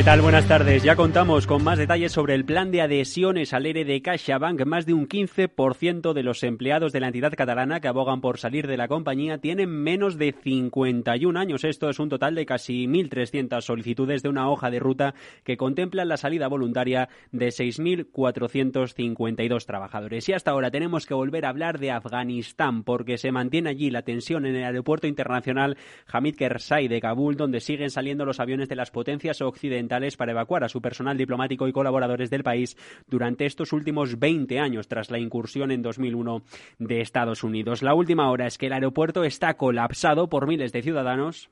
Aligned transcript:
¿Qué 0.00 0.04
tal? 0.04 0.22
Buenas 0.22 0.48
tardes. 0.48 0.82
Ya 0.82 0.96
contamos 0.96 1.46
con 1.46 1.62
más 1.62 1.76
detalles 1.76 2.12
sobre 2.12 2.34
el 2.34 2.46
plan 2.46 2.70
de 2.70 2.80
adhesiones 2.80 3.52
al 3.52 3.66
ERE 3.66 3.84
de 3.84 4.00
CaixaBank. 4.00 4.64
Más 4.64 4.86
de 4.86 4.94
un 4.94 5.06
15% 5.06 6.14
de 6.14 6.22
los 6.22 6.42
empleados 6.42 6.92
de 6.92 7.00
la 7.00 7.08
entidad 7.08 7.34
catalana 7.34 7.80
que 7.80 7.88
abogan 7.88 8.22
por 8.22 8.38
salir 8.38 8.66
de 8.66 8.78
la 8.78 8.88
compañía 8.88 9.42
tienen 9.42 9.68
menos 9.68 10.16
de 10.16 10.34
51 10.42 11.38
años. 11.38 11.64
Esto 11.64 11.90
es 11.90 11.98
un 11.98 12.08
total 12.08 12.34
de 12.34 12.46
casi 12.46 12.86
1.300 12.86 13.60
solicitudes 13.60 14.22
de 14.22 14.30
una 14.30 14.48
hoja 14.48 14.70
de 14.70 14.78
ruta 14.78 15.14
que 15.44 15.58
contempla 15.58 16.06
la 16.06 16.16
salida 16.16 16.48
voluntaria 16.48 17.10
de 17.30 17.48
6.452 17.48 19.66
trabajadores. 19.66 20.26
Y 20.30 20.32
hasta 20.32 20.52
ahora 20.52 20.70
tenemos 20.70 21.04
que 21.04 21.12
volver 21.12 21.44
a 21.44 21.50
hablar 21.50 21.78
de 21.78 21.90
Afganistán 21.90 22.84
porque 22.84 23.18
se 23.18 23.32
mantiene 23.32 23.68
allí 23.68 23.90
la 23.90 24.00
tensión 24.00 24.46
en 24.46 24.56
el 24.56 24.64
aeropuerto 24.64 25.06
internacional 25.06 25.76
Hamid 26.10 26.36
Karzai 26.36 26.88
de 26.88 27.02
Kabul, 27.02 27.36
donde 27.36 27.60
siguen 27.60 27.90
saliendo 27.90 28.24
los 28.24 28.40
aviones 28.40 28.70
de 28.70 28.76
las 28.76 28.90
potencias 28.90 29.42
occidentales 29.42 29.89
para 30.16 30.30
evacuar 30.30 30.62
a 30.62 30.68
su 30.68 30.80
personal 30.80 31.16
diplomático 31.16 31.66
y 31.66 31.72
colaboradores 31.72 32.30
del 32.30 32.44
país 32.44 32.76
durante 33.08 33.44
estos 33.44 33.72
últimos 33.72 34.20
20 34.20 34.60
años 34.60 34.86
tras 34.86 35.10
la 35.10 35.18
incursión 35.18 35.72
en 35.72 35.82
2001 35.82 36.42
de 36.78 37.00
Estados 37.00 37.42
Unidos. 37.42 37.82
La 37.82 37.94
última 37.94 38.30
hora 38.30 38.46
es 38.46 38.56
que 38.56 38.66
el 38.66 38.72
aeropuerto 38.72 39.24
está 39.24 39.54
colapsado 39.54 40.28
por 40.28 40.46
miles 40.46 40.70
de 40.72 40.82
ciudadanos 40.82 41.50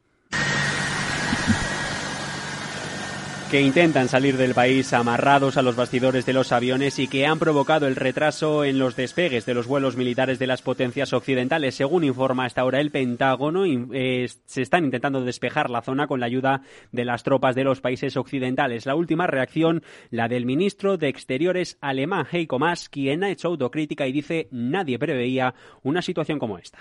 que 3.51 3.63
intentan 3.63 4.09
salir 4.09 4.37
del 4.37 4.53
país 4.53 4.93
amarrados 4.93 5.57
a 5.57 5.63
los 5.63 5.75
bastidores 5.75 6.27
de 6.27 6.35
los 6.35 6.53
aviones 6.53 6.99
y 6.99 7.09
que 7.09 7.27
han 7.27 7.39
provocado 7.39 7.87
el 7.87 7.97
retraso 7.97 8.63
en 8.63 8.79
los 8.79 8.95
despegues 8.95 9.47
de 9.47 9.55
los 9.55 9.67
vuelos 9.67 9.97
militares 9.97 10.39
de 10.39 10.47
las 10.47 10.61
potencias 10.61 11.15
occidentales. 11.15 11.75
Según 11.75 12.05
informa 12.05 12.45
hasta 12.45 12.61
ahora 12.61 12.81
el 12.81 12.91
Pentágono, 12.91 13.65
eh, 13.65 14.29
se 14.45 14.61
están 14.61 14.85
intentando 14.85 15.23
despejar 15.23 15.71
la 15.71 15.81
zona 15.81 16.07
con 16.07 16.21
la 16.21 16.27
ayuda 16.27 16.61
de 16.93 17.07
las 17.07 17.23
tropas 17.23 17.55
de 17.55 17.65
los 17.65 17.81
países 17.81 18.19
occidentales. 18.19 18.85
La 18.85 18.95
última 18.95 19.27
reacción, 19.27 19.83
la 20.11 20.29
del 20.29 20.45
ministro 20.45 20.99
de 20.99 21.09
Exteriores 21.09 21.79
alemán 21.81 22.27
Heiko 22.31 22.59
Maas, 22.59 22.91
quien 22.91 23.25
ha 23.25 23.31
hecho 23.31 23.49
autocrítica 23.49 24.07
y 24.07 24.13
dice 24.13 24.49
nadie 24.51 24.99
preveía 24.99 25.55
una 25.83 26.03
situación 26.03 26.39
como 26.39 26.59
esta. 26.59 26.81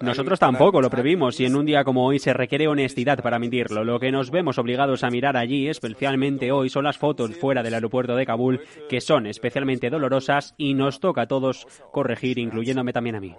Nosotros 0.00 0.38
tampoco 0.38 0.80
lo 0.80 0.90
previmos 0.90 1.40
y 1.40 1.46
en 1.46 1.56
un 1.56 1.66
día 1.66 1.82
como 1.82 2.06
hoy 2.06 2.20
se 2.20 2.32
requiere 2.32 2.68
honestidad 2.68 3.20
para 3.20 3.40
mentirlo. 3.40 3.82
Lo 3.82 3.98
que 3.98 4.12
nos 4.12 4.30
vemos 4.30 4.58
obligados 4.58 5.02
a 5.02 5.10
mirar 5.10 5.23
allí, 5.26 5.68
especialmente 5.68 6.52
hoy, 6.52 6.68
son 6.68 6.84
las 6.84 6.98
fotos 6.98 7.34
fuera 7.36 7.62
del 7.62 7.74
aeropuerto 7.74 8.14
de 8.14 8.26
Kabul, 8.26 8.60
que 8.88 9.00
son 9.00 9.26
especialmente 9.26 9.90
dolorosas 9.90 10.54
y 10.56 10.74
nos 10.74 11.00
toca 11.00 11.22
a 11.22 11.26
todos 11.26 11.66
corregir, 11.92 12.38
incluyéndome 12.38 12.92
también 12.92 13.16
a 13.16 13.20
mí. 13.20 13.34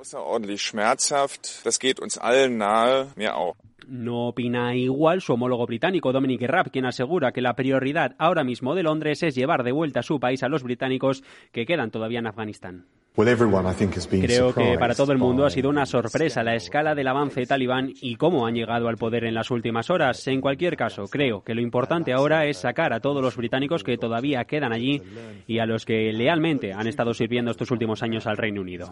No 3.87 4.29
opina 4.29 4.75
igual 4.75 5.21
su 5.21 5.33
homólogo 5.33 5.65
británico 5.67 6.11
Dominic 6.11 6.41
Raab, 6.41 6.71
quien 6.71 6.85
asegura 6.85 7.31
que 7.31 7.41
la 7.41 7.55
prioridad 7.55 8.15
ahora 8.17 8.43
mismo 8.43 8.73
de 8.73 8.83
Londres 8.83 9.21
es 9.21 9.35
llevar 9.35 9.63
de 9.63 9.71
vuelta 9.71 9.99
a 9.99 10.03
su 10.03 10.19
país 10.19 10.41
a 10.41 10.49
los 10.49 10.63
británicos 10.63 11.23
que 11.51 11.65
quedan 11.65 11.91
todavía 11.91 12.19
en 12.19 12.27
Afganistán. 12.27 12.85
Creo 14.27 14.53
que 14.53 14.77
para 14.77 14.93
todo 14.93 15.13
el 15.13 15.17
mundo 15.17 15.45
ha 15.45 15.49
sido 15.49 15.69
una 15.69 15.85
sorpresa 15.85 16.43
la 16.43 16.55
escala 16.55 16.93
del 16.93 17.07
avance 17.07 17.45
talibán 17.45 17.93
y 18.01 18.17
cómo 18.17 18.45
han 18.45 18.55
llegado 18.55 18.89
al 18.89 18.97
poder 18.97 19.23
en 19.23 19.33
las 19.33 19.51
últimas 19.51 19.89
horas. 19.89 20.27
En 20.27 20.41
cualquier 20.41 20.75
caso, 20.75 21.05
creo 21.07 21.41
que 21.41 21.55
lo 21.55 21.61
importante 21.61 22.11
ahora 22.11 22.45
es 22.45 22.57
sacar 22.57 22.91
a 22.91 22.99
todos 22.99 23.21
los 23.21 23.37
británicos 23.37 23.83
que 23.83 23.97
todavía 23.97 24.43
quedan 24.43 24.73
allí 24.73 25.01
y 25.47 25.59
a 25.59 25.65
los 25.65 25.85
que 25.85 26.11
lealmente 26.11 26.73
han 26.73 26.87
estado 26.87 27.13
sirviendo 27.13 27.51
estos 27.51 27.71
últimos 27.71 28.03
años 28.03 28.27
al 28.27 28.35
Reino 28.35 28.61
Unido. 28.61 28.91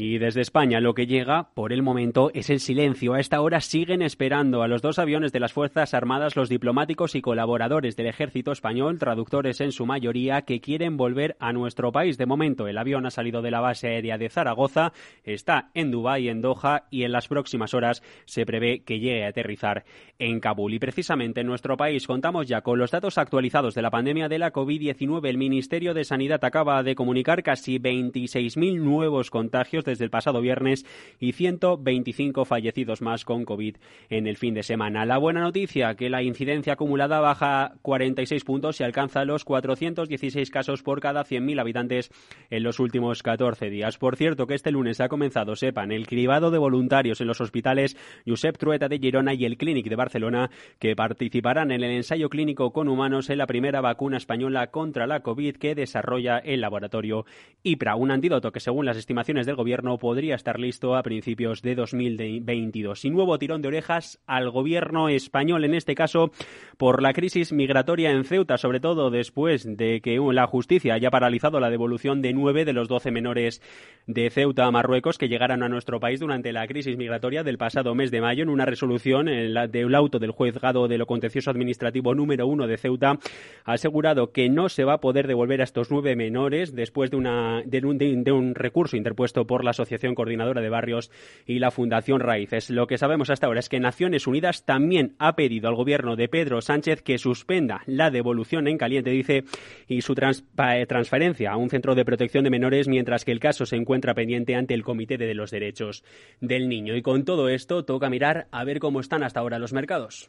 Y 0.00 0.18
desde 0.18 0.42
España 0.42 0.80
lo 0.80 0.94
que 0.94 1.08
llega 1.08 1.48
por 1.54 1.72
el 1.72 1.82
momento 1.82 2.30
es 2.32 2.50
el 2.50 2.60
silencio. 2.60 3.14
A 3.14 3.18
esta 3.18 3.40
hora 3.40 3.60
siguen 3.60 4.00
esperando 4.00 4.62
a 4.62 4.68
los 4.68 4.80
dos 4.80 5.00
aviones 5.00 5.32
de 5.32 5.40
las 5.40 5.52
Fuerzas 5.52 5.92
Armadas 5.92 6.36
los 6.36 6.48
diplomáticos 6.48 7.16
y 7.16 7.20
colaboradores 7.20 7.96
del 7.96 8.06
ejército 8.06 8.52
español, 8.52 9.00
traductores 9.00 9.60
en 9.60 9.72
su 9.72 9.86
mayoría, 9.86 10.42
que 10.42 10.60
quieren 10.60 10.96
volver 10.96 11.36
a 11.40 11.52
nuestro 11.52 11.90
país. 11.90 12.16
De 12.16 12.26
momento 12.26 12.68
el 12.68 12.78
avión 12.78 13.06
ha 13.06 13.10
salido 13.10 13.42
de 13.42 13.50
la 13.50 13.58
base 13.58 13.88
aérea 13.88 14.18
de 14.18 14.28
Zaragoza, 14.28 14.92
está 15.24 15.70
en 15.74 15.90
Dubái, 15.90 16.28
en 16.28 16.42
Doha 16.42 16.84
y 16.92 17.02
en 17.02 17.10
las 17.10 17.26
próximas 17.26 17.74
horas 17.74 18.04
se 18.24 18.46
prevé 18.46 18.84
que 18.84 19.00
llegue 19.00 19.24
a 19.24 19.30
aterrizar 19.30 19.84
en 20.20 20.38
Kabul. 20.38 20.74
Y 20.74 20.78
precisamente 20.78 21.40
en 21.40 21.48
nuestro 21.48 21.76
país 21.76 22.06
contamos 22.06 22.46
ya 22.46 22.60
con 22.60 22.78
los 22.78 22.92
datos 22.92 23.18
actualizados 23.18 23.74
de 23.74 23.82
la 23.82 23.90
pandemia 23.90 24.28
de 24.28 24.38
la 24.38 24.52
COVID-19. 24.52 25.28
El 25.28 25.38
Ministerio 25.38 25.92
de 25.92 26.04
Sanidad 26.04 26.44
acaba 26.44 26.84
de 26.84 26.94
comunicar 26.94 27.42
casi 27.42 27.80
26.000 27.80 28.80
nuevos 28.80 29.30
contagios 29.30 29.87
desde 29.88 30.04
el 30.04 30.10
pasado 30.10 30.40
viernes 30.40 30.86
y 31.18 31.32
125 31.32 32.44
fallecidos 32.44 33.02
más 33.02 33.24
con 33.24 33.44
COVID 33.44 33.76
en 34.10 34.26
el 34.26 34.36
fin 34.36 34.54
de 34.54 34.62
semana. 34.62 35.04
La 35.04 35.18
buena 35.18 35.40
noticia, 35.40 35.94
que 35.96 36.10
la 36.10 36.22
incidencia 36.22 36.74
acumulada 36.74 37.20
baja 37.20 37.72
46 37.82 38.44
puntos 38.44 38.80
y 38.80 38.84
alcanza 38.84 39.24
los 39.24 39.44
416 39.44 40.50
casos 40.50 40.82
por 40.82 41.00
cada 41.00 41.24
100.000 41.24 41.60
habitantes 41.60 42.10
en 42.50 42.62
los 42.62 42.78
últimos 42.78 43.22
14 43.22 43.70
días. 43.70 43.98
Por 43.98 44.16
cierto, 44.16 44.46
que 44.46 44.54
este 44.54 44.70
lunes 44.70 45.00
ha 45.00 45.08
comenzado, 45.08 45.56
sepan, 45.56 45.90
el 45.90 46.06
cribado 46.06 46.50
de 46.50 46.58
voluntarios 46.58 47.20
en 47.20 47.26
los 47.26 47.40
hospitales 47.40 47.96
Josep 48.26 48.58
Trueta 48.58 48.88
de 48.88 48.98
Girona 48.98 49.34
y 49.34 49.44
el 49.44 49.56
Clínic 49.56 49.88
de 49.88 49.96
Barcelona, 49.96 50.50
que 50.78 50.94
participarán 50.94 51.72
en 51.72 51.82
el 51.82 51.90
ensayo 51.92 52.28
clínico 52.28 52.72
con 52.72 52.88
humanos 52.88 53.30
en 53.30 53.38
la 53.38 53.46
primera 53.46 53.80
vacuna 53.80 54.18
española 54.18 54.68
contra 54.68 55.06
la 55.06 55.20
COVID 55.20 55.56
que 55.56 55.74
desarrolla 55.74 56.38
el 56.38 56.60
laboratorio 56.60 57.24
IPRA, 57.62 57.96
un 57.96 58.10
antídoto 58.10 58.52
que, 58.52 58.60
según 58.60 58.86
las 58.86 58.96
estimaciones 58.96 59.46
del 59.46 59.56
Gobierno, 59.56 59.77
no 59.82 59.98
podría 59.98 60.34
estar 60.34 60.58
listo 60.58 60.96
a 60.96 61.02
principios 61.02 61.62
de 61.62 61.74
2022. 61.74 63.04
Y 63.04 63.10
nuevo 63.10 63.38
tirón 63.38 63.62
de 63.62 63.68
orejas 63.68 64.20
al 64.26 64.50
gobierno 64.50 65.08
español, 65.08 65.64
en 65.64 65.74
este 65.74 65.94
caso 65.94 66.30
por 66.76 67.02
la 67.02 67.12
crisis 67.12 67.52
migratoria 67.52 68.10
en 68.10 68.24
Ceuta, 68.24 68.58
sobre 68.58 68.80
todo 68.80 69.10
después 69.10 69.64
de 69.76 70.00
que 70.00 70.18
la 70.32 70.46
justicia 70.46 70.94
haya 70.94 71.10
paralizado 71.10 71.60
la 71.60 71.70
devolución 71.70 72.22
de 72.22 72.32
nueve 72.32 72.64
de 72.64 72.72
los 72.72 72.88
doce 72.88 73.10
menores 73.10 73.62
de 74.06 74.30
Ceuta 74.30 74.66
a 74.66 74.70
Marruecos 74.70 75.18
que 75.18 75.28
llegaron 75.28 75.62
a 75.62 75.68
nuestro 75.68 76.00
país 76.00 76.20
durante 76.20 76.52
la 76.52 76.66
crisis 76.66 76.96
migratoria 76.96 77.42
del 77.42 77.58
pasado 77.58 77.94
mes 77.94 78.10
de 78.10 78.20
mayo 78.20 78.42
en 78.42 78.48
una 78.48 78.64
resolución 78.64 79.26
del 79.26 79.94
auto 79.94 80.18
del 80.18 80.30
juzgado 80.30 80.88
de 80.88 80.98
lo 80.98 81.06
contencioso 81.06 81.50
administrativo 81.50 82.14
número 82.14 82.46
uno 82.46 82.66
de 82.66 82.78
Ceuta 82.78 83.18
ha 83.64 83.72
asegurado 83.72 84.32
que 84.32 84.48
no 84.48 84.68
se 84.68 84.84
va 84.84 84.94
a 84.94 85.00
poder 85.00 85.26
devolver 85.26 85.60
a 85.60 85.64
estos 85.64 85.90
nueve 85.90 86.16
menores 86.16 86.74
después 86.74 87.10
de, 87.10 87.16
una, 87.16 87.62
un, 87.62 87.98
de 87.98 88.32
un 88.32 88.54
recurso 88.54 88.96
interpuesto 88.96 89.46
por 89.46 89.57
la 89.64 89.70
Asociación 89.70 90.14
Coordinadora 90.14 90.60
de 90.60 90.68
Barrios 90.68 91.10
y 91.46 91.58
la 91.58 91.70
Fundación 91.70 92.20
Raíces. 92.20 92.70
Lo 92.70 92.86
que 92.86 92.98
sabemos 92.98 93.30
hasta 93.30 93.46
ahora 93.46 93.60
es 93.60 93.68
que 93.68 93.80
Naciones 93.80 94.26
Unidas 94.26 94.64
también 94.64 95.14
ha 95.18 95.36
pedido 95.36 95.68
al 95.68 95.74
gobierno 95.74 96.16
de 96.16 96.28
Pedro 96.28 96.60
Sánchez 96.60 97.02
que 97.02 97.18
suspenda 97.18 97.82
la 97.86 98.10
devolución 98.10 98.68
en 98.68 98.78
caliente, 98.78 99.10
dice, 99.10 99.44
y 99.86 100.02
su 100.02 100.14
eh, 100.14 100.86
transferencia 100.86 101.52
a 101.52 101.56
un 101.56 101.70
centro 101.70 101.94
de 101.94 102.04
protección 102.04 102.44
de 102.44 102.50
menores, 102.50 102.88
mientras 102.88 103.24
que 103.24 103.32
el 103.32 103.40
caso 103.40 103.66
se 103.66 103.76
encuentra 103.76 104.14
pendiente 104.14 104.54
ante 104.54 104.74
el 104.74 104.82
Comité 104.82 105.16
de 105.16 105.34
los 105.34 105.50
Derechos 105.50 106.04
del 106.40 106.68
Niño. 106.68 106.96
Y 106.96 107.02
con 107.02 107.24
todo 107.24 107.48
esto, 107.48 107.84
toca 107.84 108.10
mirar 108.10 108.46
a 108.50 108.64
ver 108.64 108.78
cómo 108.78 109.00
están 109.00 109.22
hasta 109.22 109.40
ahora 109.40 109.58
los 109.58 109.72
mercados. 109.72 110.28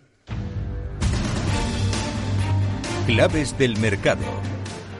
Claves 3.05 3.57
del 3.57 3.77
mercado. 3.79 4.23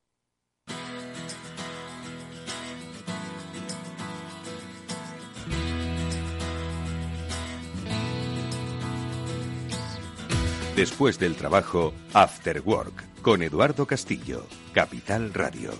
Después 10.75 11.19
del 11.19 11.35
trabajo, 11.35 11.93
After 12.13 12.61
Work, 12.61 13.21
con 13.21 13.43
Eduardo 13.43 13.85
Castillo, 13.85 14.47
Capital 14.73 15.33
Radio. 15.33 15.71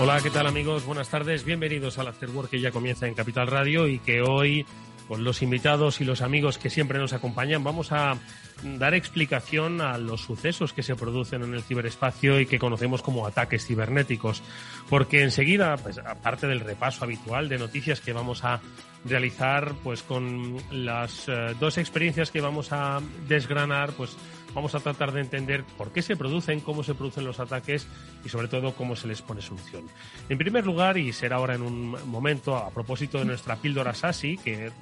Hola, 0.00 0.20
¿qué 0.20 0.30
tal 0.30 0.46
amigos? 0.46 0.84
Buenas 0.84 1.08
tardes, 1.08 1.44
bienvenidos 1.44 1.98
al 1.98 2.08
After 2.08 2.30
Work 2.30 2.50
que 2.50 2.60
ya 2.60 2.72
comienza 2.72 3.06
en 3.06 3.14
Capital 3.14 3.46
Radio 3.46 3.86
y 3.86 4.00
que 4.00 4.22
hoy 4.22 4.66
con 5.08 5.24
los 5.24 5.42
invitados 5.42 6.00
y 6.00 6.04
los 6.04 6.20
amigos 6.20 6.58
que 6.58 6.70
siempre 6.70 6.98
nos 6.98 7.14
acompañan, 7.14 7.64
vamos 7.64 7.90
a 7.92 8.18
dar 8.62 8.94
explicación 8.94 9.80
a 9.80 9.96
los 9.98 10.20
sucesos 10.20 10.72
que 10.72 10.82
se 10.82 10.94
producen 10.94 11.42
en 11.42 11.54
el 11.54 11.62
ciberespacio 11.62 12.38
y 12.40 12.46
que 12.46 12.58
conocemos 12.58 13.02
como 13.02 13.26
ataques 13.26 13.66
cibernéticos. 13.66 14.42
Porque 14.90 15.22
enseguida, 15.22 15.76
pues, 15.78 15.98
aparte 15.98 16.46
del 16.46 16.60
repaso 16.60 17.04
habitual 17.04 17.48
de 17.48 17.58
noticias 17.58 18.00
que 18.00 18.12
vamos 18.12 18.44
a 18.44 18.60
realizar, 19.04 19.74
pues 19.82 20.02
con 20.02 20.56
las 20.70 21.28
eh, 21.28 21.54
dos 21.58 21.78
experiencias 21.78 22.30
que 22.30 22.40
vamos 22.40 22.72
a 22.72 23.00
desgranar, 23.28 23.92
pues 23.92 24.16
vamos 24.58 24.74
a 24.74 24.80
tratar 24.80 25.12
de 25.12 25.20
entender 25.20 25.62
por 25.76 25.92
qué 25.92 26.02
se 26.02 26.16
producen, 26.16 26.58
cómo 26.58 26.82
se 26.82 26.92
producen 26.92 27.24
los 27.24 27.38
ataques 27.38 27.86
y 28.24 28.28
sobre 28.28 28.48
todo 28.48 28.74
cómo 28.74 28.96
se 28.96 29.06
les 29.06 29.22
pone 29.22 29.40
solución. 29.40 29.84
En 30.28 30.36
primer 30.36 30.66
lugar, 30.66 30.98
y 30.98 31.12
será 31.12 31.36
ahora 31.36 31.54
en 31.54 31.62
un 31.62 31.96
momento, 32.10 32.56
a 32.56 32.70
propósito 32.70 33.20
de 33.20 33.24
nuestra 33.24 33.54
píldora 33.54 33.94
SASI, 33.94 34.36
que 34.36 34.72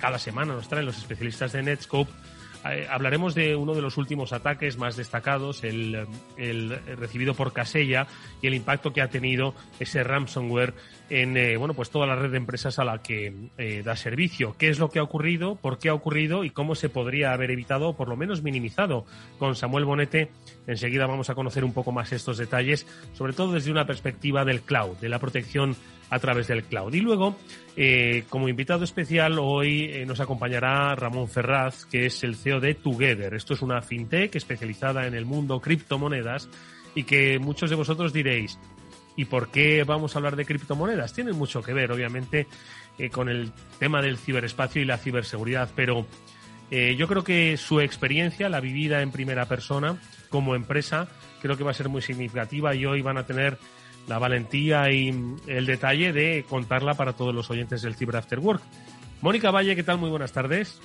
cada 0.00 0.18
semana 0.18 0.54
nos 0.54 0.66
traen 0.66 0.86
los 0.86 0.98
especialistas 0.98 1.52
de 1.52 1.62
Netscope, 1.62 2.10
eh, 2.70 2.86
hablaremos 2.90 3.34
de 3.34 3.56
uno 3.56 3.74
de 3.74 3.82
los 3.82 3.96
últimos 3.96 4.32
ataques 4.32 4.78
más 4.78 4.96
destacados, 4.96 5.64
el, 5.64 6.06
recibido 6.96 7.34
por 7.34 7.52
Casella 7.52 8.06
y 8.40 8.46
el 8.46 8.54
impacto 8.54 8.92
que 8.92 9.02
ha 9.02 9.08
tenido 9.08 9.54
ese 9.78 10.02
ransomware 10.02 10.74
en 11.10 11.36
eh, 11.36 11.56
bueno 11.58 11.74
pues 11.74 11.90
toda 11.90 12.06
la 12.06 12.16
red 12.16 12.30
de 12.30 12.38
empresas 12.38 12.78
a 12.78 12.84
la 12.84 13.02
que 13.02 13.50
eh, 13.58 13.82
da 13.84 13.96
servicio. 13.96 14.54
¿Qué 14.58 14.68
es 14.68 14.78
lo 14.78 14.90
que 14.90 14.98
ha 14.98 15.02
ocurrido? 15.02 15.56
¿Por 15.56 15.78
qué 15.78 15.90
ha 15.90 15.94
ocurrido? 15.94 16.44
¿Y 16.44 16.50
cómo 16.50 16.74
se 16.74 16.88
podría 16.88 17.32
haber 17.32 17.50
evitado 17.50 17.88
o 17.88 17.96
por 17.96 18.08
lo 18.08 18.16
menos 18.16 18.42
minimizado? 18.42 19.04
Con 19.38 19.54
Samuel 19.56 19.84
Bonete 19.84 20.30
enseguida 20.66 21.06
vamos 21.06 21.30
a 21.30 21.34
conocer 21.34 21.64
un 21.64 21.74
poco 21.74 21.92
más 21.92 22.12
estos 22.12 22.38
detalles, 22.38 22.86
sobre 23.12 23.34
todo 23.34 23.52
desde 23.52 23.70
una 23.70 23.86
perspectiva 23.86 24.44
del 24.44 24.62
cloud, 24.62 24.96
de 24.98 25.08
la 25.08 25.18
protección 25.18 25.76
a 26.10 26.18
través 26.18 26.48
del 26.48 26.64
cloud. 26.64 26.92
Y 26.94 27.00
luego, 27.00 27.36
eh, 27.76 28.24
como 28.28 28.48
invitado 28.48 28.84
especial, 28.84 29.38
hoy 29.38 29.84
eh, 29.84 30.06
nos 30.06 30.20
acompañará 30.20 30.94
Ramón 30.94 31.28
Ferraz, 31.28 31.86
que 31.86 32.06
es 32.06 32.22
el 32.24 32.36
CEO 32.36 32.60
de 32.60 32.74
Together. 32.74 33.34
Esto 33.34 33.54
es 33.54 33.62
una 33.62 33.82
fintech 33.82 34.34
especializada 34.36 35.06
en 35.06 35.14
el 35.14 35.24
mundo 35.24 35.60
criptomonedas 35.60 36.48
y 36.94 37.04
que 37.04 37.38
muchos 37.38 37.70
de 37.70 37.76
vosotros 37.76 38.12
diréis, 38.12 38.58
¿y 39.16 39.24
por 39.24 39.50
qué 39.50 39.84
vamos 39.84 40.14
a 40.14 40.18
hablar 40.18 40.36
de 40.36 40.44
criptomonedas? 40.44 41.12
Tienen 41.12 41.36
mucho 41.36 41.62
que 41.62 41.72
ver, 41.72 41.90
obviamente, 41.90 42.46
eh, 42.98 43.10
con 43.10 43.28
el 43.28 43.50
tema 43.78 44.00
del 44.02 44.18
ciberespacio 44.18 44.82
y 44.82 44.84
la 44.84 44.98
ciberseguridad, 44.98 45.70
pero 45.74 46.06
yo 46.70 47.06
creo 47.06 47.22
que 47.22 47.56
su 47.56 47.78
experiencia, 47.78 48.48
la 48.48 48.58
vivida 48.58 49.00
en 49.00 49.12
primera 49.12 49.46
persona 49.46 49.96
como 50.28 50.56
empresa, 50.56 51.06
creo 51.40 51.56
que 51.56 51.62
va 51.62 51.70
a 51.70 51.74
ser 51.74 51.88
muy 51.88 52.02
significativa 52.02 52.74
y 52.74 52.84
hoy 52.84 53.00
van 53.00 53.16
a 53.16 53.26
tener 53.26 53.58
la 54.06 54.18
valentía 54.18 54.90
y 54.90 55.08
el 55.46 55.66
detalle 55.66 56.12
de 56.12 56.44
contarla 56.48 56.94
para 56.94 57.14
todos 57.14 57.34
los 57.34 57.50
oyentes 57.50 57.82
del 57.82 57.94
Cyber 57.94 58.16
After 58.16 58.38
Work. 58.38 58.62
Mónica 59.20 59.50
Valle, 59.50 59.74
¿qué 59.74 59.82
tal? 59.82 59.98
Muy 59.98 60.10
buenas 60.10 60.32
tardes. 60.32 60.80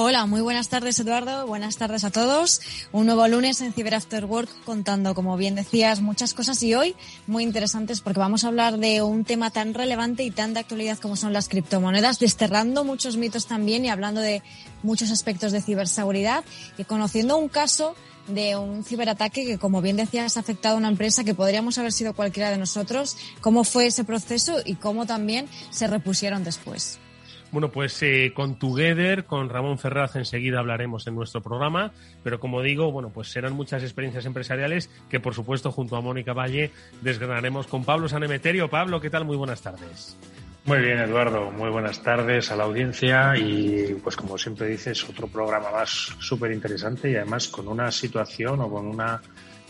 Hola, 0.00 0.26
muy 0.26 0.40
buenas 0.42 0.68
tardes 0.68 1.00
Eduardo, 1.00 1.44
buenas 1.48 1.76
tardes 1.76 2.04
a 2.04 2.10
todos. 2.10 2.60
Un 2.92 3.06
nuevo 3.06 3.26
lunes 3.26 3.60
en 3.60 3.72
Cyber 3.72 3.96
After 3.96 4.26
Work 4.26 4.48
contando, 4.64 5.12
como 5.12 5.36
bien 5.36 5.56
decías, 5.56 6.02
muchas 6.02 6.34
cosas 6.34 6.62
y 6.62 6.72
hoy 6.72 6.94
muy 7.26 7.42
interesantes 7.42 8.00
porque 8.00 8.20
vamos 8.20 8.44
a 8.44 8.46
hablar 8.46 8.78
de 8.78 9.02
un 9.02 9.24
tema 9.24 9.50
tan 9.50 9.74
relevante 9.74 10.22
y 10.22 10.30
tan 10.30 10.54
de 10.54 10.60
actualidad 10.60 10.98
como 10.98 11.16
son 11.16 11.32
las 11.32 11.48
criptomonedas, 11.48 12.20
desterrando 12.20 12.84
muchos 12.84 13.16
mitos 13.16 13.46
también 13.46 13.84
y 13.84 13.88
hablando 13.88 14.20
de 14.20 14.44
muchos 14.84 15.10
aspectos 15.10 15.50
de 15.50 15.62
ciberseguridad 15.62 16.44
y 16.78 16.84
conociendo 16.84 17.36
un 17.36 17.48
caso 17.48 17.96
de 18.28 18.54
un 18.54 18.84
ciberataque 18.84 19.46
que, 19.46 19.58
como 19.58 19.82
bien 19.82 19.96
decías, 19.96 20.36
ha 20.36 20.40
afectado 20.40 20.76
a 20.76 20.78
una 20.78 20.90
empresa 20.90 21.24
que 21.24 21.34
podríamos 21.34 21.76
haber 21.76 21.92
sido 21.92 22.14
cualquiera 22.14 22.50
de 22.50 22.58
nosotros. 22.58 23.16
¿Cómo 23.40 23.64
fue 23.64 23.86
ese 23.86 24.04
proceso 24.04 24.58
y 24.64 24.76
cómo 24.76 25.06
también 25.06 25.48
se 25.70 25.88
repusieron 25.88 26.44
después? 26.44 27.00
Bueno, 27.50 27.70
pues 27.70 28.02
eh, 28.02 28.32
con 28.34 28.58
Together, 28.58 29.24
con 29.24 29.48
Ramón 29.48 29.78
Ferraz 29.78 30.16
enseguida 30.16 30.58
hablaremos 30.58 31.06
en 31.06 31.14
nuestro 31.14 31.40
programa, 31.40 31.92
pero 32.22 32.40
como 32.40 32.60
digo, 32.60 32.92
bueno, 32.92 33.08
pues 33.08 33.28
serán 33.28 33.54
muchas 33.54 33.82
experiencias 33.82 34.26
empresariales 34.26 34.90
que 35.08 35.18
por 35.18 35.34
supuesto 35.34 35.72
junto 35.72 35.96
a 35.96 36.02
Mónica 36.02 36.34
Valle 36.34 36.70
desgranaremos 37.00 37.66
con 37.66 37.84
Pablo 37.84 38.06
Sanemeterio. 38.08 38.68
Pablo, 38.68 39.00
¿qué 39.00 39.08
tal? 39.08 39.24
Muy 39.24 39.36
buenas 39.36 39.62
tardes. 39.62 40.16
Muy 40.66 40.80
bien, 40.80 40.98
Eduardo. 40.98 41.50
Muy 41.50 41.70
buenas 41.70 42.02
tardes 42.02 42.50
a 42.50 42.56
la 42.56 42.64
audiencia 42.64 43.34
y, 43.38 43.98
pues 44.04 44.16
como 44.16 44.36
siempre 44.36 44.66
dices, 44.66 45.02
otro 45.08 45.26
programa 45.26 45.70
más 45.70 46.14
súper 46.18 46.52
interesante 46.52 47.10
y 47.10 47.16
además 47.16 47.48
con 47.48 47.68
una 47.68 47.90
situación 47.90 48.60
o 48.60 48.68
con 48.68 48.86
una 48.86 49.22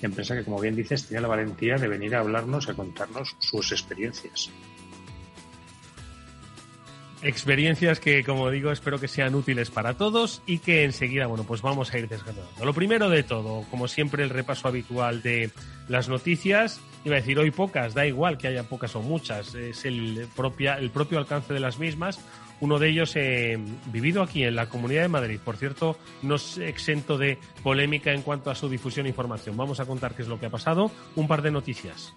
empresa 0.03 0.35
que, 0.35 0.43
como 0.43 0.59
bien 0.59 0.75
dices, 0.75 1.07
tiene 1.07 1.21
la 1.21 1.29
valentía 1.29 1.77
de 1.77 1.87
venir 1.87 2.17
a 2.17 2.21
hablarnos, 2.21 2.69
a 2.69 2.75
contarnos 2.75 3.37
sus 3.39 3.71
experiencias. 3.71 4.51
Experiencias 7.23 7.99
que, 7.99 8.23
como 8.23 8.49
digo, 8.51 8.71
espero 8.71 9.01
que 9.01 9.09
sean 9.09 9.35
útiles 9.35 9.71
para 9.71 9.95
todos 9.95 10.41
y 10.47 10.59
que 10.59 10.85
enseguida, 10.85 11.27
bueno, 11.27 11.45
pues 11.45 11.63
vamos 11.63 11.93
a 11.93 11.99
ir 11.99 12.09
desgranando. 12.09 12.65
Lo 12.65 12.73
primero 12.73 13.11
de 13.11 13.25
todo, 13.25 13.65
como 13.71 13.89
siempre, 13.89 14.23
el 14.23 14.31
repaso 14.31 14.69
habitual 14.69 15.21
de 15.23 15.51
las 15.89 16.09
noticias 16.09 16.81
iba 17.05 17.17
a 17.17 17.21
decir 17.21 17.39
hoy 17.39 17.51
pocas, 17.51 17.95
da 17.95 18.07
igual 18.07 18.39
que 18.39 18.49
haya 18.49 18.63
pocas 18.65 18.95
o 18.95 19.03
muchas, 19.03 19.55
es 19.55 19.85
el, 19.85 20.29
propia, 20.37 20.75
el 20.79 20.91
propio 20.91 21.19
alcance 21.19 21.53
de 21.53 21.61
las 21.61 21.79
mismas. 21.79 22.21
Uno 22.61 22.79
de 22.79 22.89
ellos 22.89 23.15
eh, 23.15 23.59
vivido 23.87 24.23
aquí 24.23 24.43
en 24.43 24.57
la 24.57 24.69
Comunidad 24.69 25.03
de 25.03 25.09
Madrid. 25.09 25.41
Por 25.45 25.57
cierto, 25.57 25.97
no 26.23 26.37
es 26.37 26.59
exento 26.59 27.17
de 27.17 27.39
polémica 27.63 28.13
en 28.13 28.23
cuanto 28.23 28.51
a 28.51 28.55
su 28.55 28.69
difusión 28.69 29.07
e 29.07 29.11
información. 29.11 29.57
Vamos 29.57 29.81
a 29.81 29.87
contar 29.87 30.15
qué 30.15 30.23
es 30.23 30.29
lo 30.29 30.41
que 30.41 30.47
ha 30.47 30.51
pasado. 30.51 30.91
Un 31.15 31.29
par 31.29 31.43
de 31.43 31.53
noticias. 31.53 32.15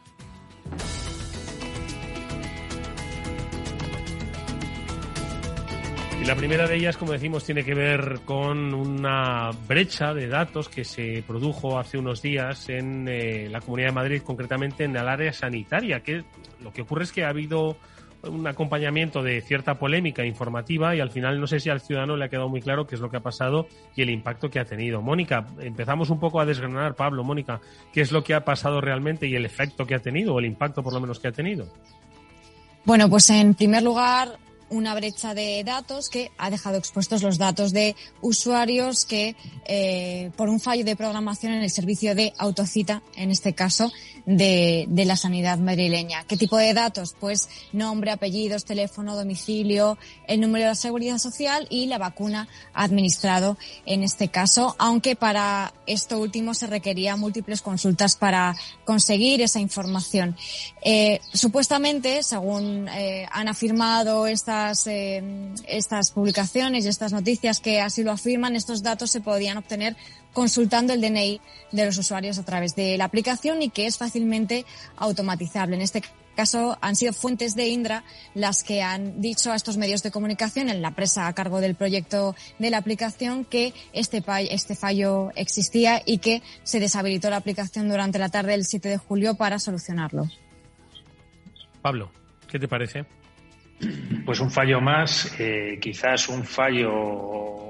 Y 6.21 6.25
la 6.25 6.35
primera 6.35 6.67
de 6.67 6.75
ellas, 6.75 6.97
como 6.97 7.13
decimos, 7.13 7.43
tiene 7.43 7.63
que 7.63 7.73
ver 7.73 8.19
con 8.25 8.75
una 8.75 9.49
brecha 9.67 10.13
de 10.13 10.27
datos 10.27 10.69
que 10.69 10.83
se 10.83 11.23
produjo 11.25 11.79
hace 11.79 11.97
unos 11.97 12.21
días 12.21 12.69
en 12.69 13.07
eh, 13.07 13.49
la 13.49 13.59
Comunidad 13.59 13.87
de 13.87 13.95
Madrid, 13.95 14.21
concretamente 14.23 14.83
en 14.83 14.95
el 14.95 15.07
área 15.07 15.33
sanitaria. 15.33 16.01
Que 16.01 16.23
lo 16.61 16.71
que 16.71 16.83
ocurre 16.83 17.05
es 17.05 17.11
que 17.11 17.23
ha 17.23 17.29
habido 17.29 17.75
un 18.21 18.45
acompañamiento 18.45 19.23
de 19.23 19.41
cierta 19.41 19.79
polémica 19.79 20.23
informativa 20.23 20.95
y 20.95 20.99
al 20.99 21.09
final 21.09 21.39
no 21.39 21.47
sé 21.47 21.59
si 21.59 21.71
al 21.71 21.81
ciudadano 21.81 22.15
le 22.15 22.25
ha 22.25 22.29
quedado 22.29 22.49
muy 22.49 22.61
claro 22.61 22.85
qué 22.85 22.93
es 22.93 23.01
lo 23.01 23.09
que 23.09 23.17
ha 23.17 23.21
pasado 23.21 23.67
y 23.95 24.03
el 24.03 24.11
impacto 24.11 24.51
que 24.51 24.59
ha 24.59 24.65
tenido. 24.65 25.01
Mónica, 25.01 25.47
empezamos 25.59 26.11
un 26.11 26.19
poco 26.19 26.39
a 26.39 26.45
desgranar, 26.45 26.93
Pablo, 26.93 27.23
Mónica, 27.23 27.61
qué 27.91 28.01
es 28.01 28.11
lo 28.11 28.23
que 28.23 28.35
ha 28.35 28.45
pasado 28.45 28.79
realmente 28.79 29.27
y 29.27 29.33
el 29.33 29.45
efecto 29.45 29.87
que 29.87 29.95
ha 29.95 29.99
tenido 29.99 30.35
o 30.35 30.39
el 30.39 30.45
impacto 30.45 30.83
por 30.83 30.93
lo 30.93 31.01
menos 31.01 31.19
que 31.19 31.29
ha 31.29 31.31
tenido. 31.31 31.67
Bueno, 32.85 33.09
pues 33.09 33.27
en 33.31 33.55
primer 33.55 33.81
lugar, 33.81 34.37
una 34.71 34.95
brecha 34.95 35.33
de 35.33 35.63
datos 35.63 36.09
que 36.09 36.31
ha 36.37 36.49
dejado 36.49 36.77
expuestos 36.77 37.21
los 37.21 37.37
datos 37.37 37.73
de 37.73 37.95
usuarios 38.21 39.05
que, 39.05 39.35
eh, 39.65 40.31
por 40.35 40.49
un 40.49 40.59
fallo 40.59 40.83
de 40.83 40.95
programación 40.95 41.53
en 41.53 41.61
el 41.61 41.69
servicio 41.69 42.15
de 42.15 42.33
autocita, 42.37 43.03
en 43.15 43.31
este 43.31 43.53
caso, 43.53 43.91
de, 44.25 44.85
de, 44.87 45.05
la 45.05 45.15
sanidad 45.15 45.57
madrileña. 45.57 46.23
¿Qué 46.25 46.37
tipo 46.37 46.57
de 46.57 46.73
datos? 46.73 47.15
Pues 47.19 47.49
nombre, 47.73 48.11
apellidos, 48.11 48.65
teléfono, 48.65 49.15
domicilio, 49.15 49.97
el 50.27 50.39
número 50.39 50.65
de 50.65 50.69
la 50.69 50.75
seguridad 50.75 51.17
social 51.17 51.67
y 51.69 51.87
la 51.87 51.97
vacuna 51.97 52.47
administrado 52.73 53.57
en 53.85 54.03
este 54.03 54.29
caso, 54.29 54.75
aunque 54.77 55.15
para 55.15 55.73
esto 55.87 56.19
último 56.19 56.53
se 56.53 56.67
requería 56.67 57.15
múltiples 57.15 57.61
consultas 57.61 58.15
para 58.15 58.55
conseguir 58.85 59.41
esa 59.41 59.59
información. 59.59 60.37
Eh, 60.83 61.19
supuestamente, 61.33 62.23
según 62.23 62.87
eh, 62.89 63.25
han 63.31 63.47
afirmado 63.47 64.27
esta 64.27 64.60
estas, 64.61 64.87
eh, 64.87 65.23
estas 65.67 66.11
publicaciones 66.11 66.85
y 66.85 66.87
estas 66.87 67.13
noticias 67.13 67.59
que 67.59 67.81
así 67.81 68.03
lo 68.03 68.11
afirman, 68.11 68.55
estos 68.55 68.83
datos 68.83 69.09
se 69.09 69.21
podían 69.21 69.57
obtener 69.57 69.95
consultando 70.33 70.93
el 70.93 71.01
DNI 71.01 71.41
de 71.71 71.85
los 71.85 71.97
usuarios 71.97 72.37
a 72.37 72.45
través 72.45 72.75
de 72.75 72.97
la 72.97 73.05
aplicación 73.05 73.61
y 73.61 73.69
que 73.69 73.87
es 73.87 73.97
fácilmente 73.97 74.65
automatizable. 74.97 75.75
En 75.75 75.81
este 75.81 76.03
caso 76.35 76.77
han 76.79 76.95
sido 76.95 77.11
fuentes 77.11 77.55
de 77.55 77.67
Indra 77.69 78.03
las 78.35 78.63
que 78.63 78.81
han 78.83 79.19
dicho 79.19 79.51
a 79.51 79.55
estos 79.55 79.77
medios 79.77 80.03
de 80.03 80.11
comunicación 80.11 80.69
en 80.69 80.81
la 80.81 80.91
presa 80.91 81.27
a 81.27 81.33
cargo 81.33 81.59
del 81.59 81.75
proyecto 81.75 82.35
de 82.59 82.69
la 82.69 82.77
aplicación 82.77 83.43
que 83.43 83.73
este, 83.93 84.23
este 84.49 84.75
fallo 84.75 85.31
existía 85.35 86.01
y 86.05 86.19
que 86.19 86.43
se 86.63 86.79
deshabilitó 86.79 87.29
la 87.29 87.37
aplicación 87.37 87.89
durante 87.89 88.19
la 88.19 88.29
tarde 88.29 88.51
del 88.51 88.65
7 88.65 88.89
de 88.89 88.97
julio 88.97 89.35
para 89.35 89.59
solucionarlo. 89.59 90.29
Pablo, 91.81 92.11
¿qué 92.47 92.59
te 92.59 92.67
parece? 92.67 93.05
Pues 94.25 94.39
un 94.39 94.51
fallo 94.51 94.79
más, 94.79 95.35
eh, 95.39 95.77
quizás 95.81 96.29
un 96.29 96.43
fallo 96.43 97.61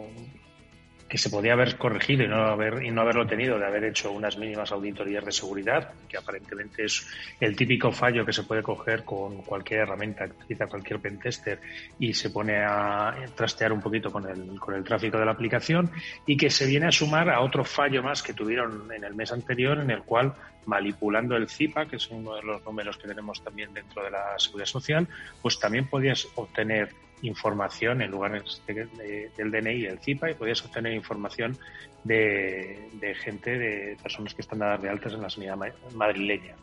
que 1.11 1.17
se 1.17 1.29
podía 1.29 1.51
haber 1.51 1.77
corregido 1.77 2.23
y 2.23 2.27
no, 2.29 2.37
haber, 2.37 2.85
y 2.85 2.89
no 2.89 3.01
haberlo 3.01 3.27
tenido, 3.27 3.59
de 3.59 3.65
haber 3.65 3.83
hecho 3.83 4.13
unas 4.13 4.37
mínimas 4.37 4.71
auditorías 4.71 5.25
de 5.25 5.33
seguridad, 5.33 5.91
que 6.07 6.17
aparentemente 6.17 6.85
es 6.85 7.05
el 7.37 7.53
típico 7.53 7.91
fallo 7.91 8.25
que 8.25 8.31
se 8.31 8.43
puede 8.43 8.63
coger 8.63 9.03
con 9.03 9.41
cualquier 9.41 9.81
herramienta 9.81 10.23
utiliza 10.23 10.67
cualquier 10.67 11.01
pentester 11.01 11.59
y 11.99 12.13
se 12.13 12.29
pone 12.29 12.63
a 12.63 13.13
trastear 13.35 13.73
un 13.73 13.81
poquito 13.81 14.09
con 14.09 14.25
el, 14.29 14.57
con 14.57 14.73
el 14.73 14.85
tráfico 14.85 15.17
de 15.19 15.25
la 15.25 15.33
aplicación 15.33 15.91
y 16.25 16.37
que 16.37 16.49
se 16.49 16.65
viene 16.65 16.87
a 16.87 16.91
sumar 16.93 17.29
a 17.29 17.41
otro 17.41 17.65
fallo 17.65 18.01
más 18.01 18.23
que 18.23 18.33
tuvieron 18.33 18.89
en 18.93 19.03
el 19.03 19.13
mes 19.13 19.33
anterior 19.33 19.79
en 19.79 19.91
el 19.91 20.03
cual 20.03 20.33
manipulando 20.65 21.35
el 21.35 21.49
CIPA, 21.49 21.87
que 21.87 21.95
es 21.97 22.09
uno 22.09 22.35
de 22.35 22.43
los 22.43 22.63
números 22.63 22.97
que 22.97 23.07
tenemos 23.07 23.43
también 23.43 23.73
dentro 23.73 24.03
de 24.03 24.11
la 24.11 24.37
seguridad 24.37 24.67
social, 24.67 25.07
pues 25.41 25.59
también 25.59 25.87
podías 25.87 26.27
obtener 26.35 26.89
información 27.21 28.01
en 28.01 28.11
lugar 28.11 28.43
del 28.67 29.51
DNI 29.51 29.71
y 29.71 29.85
el 29.85 29.99
CIPA 29.99 30.31
y 30.31 30.33
podías 30.33 30.63
obtener 30.65 30.93
información 30.93 31.57
de, 32.03 33.15
gente, 33.19 33.57
de 33.57 33.97
personas 34.01 34.33
que 34.33 34.41
están 34.41 34.61
a 34.63 34.67
dar 34.67 34.81
de 34.81 34.89
altas 34.89 35.13
en 35.13 35.21
la 35.21 35.29
sanidad 35.29 35.57
madrileña. 35.93 36.55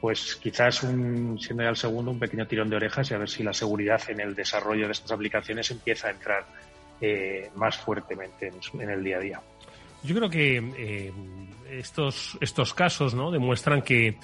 Pues 0.00 0.34
quizás, 0.34 0.82
un, 0.82 1.38
siendo 1.38 1.62
ya 1.62 1.68
el 1.68 1.76
segundo, 1.76 2.10
un 2.10 2.18
pequeño 2.18 2.46
tirón 2.48 2.68
de 2.68 2.76
orejas 2.76 3.08
y 3.10 3.14
a 3.14 3.18
ver 3.18 3.30
si 3.30 3.44
la 3.44 3.52
seguridad 3.52 4.00
en 4.08 4.20
el 4.20 4.34
desarrollo 4.34 4.86
de 4.86 4.92
estas 4.92 5.12
aplicaciones 5.12 5.70
empieza 5.70 6.08
a 6.08 6.10
entrar 6.10 6.44
eh, 7.00 7.50
más 7.54 7.76
fuertemente 7.78 8.52
en, 8.74 8.90
el 8.90 9.04
día 9.04 9.18
a 9.18 9.20
día. 9.20 9.40
Yo 10.04 10.16
creo 10.16 10.28
que 10.28 10.56
eh, 10.76 11.12
estos, 11.70 12.36
estos 12.40 12.74
casos 12.74 13.14
¿no? 13.14 13.30
demuestran 13.30 13.82
que 13.82 14.16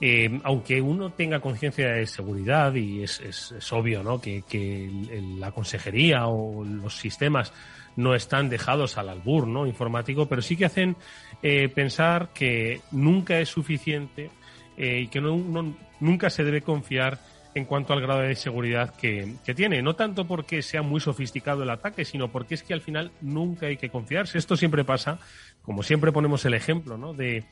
eh, 0.00 0.40
aunque 0.44 0.80
uno 0.80 1.10
tenga 1.10 1.40
conciencia 1.40 1.88
de 1.88 2.06
seguridad 2.06 2.74
y 2.74 3.02
es, 3.02 3.20
es, 3.20 3.72
obvio 3.72 4.02
¿no? 4.02 4.20
que, 4.20 4.90
la 5.38 5.52
consejería 5.52 6.26
o 6.26 6.64
los 6.64 6.96
sistemas 6.96 7.52
no 7.96 8.14
están 8.14 8.48
dejados 8.48 8.98
al 8.98 9.08
albur 9.08 9.46
¿no? 9.46 9.66
informático, 9.66 10.26
pero 10.26 10.42
sí 10.42 10.56
que 10.56 10.66
hacen 10.66 10.96
eh, 11.42 11.68
pensar 11.68 12.30
que 12.32 12.80
nunca 12.90 13.38
es 13.38 13.48
suficiente 13.48 14.30
y 14.76 15.06
que 15.06 15.20
nunca 15.20 16.30
se 16.30 16.42
debe 16.42 16.60
confiar 16.60 17.20
en 17.54 17.64
cuanto 17.64 17.92
al 17.92 18.00
grado 18.00 18.20
de 18.20 18.34
seguridad 18.34 18.94
que, 18.96 19.34
que, 19.44 19.54
tiene. 19.54 19.82
No 19.82 19.94
tanto 19.94 20.26
porque 20.26 20.62
sea 20.62 20.82
muy 20.82 21.00
sofisticado 21.00 21.62
el 21.62 21.70
ataque, 21.70 22.04
sino 22.04 22.28
porque 22.28 22.54
es 22.54 22.62
que 22.62 22.74
al 22.74 22.80
final 22.80 23.12
nunca 23.20 23.66
hay 23.66 23.76
que 23.76 23.90
confiarse. 23.90 24.38
Esto 24.38 24.56
siempre 24.56 24.84
pasa, 24.84 25.18
como 25.62 25.82
siempre 25.82 26.12
ponemos 26.12 26.44
el 26.44 26.54
ejemplo, 26.54 26.96
¿no? 26.96 27.14
De, 27.14 27.44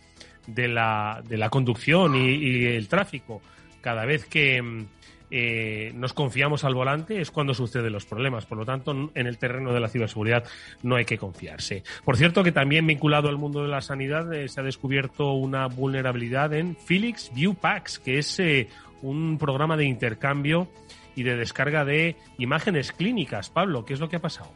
de 0.47 0.69
la, 0.69 1.23
de 1.27 1.37
la 1.37 1.51
conducción 1.51 2.15
y, 2.15 2.65
el 2.65 2.89
tráfico. 2.89 3.41
Cada 3.81 4.05
vez 4.05 4.27
que 4.27 4.63
mm, 4.63 4.87
eh, 5.31 5.93
nos 5.95 6.13
confiamos 6.13 6.65
al 6.65 6.75
volante 6.75 7.21
es 7.21 7.31
cuando 7.31 7.55
suceden 7.55 7.93
los 7.93 8.07
problemas. 8.07 8.47
Por 8.47 8.59
lo 8.59 8.65
tanto, 8.65 9.11
en 9.15 9.27
el 9.27 9.39
terreno 9.39 9.73
de 9.73 9.81
la 9.81 9.89
ciberseguridad 9.89 10.45
no 10.83 10.97
hay 10.97 11.05
que 11.05 11.19
confiarse. 11.19 11.83
Por 12.05 12.17
cierto, 12.17 12.45
que 12.45 12.53
también 12.53 12.87
vinculado 12.87 13.29
al 13.29 13.39
mundo 13.39 13.63
de 13.63 13.69
la 13.69 13.81
sanidad 13.81 14.33
eh, 14.33 14.49
se 14.49 14.61
ha 14.61 14.65
descubierto 14.65 15.33
una 15.33 15.67
vulnerabilidad 15.67 16.53
en 16.55 16.77
Felix 16.77 17.33
View 17.35 17.55
Packs, 17.55 17.99
que 17.99 18.19
es 18.19 18.39
eh, 18.39 18.69
un 19.03 19.39
programa 19.39 19.77
de 19.77 19.85
intercambio 19.85 20.69
y 21.15 21.23
de 21.25 21.37
descarga 21.37 21.85
de 21.85 22.17
imágenes 22.39 22.93
clínicas. 22.93 23.51
Pablo, 23.51 23.85
¿qué 23.85 23.95
es 23.95 24.01
lo 24.01 24.09
que 24.09 24.17
ha 24.17 24.21
pasado? 24.21 24.51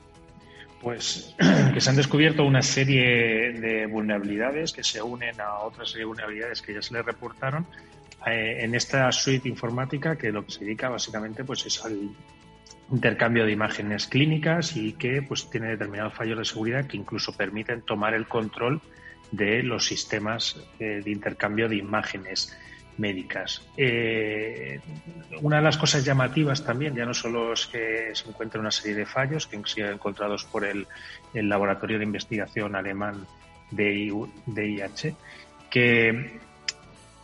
Pues 0.80 1.34
que 1.74 1.80
se 1.80 1.90
han 1.90 1.96
descubierto 1.96 2.44
una 2.44 2.62
serie 2.62 3.52
de 3.52 3.86
vulnerabilidades 3.86 4.72
que 4.72 4.84
se 4.84 5.02
unen 5.02 5.40
a 5.40 5.58
otra 5.60 5.84
serie 5.84 6.00
de 6.00 6.06
vulnerabilidades 6.06 6.62
que 6.62 6.74
ya 6.74 6.82
se 6.82 6.94
le 6.94 7.02
reportaron 7.02 7.66
eh, 8.26 8.58
en 8.60 8.74
esta 8.74 9.10
suite 9.12 9.48
informática 9.48 10.16
que 10.16 10.32
lo 10.32 10.44
que 10.44 10.52
se 10.52 10.64
dedica 10.64 10.88
básicamente 10.88 11.44
pues 11.44 11.66
es 11.66 11.84
al 11.84 12.10
intercambio 12.90 13.44
de 13.44 13.52
imágenes 13.52 14.06
clínicas 14.06 14.76
y 14.76 14.92
que 14.92 15.22
pues 15.22 15.50
tiene 15.50 15.68
determinados 15.68 16.14
fallos 16.14 16.38
de 16.38 16.44
seguridad 16.44 16.86
que 16.86 16.96
incluso 16.96 17.36
permiten 17.36 17.82
tomar 17.82 18.14
el 18.14 18.26
control 18.26 18.80
de 19.32 19.62
los 19.62 19.86
sistemas 19.86 20.56
eh, 20.78 21.00
de 21.04 21.10
intercambio 21.10 21.68
de 21.68 21.76
imágenes 21.76 22.56
médicas. 22.98 23.62
Eh, 23.76 24.80
una 25.42 25.56
de 25.56 25.62
las 25.62 25.76
cosas 25.76 26.04
llamativas 26.04 26.64
también, 26.64 26.94
ya 26.94 27.04
no 27.04 27.14
solo 27.14 27.52
es 27.52 27.66
que 27.66 28.10
se 28.14 28.28
encuentra 28.28 28.60
una 28.60 28.70
serie 28.70 28.96
de 28.96 29.06
fallos 29.06 29.46
que 29.46 29.56
han 29.56 29.66
sido 29.66 29.90
encontrados 29.90 30.44
por 30.44 30.64
el, 30.64 30.86
Laboratorio 31.34 31.98
de 31.98 32.04
Investigación 32.04 32.74
Alemán 32.74 33.26
de 33.70 34.10
DIH, 34.46 35.14
que 35.68 36.40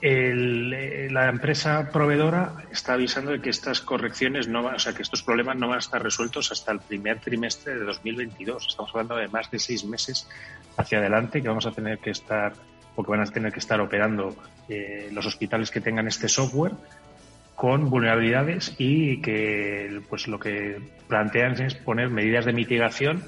la 0.02 1.29
empresa 1.29 1.88
proveedora 1.91 2.64
está 2.71 2.95
avisando 2.95 3.31
de 3.31 3.41
que 3.41 3.50
estas 3.50 3.81
correcciones 3.81 4.49
no 4.49 4.67
o 4.67 4.79
sea, 4.79 4.93
que 4.93 5.02
estos 5.02 5.23
problemas 5.23 5.57
no 5.57 5.69
van 5.69 5.76
a 5.76 5.79
estar 5.79 6.02
resueltos 6.02 6.50
hasta 6.50 6.73
el 6.73 6.81
primer 6.81 7.21
trimestre 7.21 7.75
de 7.75 7.85
2022. 7.85 8.67
Estamos 8.67 8.91
hablando 8.91 9.17
de 9.17 9.29
más 9.29 9.50
de 9.50 9.59
seis 9.59 9.85
meses 9.85 10.29
hacia 10.76 10.99
adelante 10.99 11.41
que 11.41 11.49
vamos 11.49 11.67
a 11.67 11.71
tener 11.71 11.99
que 11.99 12.11
estar 12.11 12.52
porque 12.95 13.11
van 13.11 13.21
a 13.21 13.27
tener 13.27 13.53
que 13.53 13.59
estar 13.59 13.81
operando 13.81 14.37
eh, 14.69 15.09
los 15.13 15.27
hospitales 15.27 15.71
que 15.71 15.81
tengan 15.81 16.07
este 16.07 16.29
software 16.29 16.73
con 17.55 17.91
vulnerabilidades 17.91 18.75
y 18.79 19.21
que 19.21 20.01
pues 20.09 20.27
lo 20.29 20.39
que 20.39 20.81
plantean 21.09 21.61
es 21.61 21.75
poner 21.75 22.11
medidas 22.11 22.45
de 22.45 22.53
mitigación 22.53 23.25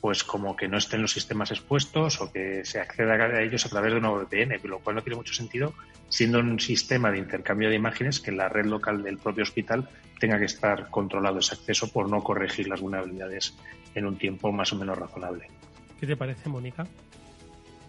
pues 0.00 0.22
como 0.22 0.54
que 0.56 0.68
no 0.68 0.78
estén 0.78 1.02
los 1.02 1.12
sistemas 1.12 1.50
expuestos 1.50 2.20
o 2.20 2.30
que 2.30 2.64
se 2.64 2.78
acceda 2.80 3.14
a 3.14 3.42
ellos 3.42 3.66
a 3.66 3.68
través 3.68 3.92
de 3.92 3.98
una 3.98 4.10
VPN, 4.10 4.60
lo 4.64 4.78
cual 4.78 4.96
no 4.96 5.02
tiene 5.02 5.16
mucho 5.16 5.34
sentido 5.34 5.74
siendo 6.08 6.38
un 6.38 6.60
sistema 6.60 7.10
de 7.10 7.18
intercambio 7.18 7.68
de 7.68 7.74
imágenes 7.74 8.20
que 8.20 8.30
la 8.30 8.48
red 8.48 8.66
local 8.66 9.02
del 9.02 9.18
propio 9.18 9.42
hospital 9.42 9.88
tenga 10.20 10.38
que 10.38 10.44
estar 10.44 10.88
controlado 10.90 11.40
ese 11.40 11.54
acceso 11.54 11.90
por 11.90 12.08
no 12.08 12.22
corregir 12.22 12.68
las 12.68 12.80
vulnerabilidades 12.80 13.56
en 13.94 14.06
un 14.06 14.16
tiempo 14.16 14.52
más 14.52 14.72
o 14.72 14.76
menos 14.76 14.96
razonable. 14.96 15.48
¿Qué 15.98 16.06
te 16.06 16.16
parece, 16.16 16.48
Mónica? 16.48 16.86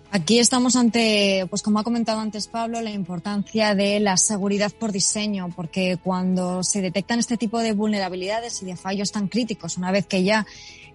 Aquí 0.10 0.40
estamos 0.40 0.78
ante, 0.78 1.46
pues 1.50 1.62
como 1.62 1.80
ha 1.80 1.84
comentado 1.84 2.22
antes 2.22 2.48
Pablo, 2.48 2.80
la 2.82 2.92
importancia 2.92 3.76
de 3.76 4.00
la 4.00 4.16
seguridad 4.16 4.72
por 4.72 4.94
diseño, 4.94 5.50
porque 5.54 5.98
cuando 6.02 6.64
se 6.64 6.82
detectan 6.82 7.20
este 7.20 7.36
tipo 7.36 7.60
de 7.60 7.74
vulnerabilidades 7.74 8.62
y 8.62 8.66
de 8.66 8.78
fallos 8.78 9.12
tan 9.12 9.28
críticos, 9.28 9.78
una 9.78 9.92
vez 9.92 10.08
que 10.08 10.24
ya 10.24 10.46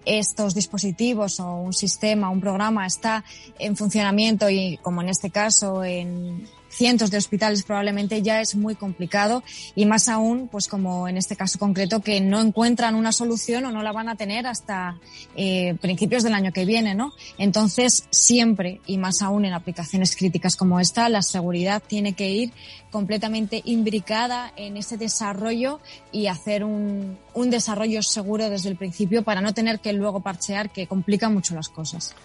estos 0.03 0.55
dispositivos 0.55 1.39
o 1.39 1.57
un 1.57 1.73
sistema, 1.73 2.31
un 2.31 2.41
programa 2.41 2.87
está 2.87 3.23
en 3.59 3.77
funcionamiento 3.77 4.49
y 4.49 4.77
como 4.81 5.01
en 5.01 5.09
este 5.09 5.29
caso 5.29 5.83
en 5.83 6.47
cientos 6.73 7.11
de 7.11 7.17
hospitales 7.17 7.63
probablemente 7.63 8.21
ya 8.21 8.41
es 8.41 8.55
muy 8.55 8.75
complicado 8.75 9.43
y 9.75 9.85
más 9.85 10.09
aún, 10.09 10.47
pues 10.47 10.67
como 10.67 11.07
en 11.07 11.17
este 11.17 11.35
caso 11.35 11.59
concreto, 11.59 12.01
que 12.01 12.19
no 12.21 12.41
encuentran 12.41 12.95
una 12.95 13.11
solución 13.11 13.65
o 13.65 13.71
no 13.71 13.83
la 13.83 13.91
van 13.91 14.09
a 14.09 14.15
tener 14.15 14.47
hasta 14.47 14.97
eh, 15.35 15.75
principios 15.81 16.23
del 16.23 16.33
año 16.33 16.51
que 16.51 16.65
viene, 16.65 16.95
¿no? 16.95 17.13
Entonces, 17.37 18.07
siempre 18.09 18.81
y 18.85 18.97
más 18.97 19.21
aún 19.21 19.45
en 19.45 19.53
aplicaciones 19.53 20.15
críticas 20.15 20.55
como 20.55 20.79
esta, 20.79 21.09
la 21.09 21.21
seguridad 21.21 21.81
tiene 21.85 22.13
que 22.13 22.29
ir 22.29 22.51
completamente 22.91 23.61
imbricada 23.65 24.53
en 24.55 24.77
ese 24.77 24.97
desarrollo 24.97 25.79
y 26.11 26.27
hacer 26.27 26.63
un, 26.63 27.17
un 27.33 27.49
desarrollo 27.49 28.01
seguro 28.03 28.49
desde 28.49 28.69
el 28.69 28.75
principio 28.75 29.23
para 29.23 29.41
no 29.41 29.53
tener 29.53 29.79
que 29.79 29.93
luego 29.93 30.21
parchear 30.21 30.71
que 30.71 30.87
complica 30.87 31.29
mucho 31.29 31.55
las 31.55 31.69
cosas. 31.69 32.15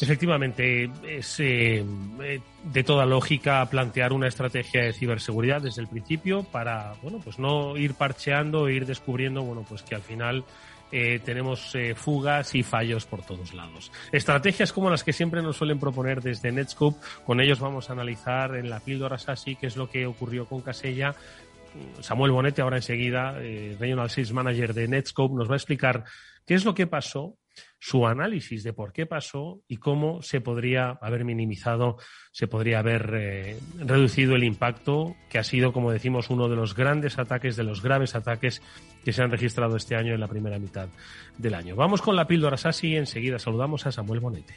Efectivamente, 0.00 0.90
es 1.06 1.38
eh, 1.38 1.84
eh, 2.22 2.40
de 2.64 2.84
toda 2.84 3.06
lógica 3.06 3.64
plantear 3.66 4.12
una 4.12 4.26
estrategia 4.26 4.82
de 4.82 4.92
ciberseguridad 4.92 5.62
desde 5.62 5.82
el 5.82 5.88
principio 5.88 6.42
para, 6.42 6.94
bueno, 7.02 7.20
pues 7.22 7.38
no 7.38 7.76
ir 7.76 7.94
parcheando 7.94 8.66
e 8.66 8.74
ir 8.74 8.86
descubriendo, 8.86 9.42
bueno, 9.42 9.64
pues 9.68 9.82
que 9.82 9.94
al 9.94 10.02
final 10.02 10.44
eh, 10.90 11.20
tenemos 11.24 11.76
fugas 11.94 12.54
y 12.56 12.64
fallos 12.64 13.06
por 13.06 13.22
todos 13.22 13.54
lados. 13.54 13.92
Estrategias 14.10 14.72
como 14.72 14.90
las 14.90 15.04
que 15.04 15.12
siempre 15.12 15.42
nos 15.42 15.56
suelen 15.56 15.78
proponer 15.78 16.22
desde 16.22 16.50
Netscope, 16.50 16.98
con 17.24 17.40
ellos 17.40 17.60
vamos 17.60 17.88
a 17.88 17.92
analizar 17.92 18.56
en 18.56 18.70
la 18.70 18.80
píldora 18.80 19.16
SASI 19.16 19.56
qué 19.56 19.68
es 19.68 19.76
lo 19.76 19.88
que 19.88 20.06
ocurrió 20.06 20.46
con 20.46 20.60
Casella. 20.60 21.14
Samuel 22.00 22.32
Bonete, 22.32 22.62
ahora 22.62 22.76
enseguida, 22.76 23.32
Regional 23.32 24.10
Sales 24.10 24.32
Manager 24.32 24.74
de 24.74 24.88
Netscope, 24.88 25.34
nos 25.34 25.48
va 25.48 25.54
a 25.54 25.56
explicar 25.56 26.04
qué 26.46 26.54
es 26.54 26.64
lo 26.64 26.74
que 26.74 26.86
pasó 26.86 27.36
su 27.84 28.06
análisis 28.06 28.64
de 28.64 28.72
por 28.72 28.94
qué 28.94 29.04
pasó 29.04 29.60
y 29.68 29.76
cómo 29.76 30.22
se 30.22 30.40
podría 30.40 30.98
haber 31.02 31.26
minimizado, 31.26 31.98
se 32.32 32.46
podría 32.46 32.78
haber 32.78 33.10
eh, 33.12 33.58
reducido 33.78 34.36
el 34.36 34.44
impacto 34.44 35.14
que 35.28 35.38
ha 35.38 35.44
sido, 35.44 35.74
como 35.74 35.92
decimos, 35.92 36.30
uno 36.30 36.48
de 36.48 36.56
los 36.56 36.74
grandes 36.74 37.18
ataques, 37.18 37.56
de 37.56 37.62
los 37.62 37.82
graves 37.82 38.14
ataques 38.14 38.62
que 39.04 39.12
se 39.12 39.22
han 39.22 39.30
registrado 39.30 39.76
este 39.76 39.96
año 39.96 40.14
en 40.14 40.20
la 40.20 40.28
primera 40.28 40.58
mitad 40.58 40.88
del 41.36 41.52
año. 41.52 41.76
Vamos 41.76 42.00
con 42.00 42.16
la 42.16 42.26
píldora 42.26 42.56
Sasi 42.56 42.88
y 42.88 42.96
enseguida 42.96 43.38
saludamos 43.38 43.86
a 43.86 43.92
Samuel 43.92 44.20
Bonete. 44.20 44.54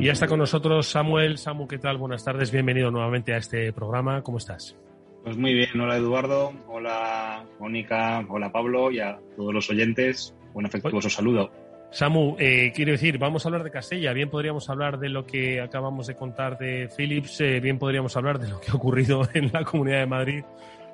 Y 0.00 0.06
ya 0.06 0.12
está 0.14 0.26
con 0.26 0.40
nosotros 0.40 0.88
Samuel. 0.88 1.38
Samu, 1.38 1.68
¿qué 1.68 1.78
tal? 1.78 1.96
Buenas 1.96 2.24
tardes. 2.24 2.50
Bienvenido 2.50 2.90
nuevamente 2.90 3.34
a 3.34 3.36
este 3.36 3.72
programa. 3.72 4.24
¿Cómo 4.24 4.38
estás? 4.38 4.76
Pues 5.22 5.36
muy 5.36 5.54
bien. 5.54 5.80
Hola 5.80 5.96
Eduardo, 5.96 6.52
hola 6.66 7.44
Mónica, 7.60 8.24
hola 8.28 8.50
Pablo 8.50 8.90
y 8.90 9.00
a 9.00 9.18
todos 9.36 9.54
los 9.54 9.70
oyentes. 9.70 10.34
Un 10.52 10.66
afectuoso 10.66 11.08
saludo. 11.08 11.50
Samu, 11.92 12.36
eh, 12.38 12.72
quiero 12.74 12.92
decir, 12.92 13.18
vamos 13.18 13.44
a 13.44 13.48
hablar 13.48 13.62
de 13.62 13.70
Castella. 13.70 14.12
Bien 14.14 14.30
podríamos 14.30 14.68
hablar 14.68 14.98
de 14.98 15.10
lo 15.10 15.26
que 15.26 15.60
acabamos 15.60 16.06
de 16.06 16.16
contar 16.16 16.58
de 16.58 16.88
Philips, 16.96 17.40
eh, 17.40 17.60
bien 17.60 17.78
podríamos 17.78 18.16
hablar 18.16 18.38
de 18.38 18.48
lo 18.48 18.60
que 18.60 18.70
ha 18.70 18.74
ocurrido 18.74 19.28
en 19.34 19.50
la 19.52 19.62
Comunidad 19.62 20.00
de 20.00 20.06
Madrid, 20.06 20.44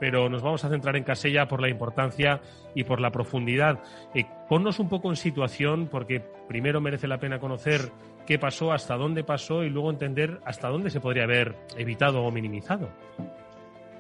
pero 0.00 0.28
nos 0.28 0.42
vamos 0.42 0.64
a 0.64 0.68
centrar 0.68 0.96
en 0.96 1.04
Castella 1.04 1.46
por 1.46 1.62
la 1.62 1.68
importancia 1.68 2.40
y 2.74 2.84
por 2.84 3.00
la 3.00 3.12
profundidad. 3.12 3.80
Eh, 4.12 4.26
ponnos 4.48 4.80
un 4.80 4.88
poco 4.88 5.08
en 5.08 5.16
situación, 5.16 5.88
porque 5.88 6.20
primero 6.48 6.80
merece 6.80 7.06
la 7.06 7.18
pena 7.18 7.38
conocer 7.38 7.92
qué 8.26 8.38
pasó, 8.38 8.72
hasta 8.72 8.96
dónde 8.96 9.24
pasó 9.24 9.62
y 9.62 9.70
luego 9.70 9.90
entender 9.90 10.40
hasta 10.44 10.68
dónde 10.68 10.90
se 10.90 11.00
podría 11.00 11.24
haber 11.24 11.54
evitado 11.78 12.24
o 12.24 12.30
minimizado. 12.30 12.90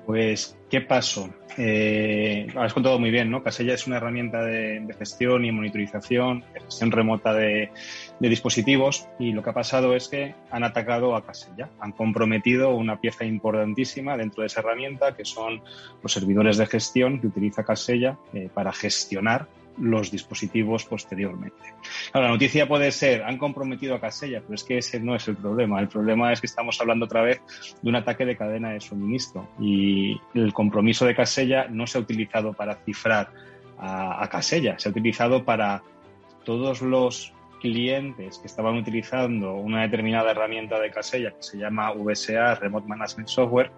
Pues, 0.08 0.56
¿qué 0.70 0.80
pasó? 0.80 1.28
Eh, 1.58 2.46
has 2.56 2.72
contado 2.72 2.98
muy 2.98 3.10
bien, 3.10 3.30
¿no? 3.30 3.42
Casella 3.42 3.74
es 3.74 3.86
una 3.86 3.98
herramienta 3.98 4.42
de, 4.42 4.82
gestión 4.98 5.44
y 5.44 5.52
monitorización, 5.52 6.46
de 6.54 6.60
gestión 6.60 6.90
remota 6.92 7.34
de, 7.34 7.68
dispositivos 8.18 9.06
y 9.18 9.32
lo 9.32 9.42
que 9.42 9.50
ha 9.50 9.52
pasado 9.52 9.94
es 9.94 10.08
que 10.08 10.34
han 10.50 10.64
atacado 10.64 11.14
a 11.14 11.26
Casella, 11.26 11.68
han 11.78 11.92
comprometido 11.92 12.70
una 12.70 12.98
pieza 13.02 13.26
importantísima 13.26 14.16
dentro 14.16 14.40
de 14.40 14.46
esa 14.46 14.60
herramienta 14.60 15.14
que 15.14 15.26
son 15.26 15.60
los 16.02 16.10
servidores 16.10 16.56
de 16.56 16.64
gestión 16.64 17.20
que 17.20 17.26
utiliza 17.26 17.62
Casella 17.62 18.16
eh, 18.32 18.48
para 18.54 18.72
gestionar 18.72 19.46
los 19.80 20.10
dispositivos 20.10 20.84
posteriormente. 20.84 21.56
La 22.14 22.28
noticia 22.28 22.66
puede 22.66 22.90
ser, 22.92 23.22
han 23.22 23.38
comprometido 23.38 23.94
a 23.94 24.00
Casella, 24.00 24.40
pero 24.40 24.54
es 24.54 24.64
que 24.64 24.78
ese 24.78 25.00
no 25.00 25.14
es 25.14 25.28
el 25.28 25.36
problema. 25.36 25.80
El 25.80 25.88
problema 25.88 26.32
es 26.32 26.40
que 26.40 26.46
estamos 26.46 26.80
hablando 26.80 27.06
otra 27.06 27.22
vez 27.22 27.40
de 27.82 27.88
un 27.88 27.96
ataque 27.96 28.24
de 28.24 28.36
cadena 28.36 28.70
de 28.70 28.80
suministro 28.80 29.48
y 29.60 30.20
el 30.34 30.52
compromiso 30.52 31.06
de 31.06 31.14
Casella 31.14 31.66
no 31.68 31.86
se 31.86 31.98
ha 31.98 32.00
utilizado 32.00 32.52
para 32.52 32.76
cifrar 32.76 33.30
a, 33.78 34.22
a 34.22 34.28
Casella, 34.28 34.78
se 34.78 34.88
ha 34.88 34.92
utilizado 34.92 35.44
para 35.44 35.82
todos 36.44 36.82
los 36.82 37.32
clientes 37.60 38.38
que 38.38 38.46
estaban 38.46 38.76
utilizando 38.76 39.54
una 39.54 39.82
determinada 39.82 40.30
herramienta 40.30 40.78
de 40.80 40.90
Casella 40.90 41.30
que 41.30 41.42
se 41.42 41.58
llama 41.58 41.92
VSA, 41.92 42.54
Remote 42.56 42.86
Management 42.86 43.28
Software, 43.28 43.70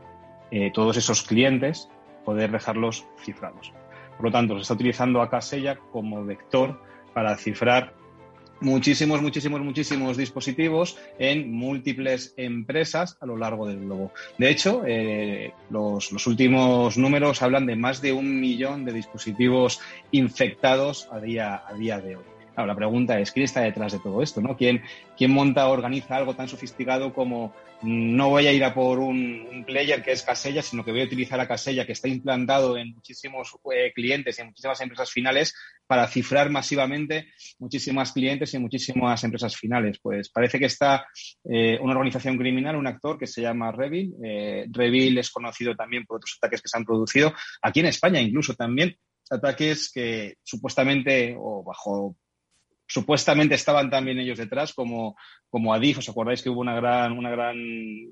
eh, 0.50 0.70
todos 0.72 0.96
esos 0.96 1.22
clientes 1.22 1.88
poder 2.24 2.50
dejarlos 2.50 3.06
cifrados. 3.18 3.72
Por 4.20 4.26
lo 4.26 4.32
tanto, 4.32 4.56
se 4.56 4.60
está 4.60 4.74
utilizando 4.74 5.22
a 5.22 5.30
Casella 5.30 5.78
como 5.92 6.22
vector 6.22 6.78
para 7.14 7.38
cifrar 7.38 7.94
muchísimos, 8.60 9.22
muchísimos, 9.22 9.62
muchísimos 9.62 10.18
dispositivos 10.18 10.98
en 11.18 11.50
múltiples 11.50 12.34
empresas 12.36 13.16
a 13.22 13.24
lo 13.24 13.38
largo 13.38 13.66
del 13.66 13.80
globo. 13.80 14.12
De 14.36 14.50
hecho, 14.50 14.82
eh, 14.86 15.54
los, 15.70 16.12
los, 16.12 16.26
últimos 16.26 16.98
números 16.98 17.40
hablan 17.40 17.64
de 17.64 17.76
más 17.76 18.02
de 18.02 18.12
un 18.12 18.38
millón 18.42 18.84
de 18.84 18.92
dispositivos 18.92 19.80
infectados 20.10 21.08
a 21.10 21.18
día, 21.18 21.62
a 21.66 21.72
día 21.72 21.98
de 21.98 22.16
hoy 22.16 22.39
la 22.56 22.74
pregunta 22.74 23.18
es, 23.18 23.32
¿quién 23.32 23.44
está 23.44 23.60
detrás 23.60 23.92
de 23.92 23.98
todo 23.98 24.22
esto? 24.22 24.40
¿no? 24.40 24.56
¿Quién, 24.56 24.82
¿Quién 25.16 25.32
monta 25.32 25.68
o 25.68 25.72
organiza 25.72 26.16
algo 26.16 26.34
tan 26.34 26.48
sofisticado 26.48 27.12
como 27.12 27.54
no 27.82 28.28
voy 28.28 28.46
a 28.46 28.52
ir 28.52 28.62
a 28.62 28.74
por 28.74 28.98
un, 28.98 29.64
player 29.66 30.02
que 30.02 30.12
es 30.12 30.22
Casella, 30.22 30.62
sino 30.62 30.84
que 30.84 30.90
voy 30.90 31.02
a 31.02 31.04
utilizar 31.04 31.40
a 31.40 31.48
Casella, 31.48 31.86
que 31.86 31.92
está 31.92 32.08
implantado 32.08 32.76
en 32.76 32.92
muchísimos 32.92 33.54
eh, 33.72 33.92
clientes 33.94 34.38
y 34.38 34.42
en 34.42 34.48
muchísimas 34.48 34.80
empresas 34.80 35.10
finales, 35.10 35.54
para 35.86 36.06
cifrar 36.06 36.50
masivamente 36.50 37.28
muchísimas 37.58 38.12
clientes 38.12 38.52
y 38.52 38.58
muchísimas 38.58 39.22
empresas 39.24 39.56
finales? 39.56 39.98
Pues 40.02 40.28
parece 40.28 40.58
que 40.58 40.66
está 40.66 41.06
eh, 41.44 41.78
una 41.80 41.92
organización 41.92 42.36
criminal, 42.36 42.76
un 42.76 42.86
actor 42.86 43.18
que 43.18 43.26
se 43.26 43.42
llama 43.42 43.72
Revil. 43.72 44.14
Eh, 44.24 44.66
Revil 44.70 45.16
es 45.18 45.30
conocido 45.30 45.74
también 45.74 46.04
por 46.04 46.18
otros 46.18 46.36
ataques 46.38 46.60
que 46.60 46.68
se 46.68 46.76
han 46.76 46.84
producido, 46.84 47.32
aquí 47.62 47.80
en 47.80 47.86
España 47.86 48.20
incluso 48.20 48.54
también, 48.54 48.96
ataques 49.30 49.90
que 49.92 50.34
supuestamente 50.42 51.36
o 51.38 51.62
bajo 51.62 52.16
supuestamente 52.90 53.54
estaban 53.54 53.88
también 53.88 54.18
ellos 54.18 54.38
detrás, 54.38 54.74
como, 54.74 55.16
como 55.48 55.72
Adif. 55.72 55.98
¿Os 55.98 56.08
acordáis 56.08 56.42
que 56.42 56.50
hubo 56.50 56.60
una 56.60 56.74
gran, 56.74 57.12
una 57.12 57.30
gran 57.30 57.56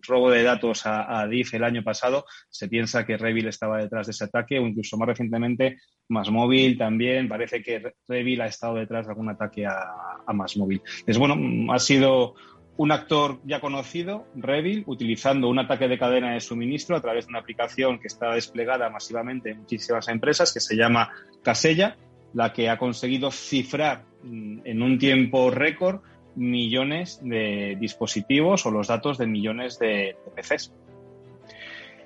robo 0.07 0.31
de 0.31 0.45
datos 0.45 0.87
a, 0.87 1.21
Adif 1.21 1.53
el 1.55 1.65
año 1.65 1.83
pasado? 1.83 2.25
Se 2.49 2.69
piensa 2.69 3.05
que 3.05 3.17
Revil 3.17 3.49
estaba 3.49 3.79
detrás 3.79 4.07
de 4.07 4.13
ese 4.13 4.25
ataque 4.25 4.59
o 4.59 4.67
incluso 4.67 4.97
más 4.97 5.09
recientemente 5.09 5.79
Más 6.09 6.31
Móvil 6.31 6.79
también. 6.79 7.29
Parece 7.29 7.61
que 7.61 7.93
Revil 8.07 8.41
ha 8.41 8.47
estado 8.47 8.77
detrás 8.77 9.07
de 9.07 9.11
algún 9.11 9.29
ataque 9.29 9.67
a, 9.67 9.81
a 10.25 10.33
Más 10.33 10.57
Móvil. 10.57 10.81
Es 11.07 11.19
bueno, 11.19 11.73
ha 11.73 11.79
sido 11.81 12.35
un 12.77 12.93
actor 12.93 13.41
ya 13.45 13.61
conocido, 13.61 14.29
Revil, 14.37 14.85
utilizando 14.87 15.49
un 15.49 15.59
ataque 15.59 15.89
de 15.89 15.99
cadena 15.99 16.35
de 16.35 16.41
suministro 16.41 16.97
a 16.97 17.01
través 17.01 17.27
de 17.27 17.31
una 17.31 17.41
aplicación 17.41 17.99
que 17.99 18.07
está 18.07 18.33
desplegada 18.33 18.89
masivamente 18.89 19.51
en 19.51 19.59
muchísimas 19.59 20.07
empresas 20.07 20.55
que 20.55 20.61
se 20.61 20.77
llama 20.77 21.11
Casella, 21.43 21.97
la 22.35 22.53
que 22.53 22.69
ha 22.69 22.79
conseguido 22.79 23.31
cifrar 23.31 24.05
Mm, 24.23 24.61
en 24.65 24.83
un 24.83 24.99
tiempo 24.99 25.51
récord 25.51 26.01
millones 26.35 27.21
de 27.23 27.77
dispositivos 27.81 28.67
o 28.67 28.71
los 28.71 28.89
datos 28.89 29.19
de 29.19 29.27
millones 29.27 29.79
de, 29.79 30.17
PCs. 30.35 30.73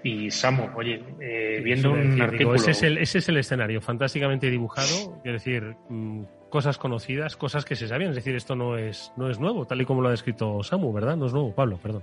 Y 0.04 0.30
Samu, 0.30 0.68
oye, 0.76 1.02
eh, 1.20 1.60
viendo 1.62 1.92
un 1.92 2.20
artículo... 2.20 2.56
ese, 2.56 2.72
es 2.72 2.82
el, 2.82 2.98
ese 2.98 3.18
es 3.18 3.28
el 3.28 3.36
escenario, 3.36 3.80
fantásticamente 3.80 4.50
dibujado, 4.50 5.20
es 5.24 5.32
decir, 5.32 5.76
mm, 5.88 6.24
cosas 6.50 6.76
conocidas, 6.76 7.36
cosas 7.36 7.64
que 7.64 7.76
se 7.76 7.86
sabían, 7.86 8.10
es 8.10 8.16
decir, 8.16 8.34
esto 8.34 8.56
no 8.56 8.76
es, 8.76 9.12
no 9.16 9.30
es 9.30 9.38
nuevo, 9.38 9.64
tal 9.64 9.80
y 9.80 9.84
como 9.84 10.02
lo 10.02 10.08
ha 10.08 10.10
descrito 10.10 10.62
Samu, 10.62 10.92
¿verdad? 10.92 11.16
No 11.16 11.26
es 11.26 11.32
nuevo, 11.32 11.54
Pablo, 11.54 11.78
perdón. 11.80 12.02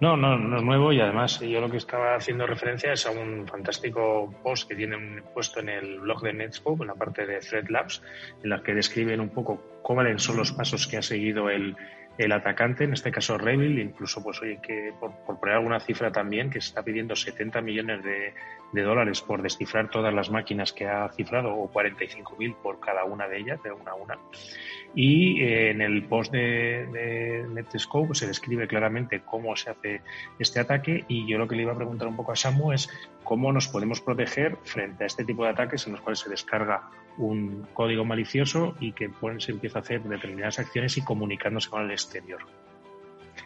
No, 0.00 0.16
no, 0.16 0.38
no 0.38 0.56
es 0.56 0.62
nuevo 0.62 0.92
y 0.94 1.00
además 1.00 1.40
yo 1.40 1.60
lo 1.60 1.70
que 1.70 1.76
estaba 1.76 2.14
haciendo 2.14 2.46
referencia 2.46 2.92
es 2.94 3.06
a 3.06 3.10
un 3.10 3.46
fantástico 3.46 4.34
post 4.42 4.66
que 4.66 4.74
tienen 4.74 5.22
puesto 5.34 5.60
en 5.60 5.68
el 5.68 6.00
blog 6.00 6.22
de 6.22 6.32
Netscope, 6.32 6.84
en 6.84 6.88
la 6.88 6.94
parte 6.94 7.26
de 7.26 7.40
Thread 7.40 7.68
Labs, 7.68 8.02
en 8.42 8.48
la 8.48 8.62
que 8.62 8.72
describen 8.72 9.20
un 9.20 9.28
poco 9.28 9.62
cuáles 9.82 10.22
son 10.22 10.38
los 10.38 10.52
pasos 10.52 10.86
que 10.86 10.96
ha 10.96 11.02
seguido 11.02 11.50
el, 11.50 11.76
el 12.16 12.32
atacante, 12.32 12.84
en 12.84 12.94
este 12.94 13.10
caso 13.10 13.36
Revil, 13.36 13.78
incluso 13.78 14.22
pues 14.22 14.40
oye, 14.40 14.58
que 14.62 14.94
por, 14.98 15.12
por, 15.26 15.38
poner 15.38 15.56
alguna 15.56 15.80
cifra 15.80 16.10
también, 16.10 16.48
que 16.48 16.58
está 16.60 16.82
pidiendo 16.82 17.14
70 17.14 17.60
millones 17.60 18.02
de, 18.02 18.32
de 18.72 18.82
dólares 18.82 19.20
por 19.20 19.42
descifrar 19.42 19.90
todas 19.90 20.12
las 20.14 20.30
máquinas 20.30 20.72
que 20.72 20.86
ha 20.86 21.08
cifrado 21.10 21.54
o 21.54 21.70
45.000 21.72 22.56
por 22.56 22.80
cada 22.80 23.04
una 23.04 23.28
de 23.28 23.38
ellas, 23.38 23.62
de 23.62 23.72
una 23.72 23.92
a 23.92 23.94
una. 23.94 24.18
Y 24.94 25.42
eh, 25.42 25.70
en 25.70 25.82
el 25.82 26.04
post 26.04 26.32
de, 26.32 26.86
de, 26.92 27.46
Netscope 27.48 28.14
se 28.14 28.26
describe 28.26 28.66
claramente 28.66 29.22
cómo 29.24 29.54
se 29.56 29.70
hace 29.70 30.02
este 30.38 30.60
ataque 30.60 31.04
y 31.08 31.26
yo 31.28 31.38
lo 31.38 31.46
que 31.46 31.56
le 31.56 31.62
iba 31.62 31.72
a 31.72 31.76
preguntar 31.76 32.08
un 32.08 32.16
poco 32.16 32.32
a 32.32 32.36
Samu 32.36 32.72
es 32.72 32.88
cómo 33.22 33.52
nos 33.52 33.68
podemos 33.68 34.00
proteger 34.00 34.56
frente 34.64 35.04
a 35.04 35.06
este 35.06 35.24
tipo 35.24 35.44
de 35.44 35.50
ataques 35.50 35.86
en 35.86 35.92
los 35.92 36.00
cuales 36.00 36.18
se 36.18 36.30
descarga 36.30 36.90
un 37.18 37.66
código 37.74 38.04
malicioso 38.04 38.74
y 38.80 38.92
que 38.92 39.08
pues, 39.08 39.44
se 39.44 39.52
empieza 39.52 39.78
a 39.78 39.82
hacer 39.82 40.02
determinadas 40.02 40.58
acciones 40.58 40.96
y 40.96 41.02
comunicándose 41.02 41.68
con 41.70 41.82
el 41.82 41.90
exterior. 41.90 42.40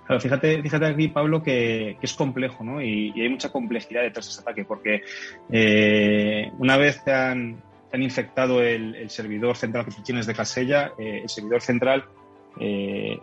Claro, 0.06 0.20
fíjate, 0.20 0.62
fíjate 0.62 0.86
aquí, 0.86 1.08
Pablo, 1.08 1.42
que, 1.42 1.96
es 2.00 2.12
complejo, 2.12 2.62
¿no? 2.62 2.82
Y, 2.82 3.12
hay 3.18 3.28
mucha 3.28 3.50
complejidad 3.50 4.02
detrás 4.02 4.26
de 4.26 4.32
ese 4.32 4.40
ataque, 4.42 4.64
porque 4.64 5.02
eh, 5.50 6.50
una 6.58 6.76
vez 6.76 7.02
te 7.02 7.12
han, 7.12 7.62
infectado 7.94 8.60
el, 8.60 9.08
servidor 9.08 9.56
central 9.56 9.86
que 9.86 9.92
tienes 10.02 10.26
de 10.26 10.34
Casella, 10.34 10.92
eh, 10.98 11.20
el 11.22 11.28
servidor 11.28 11.62
central 11.62 12.04
eh, 12.60 13.18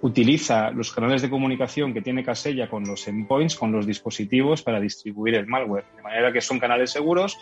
utiliza 0.00 0.70
los 0.70 0.92
canales 0.92 1.20
de 1.20 1.28
comunicación 1.28 1.92
que 1.92 2.00
tiene 2.00 2.24
Casella 2.24 2.68
con 2.68 2.84
los 2.84 3.06
endpoints, 3.08 3.56
con 3.56 3.72
los 3.72 3.86
dispositivos 3.86 4.62
para 4.62 4.80
distribuir 4.80 5.34
el 5.34 5.46
malware. 5.46 5.84
De 5.96 6.02
manera 6.02 6.32
que 6.32 6.40
son 6.40 6.58
canales 6.58 6.90
seguros. 6.90 7.36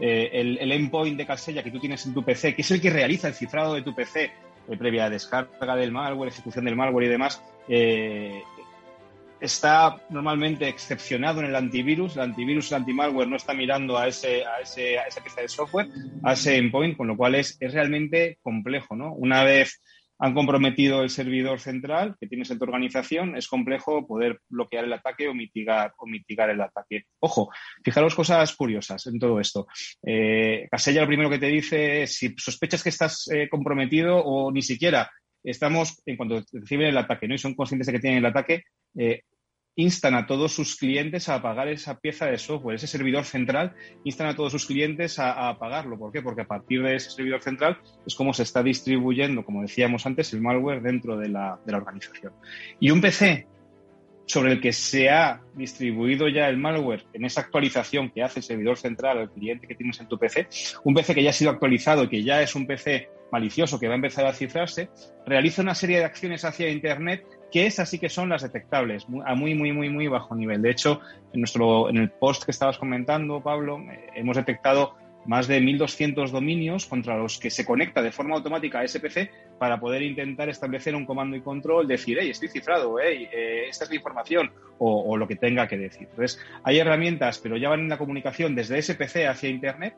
El, 0.00 0.72
endpoint 0.72 1.18
de 1.18 1.26
Casella 1.26 1.62
que 1.62 1.70
tú 1.70 1.78
tienes 1.78 2.06
en 2.06 2.14
tu 2.14 2.24
PC, 2.24 2.54
que 2.54 2.62
es 2.62 2.70
el 2.70 2.80
que 2.80 2.90
realiza 2.90 3.28
el 3.28 3.34
cifrado 3.34 3.74
de 3.74 3.82
tu 3.82 3.94
PC 3.94 4.30
previa 4.78 5.08
descarga 5.08 5.76
del 5.76 5.92
malware, 5.92 6.28
ejecución 6.28 6.64
del 6.64 6.76
malware 6.76 7.06
y 7.06 7.08
demás, 7.08 7.42
está 9.40 10.02
normalmente 10.10 10.68
excepcionado 10.68 11.40
en 11.40 11.46
el 11.46 11.56
antivirus. 11.56 12.16
El 12.16 12.22
antivirus, 12.22 12.70
el 12.70 12.78
antimalware 12.78 13.28
no 13.28 13.36
está 13.36 13.54
mirando 13.54 13.96
a, 13.96 14.08
ese, 14.08 14.44
a, 14.44 14.60
ese, 14.60 14.96
esa 14.96 15.22
pieza 15.22 15.40
de 15.40 15.48
software, 15.48 15.88
a 16.22 16.32
ese 16.32 16.56
endpoint, 16.56 16.96
con 16.96 17.06
lo 17.06 17.16
cual 17.16 17.34
es, 17.34 17.56
es 17.60 17.72
realmente 17.72 18.38
complejo. 18.42 18.96
¿no? 18.96 19.12
Una 19.14 19.44
vez 19.44 19.80
han 20.20 20.34
comprometido 20.34 21.02
el 21.02 21.10
servidor 21.10 21.60
central 21.60 22.16
que 22.18 22.26
tienes 22.26 22.50
en 22.50 22.58
tu 22.58 22.64
organización, 22.64 23.36
es 23.36 23.46
complejo 23.46 24.04
poder 24.04 24.40
bloquear 24.48 24.84
el 24.84 24.92
ataque 24.92 25.28
o 25.28 25.34
mitigar, 25.34 25.94
o 25.96 26.06
mitigar 26.06 26.50
el 26.50 26.60
ataque. 26.60 27.04
Ojo, 27.20 27.50
fijaros 27.84 28.16
cosas 28.16 28.54
curiosas 28.56 29.06
en 29.06 29.18
todo 29.20 29.38
esto. 29.38 29.68
Eh, 30.04 30.66
Casella 30.70 31.02
lo 31.02 31.06
primero 31.06 31.30
que 31.30 31.38
te 31.38 31.46
dice 31.46 32.02
es 32.02 32.16
si 32.16 32.34
sospechas 32.36 32.82
que 32.82 32.88
estás 32.88 33.28
eh, 33.32 33.48
comprometido 33.48 34.18
o 34.18 34.50
ni 34.50 34.62
siquiera 34.62 35.08
estamos, 35.50 36.02
en 36.06 36.16
cuanto 36.16 36.42
reciben 36.52 36.88
el 36.88 36.98
ataque 36.98 37.28
¿no? 37.28 37.34
y 37.34 37.38
son 37.38 37.54
conscientes 37.54 37.86
de 37.86 37.92
que 37.92 38.00
tienen 38.00 38.18
el 38.18 38.26
ataque, 38.26 38.64
eh, 38.96 39.22
instan 39.76 40.14
a 40.16 40.26
todos 40.26 40.52
sus 40.52 40.76
clientes 40.76 41.28
a 41.28 41.36
apagar 41.36 41.68
esa 41.68 42.00
pieza 42.00 42.26
de 42.26 42.36
software, 42.36 42.76
ese 42.76 42.88
servidor 42.88 43.24
central, 43.24 43.74
instan 44.02 44.26
a 44.26 44.34
todos 44.34 44.50
sus 44.50 44.66
clientes 44.66 45.20
a, 45.20 45.48
apagarlo. 45.48 45.96
¿Por 45.96 46.10
qué? 46.10 46.20
Porque 46.20 46.42
a 46.42 46.48
partir 46.48 46.82
de 46.82 46.96
ese 46.96 47.10
servidor 47.10 47.42
central 47.42 47.78
es 48.04 48.16
como 48.16 48.34
se 48.34 48.42
está 48.42 48.62
distribuyendo, 48.62 49.44
como 49.44 49.62
decíamos 49.62 50.04
antes, 50.04 50.32
el 50.32 50.40
malware 50.40 50.82
dentro 50.82 51.16
de 51.16 51.28
la, 51.28 51.60
de 51.64 51.72
la 51.72 51.78
organización. 51.78 52.32
Y 52.80 52.90
un 52.90 53.00
PC 53.00 53.46
sobre 54.28 54.52
el 54.52 54.60
que 54.60 54.72
se 54.72 55.08
ha 55.08 55.40
distribuido 55.54 56.28
ya 56.28 56.48
el 56.48 56.58
malware 56.58 57.06
en 57.14 57.24
esa 57.24 57.40
actualización 57.40 58.10
que 58.10 58.22
hace 58.22 58.40
el 58.40 58.44
servidor 58.44 58.76
central 58.76 59.18
al 59.18 59.30
cliente 59.30 59.66
que 59.66 59.74
tienes 59.74 59.98
en 60.00 60.06
tu 60.06 60.18
PC, 60.18 60.46
un 60.84 60.94
PC 60.94 61.14
que 61.14 61.22
ya 61.22 61.30
ha 61.30 61.32
sido 61.32 61.50
actualizado 61.50 62.08
que 62.08 62.22
ya 62.22 62.42
es 62.42 62.54
un 62.54 62.66
PC 62.66 63.08
malicioso 63.32 63.80
que 63.80 63.88
va 63.88 63.94
a 63.94 63.96
empezar 63.96 64.26
a 64.26 64.32
cifrarse, 64.32 64.90
realiza 65.26 65.62
una 65.62 65.74
serie 65.74 65.98
de 65.98 66.04
acciones 66.04 66.44
hacia 66.44 66.68
Internet 66.68 67.24
que 67.50 67.66
esas 67.66 67.88
sí 67.88 67.98
que 67.98 68.08
son 68.08 68.28
las 68.28 68.42
detectables 68.42 69.06
a 69.24 69.34
muy, 69.34 69.54
muy, 69.54 69.72
muy, 69.72 69.88
muy 69.88 70.08
bajo 70.08 70.34
nivel. 70.34 70.60
De 70.60 70.70
hecho, 70.70 71.00
en, 71.32 71.40
nuestro, 71.40 71.88
en 71.88 71.96
el 71.96 72.10
post 72.10 72.44
que 72.44 72.50
estabas 72.50 72.78
comentando, 72.78 73.42
Pablo, 73.42 73.80
eh, 73.80 74.10
hemos 74.14 74.36
detectado 74.36 74.96
más 75.28 75.46
de 75.46 75.60
1.200 75.60 76.30
dominios 76.30 76.86
contra 76.86 77.18
los 77.18 77.38
que 77.38 77.50
se 77.50 77.66
conecta 77.66 78.00
de 78.00 78.10
forma 78.10 78.34
automática 78.34 78.80
a 78.80 78.88
SPC 78.88 79.30
para 79.58 79.78
poder 79.78 80.00
intentar 80.00 80.48
establecer 80.48 80.96
un 80.96 81.04
comando 81.04 81.36
y 81.36 81.42
control, 81.42 81.86
decir, 81.86 82.16
hey, 82.18 82.30
estoy 82.30 82.48
cifrado, 82.48 82.96
hey, 82.98 83.28
eh, 83.30 83.66
esta 83.68 83.84
es 83.84 83.90
la 83.90 83.96
información, 83.96 84.50
o, 84.78 85.16
lo 85.18 85.28
que 85.28 85.36
tenga 85.36 85.68
que 85.68 85.76
decir. 85.76 86.08
Entonces, 86.10 86.40
hay 86.62 86.78
herramientas, 86.78 87.38
pero 87.38 87.58
ya 87.58 87.68
van 87.68 87.80
en 87.80 87.88
la 87.90 87.98
comunicación 87.98 88.54
desde 88.54 88.80
SPC 88.80 89.26
hacia 89.28 89.50
Internet, 89.50 89.96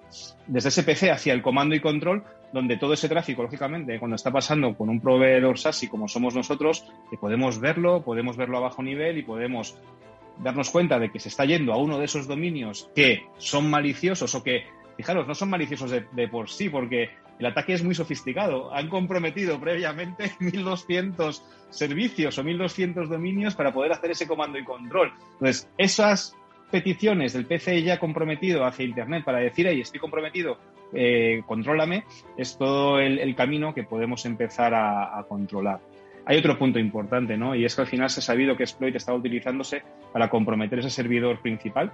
desde 0.49 0.71
SPC 0.71 1.11
hacia 1.11 1.33
el 1.33 1.43
comando 1.43 1.77
y 1.77 1.81
control, 1.81 2.25
donde 2.53 2.77
todo 2.77 2.95
ese 2.95 3.09
tráfico, 3.09 3.43
lógicamente, 3.43 4.01
cuando 4.01 4.17
está 4.17 4.33
pasando 4.33 4.75
con 4.75 4.89
un 4.89 5.01
proveedor 5.01 5.59
SASI 5.59 5.87
como 5.87 6.09
somos 6.09 6.35
nosotros, 6.35 6.85
que 7.09 7.17
podemos 7.17 7.61
verlo, 7.61 8.03
podemos 8.03 8.37
verlo 8.37 8.59
a 8.59 8.63
bajo 8.63 8.83
nivel 8.83 9.19
y 9.19 9.23
podemos 9.23 9.79
darnos 10.43 10.71
cuenta 10.71 10.99
de 10.99 11.13
que 11.13 11.21
se 11.21 11.29
está 11.29 11.45
yendo 11.45 11.73
a 11.73 11.77
uno 11.77 11.99
de 11.99 12.07
esos 12.07 12.27
dominios 12.27 12.91
que 12.95 13.27
son 13.37 13.69
maliciosos 13.71 14.35
o 14.35 14.43
que 14.43 14.65
fijaros, 15.01 15.27
no 15.27 15.35
son 15.35 15.49
maliciosos 15.49 15.91
de, 15.91 16.29
por 16.29 16.51
sí, 16.51 16.69
porque 16.69 17.09
el 17.39 17.47
ataque 17.47 17.73
es 17.73 17.83
muy 17.83 17.95
sofisticado. 17.95 18.73
Han 18.75 18.89
comprometido 18.91 19.59
previamente 19.59 20.25
1.200 20.41 21.43
servicios 21.71 22.37
o 22.37 22.45
1.200 22.45 23.09
dominios 23.09 23.55
para 23.55 23.73
poder 23.73 23.93
hacer 23.93 24.11
ese 24.11 24.27
comando 24.27 24.59
y 24.59 24.65
control. 24.65 25.11
Entonces, 25.33 25.67
esas 25.79 26.37
peticiones 26.71 27.33
del 27.33 27.47
PC 27.47 27.83
ya 27.83 27.99
comprometido 27.99 28.67
hacia 28.67 28.85
Internet 28.85 29.25
para 29.25 29.39
decir, 29.39 29.67
hey, 29.67 29.81
estoy 29.81 30.01
comprometido, 30.01 30.59
eh, 30.93 31.43
contrólame, 31.47 32.05
es 32.37 32.59
todo 32.59 33.01
el, 33.01 33.35
camino 33.35 33.73
que 33.73 33.85
podemos 33.85 34.27
empezar 34.27 34.75
a, 34.75 35.25
controlar. 35.29 35.81
Hay 36.27 36.37
otro 36.37 36.59
punto 36.59 36.79
importante, 36.79 37.39
¿no? 37.39 37.55
Y 37.55 37.65
es 37.65 37.75
que 37.75 37.81
al 37.81 37.89
final 37.89 38.11
se 38.11 38.21
ha 38.21 38.23
sabido 38.23 38.55
que 38.55 38.65
exploit 38.65 38.95
estaba 38.95 39.17
utilizándose 39.17 39.83
para 40.13 40.29
comprometer 40.29 40.81
ese 40.81 40.91
servidor 40.91 41.41
principal. 41.41 41.91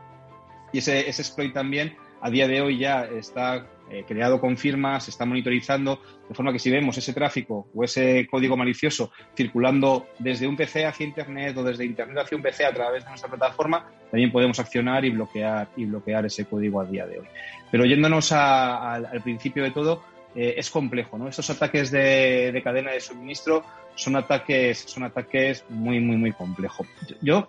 Y 0.72 0.78
ese, 0.78 1.08
ese 1.08 1.22
exploit 1.22 1.54
también 1.54 1.94
a 2.20 2.30
día 2.30 2.48
de 2.48 2.60
hoy 2.60 2.78
ya 2.78 3.04
está 3.04 3.66
eh, 3.90 4.04
creado 4.06 4.40
con 4.40 4.56
firmas, 4.56 5.04
se 5.04 5.10
está 5.10 5.24
monitorizando, 5.24 6.00
de 6.28 6.34
forma 6.34 6.52
que 6.52 6.58
si 6.58 6.70
vemos 6.70 6.98
ese 6.98 7.12
tráfico 7.12 7.68
o 7.74 7.84
ese 7.84 8.26
código 8.28 8.56
malicioso 8.56 9.12
circulando 9.36 10.08
desde 10.18 10.46
un 10.46 10.56
PC 10.56 10.86
hacia 10.86 11.06
Internet 11.06 11.56
o 11.56 11.62
desde 11.62 11.84
Internet 11.84 12.18
hacia 12.18 12.36
un 12.36 12.42
PC 12.42 12.64
a 12.64 12.72
través 12.72 13.04
de 13.04 13.10
nuestra 13.10 13.28
plataforma, 13.28 13.88
también 14.10 14.32
podemos 14.32 14.58
accionar 14.58 15.04
y 15.04 15.10
bloquear, 15.10 15.68
y 15.76 15.84
bloquear 15.84 16.26
ese 16.26 16.46
código 16.46 16.80
a 16.80 16.84
día 16.84 17.06
de 17.06 17.20
hoy. 17.20 17.26
Pero 17.70 17.84
yéndonos 17.84 18.32
al 18.32 19.22
principio 19.22 19.62
de 19.62 19.70
todo, 19.70 20.02
eh, 20.36 20.54
es 20.58 20.68
complejo, 20.68 21.16
¿no? 21.16 21.28
Estos 21.28 21.48
ataques 21.48 21.90
de, 21.90 22.60
cadena 22.62 22.90
de 22.90 23.00
suministro 23.00 23.64
son 23.94 24.16
ataques, 24.16 24.80
son 24.80 25.04
ataques 25.04 25.64
muy, 25.70 25.98
muy, 25.98 26.18
muy 26.18 26.32
complejos. 26.32 26.86
Yo, 27.22 27.48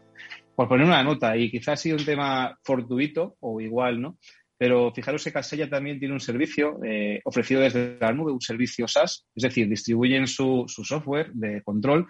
por 0.55 0.69
poner 0.69 0.85
una 0.85 1.03
nota, 1.03 1.35
y 1.35 1.51
quizás 1.51 1.73
ha 1.73 1.75
sido 1.75 1.97
un 1.97 2.05
tema 2.05 2.57
fortuito 2.63 3.35
o 3.41 3.59
igual, 3.59 3.99
¿no? 3.99 4.17
Pero 4.57 4.91
fijaros 4.91 5.23
que 5.23 5.31
Casella 5.31 5.69
también 5.69 5.99
tiene 5.99 6.13
un 6.13 6.19
servicio 6.19 6.79
eh, 6.83 7.21
ofrecido 7.25 7.61
desde 7.61 7.97
la 7.99 8.11
nube, 8.11 8.31
un 8.31 8.41
servicio 8.41 8.87
SaaS, 8.87 9.27
es 9.35 9.43
decir, 9.43 9.69
distribuyen 9.69 10.25
su, 10.25 10.65
software 10.67 11.31
de 11.33 11.61
control 11.63 12.07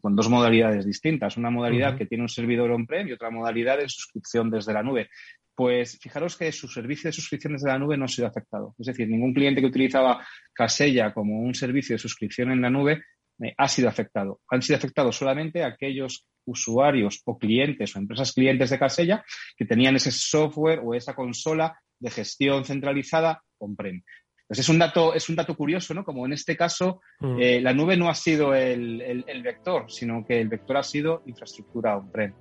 con 0.00 0.14
dos 0.14 0.28
modalidades 0.28 0.86
distintas. 0.86 1.36
Una 1.36 1.50
modalidad 1.50 1.96
que 1.96 2.06
tiene 2.06 2.22
un 2.22 2.28
servidor 2.28 2.70
on-prem 2.70 3.08
y 3.08 3.12
otra 3.12 3.30
modalidad 3.30 3.78
de 3.78 3.88
suscripción 3.88 4.50
desde 4.50 4.72
la 4.72 4.82
nube. 4.82 5.08
Pues 5.54 5.98
fijaros 6.00 6.36
que 6.36 6.52
su 6.52 6.68
servicio 6.68 7.08
de 7.08 7.12
suscripción 7.12 7.54
desde 7.54 7.68
la 7.68 7.80
nube 7.80 7.96
no 7.96 8.04
ha 8.04 8.08
sido 8.08 8.28
afectado. 8.28 8.76
Es 8.78 8.86
decir, 8.86 9.08
ningún 9.08 9.34
cliente 9.34 9.60
que 9.60 9.66
utilizaba 9.66 10.24
Casella 10.52 11.12
como 11.12 11.40
un 11.40 11.54
servicio 11.54 11.94
de 11.94 11.98
suscripción 11.98 12.52
en 12.52 12.62
la 12.62 12.70
nube 12.70 13.02
eh, 13.42 13.54
ha 13.56 13.66
sido 13.66 13.88
afectado. 13.88 14.40
Han 14.50 14.62
sido 14.62 14.76
afectados 14.76 15.16
solamente 15.16 15.64
aquellos 15.64 16.28
usuarios 16.44 17.22
o 17.24 17.38
clientes 17.38 17.94
o 17.94 17.98
empresas 17.98 18.32
clientes 18.32 18.70
de 18.70 18.78
Casella 18.78 19.24
que 19.56 19.64
tenían 19.64 19.96
ese 19.96 20.10
software 20.10 20.80
o 20.82 20.94
esa 20.94 21.14
consola 21.14 21.78
de 21.98 22.10
gestión 22.10 22.64
centralizada 22.64 23.42
on-prem. 23.58 24.02
Pues 24.46 24.60
es 24.60 24.68
un 24.70 24.78
dato, 24.78 25.12
es 25.14 25.28
un 25.28 25.36
dato 25.36 25.54
curioso, 25.54 25.92
¿no? 25.92 26.04
Como 26.04 26.24
en 26.24 26.32
este 26.32 26.56
caso, 26.56 27.02
mm. 27.20 27.38
eh, 27.38 27.60
la 27.60 27.74
nube 27.74 27.98
no 27.98 28.08
ha 28.08 28.14
sido 28.14 28.54
el, 28.54 29.24
vector, 29.44 29.90
sino 29.90 30.24
que 30.24 30.40
el 30.40 30.48
vector 30.48 30.78
ha 30.78 30.82
sido 30.82 31.22
infraestructura 31.26 31.98
on-prem. 31.98 32.32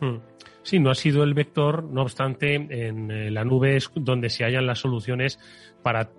Mm. 0.00 0.16
Sí, 0.62 0.80
no 0.80 0.90
ha 0.90 0.94
sido 0.94 1.22
el 1.22 1.34
vector, 1.34 1.84
no 1.84 2.02
obstante, 2.02 2.54
en 2.54 3.10
eh, 3.10 3.30
la 3.30 3.44
nube 3.44 3.76
es 3.76 3.90
donde 3.94 4.30
se 4.30 4.44
hallan 4.44 4.66
las 4.66 4.78
soluciones 4.78 5.38
para 5.82 6.10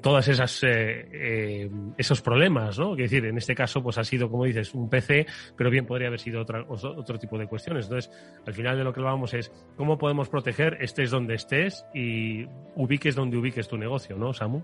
todas 0.00 0.28
esas 0.28 0.62
eh, 0.64 1.08
eh, 1.12 1.70
esos 1.96 2.20
problemas, 2.20 2.78
¿no? 2.78 2.92
Es 2.92 3.10
decir, 3.10 3.24
en 3.24 3.38
este 3.38 3.54
caso, 3.54 3.82
pues 3.82 3.98
ha 3.98 4.04
sido, 4.04 4.30
como 4.30 4.44
dices, 4.44 4.74
un 4.74 4.88
PC, 4.88 5.26
pero 5.56 5.70
bien 5.70 5.86
podría 5.86 6.08
haber 6.08 6.20
sido 6.20 6.42
otra, 6.42 6.64
otro 6.68 7.18
tipo 7.18 7.38
de 7.38 7.46
cuestiones. 7.46 7.86
Entonces, 7.86 8.10
al 8.46 8.52
final 8.52 8.76
de 8.76 8.84
lo 8.84 8.92
que 8.92 9.00
vamos 9.00 9.34
es 9.34 9.50
cómo 9.76 9.98
podemos 9.98 10.28
proteger, 10.28 10.78
estés 10.80 11.10
donde 11.10 11.34
estés 11.34 11.86
y 11.94 12.46
ubiques 12.76 13.14
donde 13.14 13.38
ubiques 13.38 13.68
tu 13.68 13.78
negocio, 13.78 14.16
¿no, 14.16 14.32
Samu? 14.32 14.62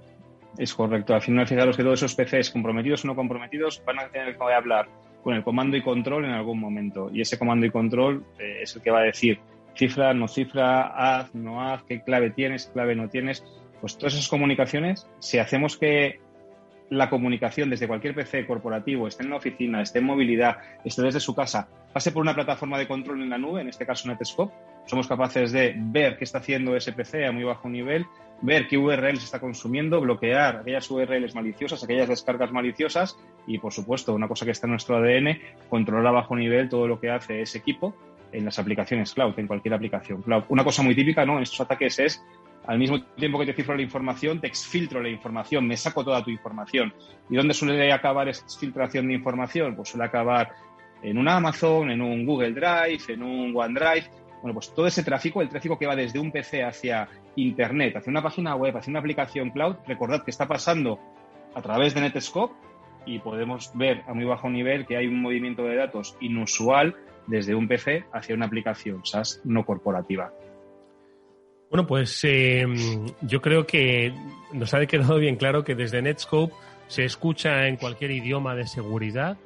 Es 0.59 0.75
correcto. 0.75 1.15
Al 1.15 1.23
final, 1.23 1.47
fijaros 1.47 1.77
que 1.77 1.83
todos 1.83 2.03
esos 2.03 2.15
PCs, 2.15 2.51
comprometidos 2.51 3.05
o 3.05 3.09
no 3.09 3.15
comprometidos, 3.15 3.83
van 3.87 4.01
a 4.01 4.09
tener 4.09 4.37
que 4.37 4.45
hablar 4.53 4.89
con 5.23 5.35
el 5.35 5.43
comando 5.43 5.77
y 5.77 5.83
control 5.83 6.25
en 6.25 6.33
algún 6.33 6.61
momento. 6.61 7.11
Y 7.13 7.21
ese 7.21 7.39
comando 7.39 7.67
y 7.67 7.71
control 7.71 8.25
eh, 8.39 8.61
es 8.63 8.77
el 8.77 8.83
que 8.83 8.91
va 8.91 9.01
a 9.01 9.05
decir 9.05 9.41
cifra, 9.75 10.13
no 10.13 10.27
cifra, 10.27 10.89
haz, 10.89 11.35
no 11.35 11.63
haz, 11.63 11.85
qué 11.85 12.03
clave 12.03 12.31
tienes, 12.31 12.67
clave 12.73 12.97
no 12.97 13.09
tienes 13.09 13.45
pues 13.81 13.97
todas 13.97 14.15
esas 14.15 14.29
comunicaciones, 14.29 15.07
si 15.19 15.39
hacemos 15.39 15.77
que 15.77 16.21
la 16.91 17.11
comunicación 17.11 17.71
desde 17.71 17.87
cualquier 17.87 18.15
PC 18.15 18.47
corporativo, 18.47 19.09
esté 19.09 19.23
en 19.23 19.31
la 19.31 19.37
oficina, 19.37 19.83
esté 19.83 19.99
en 19.99 20.07
movilidad, 20.07 20.59
esté 20.85 21.03
desde 21.03 21.21
su 21.21 21.35
casa, 21.35 21.69
pase 21.93 22.13
por 22.13 22.23
una 22.23 22.35
plataforma 22.35 22.79
de 22.79 22.89
control 22.89 23.23
en 23.23 23.31
la 23.31 23.39
nube, 23.39 23.61
en 23.61 23.69
este 23.69 23.87
caso 23.87 24.09
Netscope, 24.09 24.55
somos 24.87 25.07
capaces 25.07 25.53
de 25.53 25.75
ver 25.77 26.17
qué 26.17 26.25
está 26.25 26.39
haciendo 26.39 26.75
ese 26.75 26.93
PC 26.93 27.27
a 27.27 27.33
muy 27.33 27.45
bajo 27.45 27.69
nivel, 27.69 28.07
ver 28.41 28.69
qué 28.69 28.79
URLs 28.79 29.25
está 29.25 29.39
consumiendo, 29.39 30.01
bloquear 30.01 30.57
aquellas 30.57 30.91
URLs 30.91 31.35
maliciosas, 31.35 31.85
aquellas 31.85 32.09
descargas 32.09 32.53
maliciosas 32.53 33.19
y, 33.47 33.59
por 33.59 33.73
supuesto, 33.73 34.15
una 34.15 34.29
cosa 34.29 34.45
que 34.45 34.53
está 34.53 34.67
en 34.67 34.73
nuestro 34.73 34.97
ADN, 34.97 35.39
controlar 35.69 36.07
a 36.07 36.13
bajo 36.13 36.37
nivel 36.37 36.69
todo 36.69 36.87
lo 36.87 37.01
que 37.01 37.11
hace 37.11 37.43
ese 37.43 37.59
equipo 37.59 37.95
en 38.33 38.45
las 38.45 38.59
aplicaciones 38.59 39.13
cloud, 39.13 39.39
en 39.39 39.47
cualquier 39.47 39.75
aplicación 39.75 40.23
cloud. 40.23 40.45
Una 40.49 40.65
cosa 40.65 40.83
muy 40.83 40.95
típica 40.95 41.25
¿no? 41.25 41.37
en 41.37 41.43
estos 41.43 41.61
ataques 41.61 41.99
es 41.99 42.25
al 42.69 42.79
mismo 42.79 43.03
tiempo 43.17 43.39
que 43.39 43.47
te 43.47 43.55
cifro 43.55 43.75
la 43.75 43.81
información, 43.81 44.43
te 44.43 44.47
exfiltro 44.47 45.03
la 45.03 45.09
información, 45.09 45.67
me 45.67 45.75
saco 45.75 46.05
toda 46.05 46.23
tu 46.23 46.31
información. 46.31 46.93
¿Y 47.31 47.35
dónde 47.35 47.55
suele 47.55 47.91
acabar 47.91 48.29
esa 48.29 48.45
exfiltración 48.45 49.09
de 49.09 49.15
información? 49.15 49.75
Pues 49.75 49.89
suele 49.89 50.05
acabar 50.05 50.53
en 51.03 51.17
un 51.17 51.29
Amazon, 51.29 51.91
en 51.91 52.03
un 52.03 52.27
Google 52.27 52.53
Drive, 52.53 53.01
en 53.09 53.23
un 53.23 53.57
OneDrive. 53.57 54.11
Bueno, 54.43 54.53
pues 54.53 54.75
todo 54.75 54.87
ese 54.87 55.03
tráfico, 55.03 55.41
el 55.41 55.49
tráfico 55.49 55.79
que 55.79 55.87
va 55.87 55.97
desde 55.97 56.19
un 56.19 56.31
PC 56.31 56.63
hacia 56.63 57.09
Internet, 57.37 57.97
hacia 57.97 58.11
una 58.11 58.23
página 58.23 58.55
web, 58.55 58.77
hacia 58.77 58.91
una 58.91 59.01
aplicación 59.01 59.49
cloud, 59.49 59.77
recordad 59.87 60.23
que 60.23 60.31
está 60.31 60.47
pasando 60.47 61.01
a 61.55 61.63
través 61.63 61.95
de 61.95 62.03
Netscope 62.03 62.55
y 63.07 63.19
podemos 63.19 63.71
ver 63.75 64.03
a 64.07 64.13
muy 64.13 64.27
bajo 64.27 64.51
nivel 64.51 64.85
que 64.85 64.99
hay 64.99 65.07
un 65.07 65.23
movimiento 65.23 65.65
de 65.65 65.75
datos 65.75 66.19
inusual 66.21 66.95
desde 67.27 67.55
un 67.55 67.67
PC 67.67 68.05
hacia 68.13 68.35
una 68.35 68.45
aplicación 68.45 69.07
SaaS 69.07 69.41
no 69.45 69.65
corporativa. 69.65 70.33
Bueno, 71.71 71.87
pues 71.87 72.21
eh, 72.25 72.67
yo 73.21 73.43
creo 73.43 73.67
que 73.67 74.15
nos 74.53 74.73
ha 74.73 74.85
quedado 74.87 75.19
bien 75.19 75.37
claro 75.37 75.65
que 75.65 75.75
desde 75.75 76.01
Netscope 76.01 76.55
se 76.87 77.05
escucha 77.05 77.67
en 77.67 77.77
cualquier 77.77 78.11
idioma 78.11 78.55
de 78.55 78.67
seguridad 78.67 79.37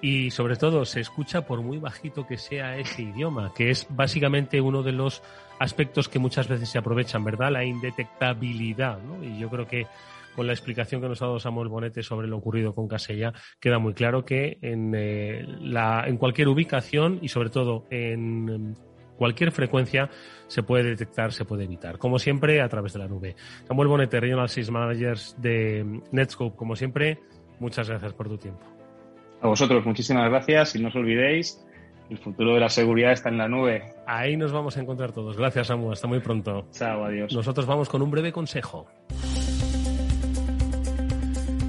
y 0.00 0.30
sobre 0.30 0.56
todo 0.56 0.84
se 0.84 1.00
escucha 1.00 1.46
por 1.46 1.62
muy 1.62 1.78
bajito 1.78 2.26
que 2.26 2.36
sea 2.36 2.76
ese 2.76 3.02
idioma, 3.02 3.52
que 3.54 3.70
es 3.70 3.86
básicamente 3.90 4.60
uno 4.60 4.82
de 4.82 4.92
los 4.92 5.22
aspectos 5.58 6.08
que 6.08 6.18
muchas 6.18 6.48
veces 6.48 6.68
se 6.68 6.78
aprovechan, 6.78 7.24
¿verdad? 7.24 7.52
La 7.52 7.64
indetectabilidad, 7.64 9.00
¿no? 9.00 9.22
Y 9.24 9.38
yo 9.38 9.48
creo 9.48 9.66
que 9.66 9.86
con 10.34 10.46
la 10.46 10.52
explicación 10.52 11.00
que 11.00 11.08
nos 11.08 11.20
ha 11.20 11.26
dado 11.26 11.40
Samuel 11.40 11.68
Bonete 11.68 12.02
sobre 12.02 12.28
lo 12.28 12.36
ocurrido 12.36 12.74
con 12.74 12.86
Casella, 12.86 13.32
queda 13.58 13.78
muy 13.78 13.94
claro 13.94 14.24
que 14.24 14.58
en, 14.62 14.92
eh, 14.94 15.44
la, 15.60 16.04
en 16.06 16.16
cualquier 16.16 16.48
ubicación 16.48 17.18
y 17.22 17.28
sobre 17.28 17.50
todo 17.50 17.86
en 17.90 18.76
cualquier 19.18 19.52
frecuencia 19.52 20.08
se 20.46 20.62
puede 20.62 20.84
detectar, 20.84 21.32
se 21.32 21.44
puede 21.44 21.64
evitar. 21.64 21.98
Como 21.98 22.18
siempre, 22.18 22.62
a 22.62 22.68
través 22.68 22.94
de 22.94 23.00
la 23.00 23.08
nube. 23.08 23.36
Samuel 23.66 23.88
Bonete, 23.88 24.20
Regional 24.20 24.48
Sales 24.48 24.70
Managers 24.70 25.36
de 25.38 26.00
Netscope, 26.12 26.56
como 26.56 26.76
siempre, 26.76 27.18
muchas 27.58 27.88
gracias 27.90 28.14
por 28.14 28.28
tu 28.28 28.38
tiempo. 28.38 28.64
A 29.42 29.48
vosotros, 29.48 29.84
muchísimas 29.84 30.28
gracias 30.30 30.74
y 30.74 30.80
no 30.80 30.88
os 30.88 30.96
olvidéis, 30.96 31.64
el 32.08 32.18
futuro 32.18 32.54
de 32.54 32.60
la 32.60 32.68
seguridad 32.68 33.12
está 33.12 33.28
en 33.28 33.38
la 33.38 33.48
nube. 33.48 33.92
Ahí 34.06 34.36
nos 34.36 34.52
vamos 34.52 34.76
a 34.76 34.80
encontrar 34.80 35.12
todos. 35.12 35.36
Gracias, 35.36 35.66
Samu. 35.66 35.92
Hasta 35.92 36.06
muy 36.06 36.20
pronto. 36.20 36.66
Chao, 36.72 37.04
adiós. 37.04 37.32
Nosotros 37.34 37.66
vamos 37.66 37.88
con 37.88 38.00
un 38.00 38.10
breve 38.10 38.32
consejo. 38.32 38.86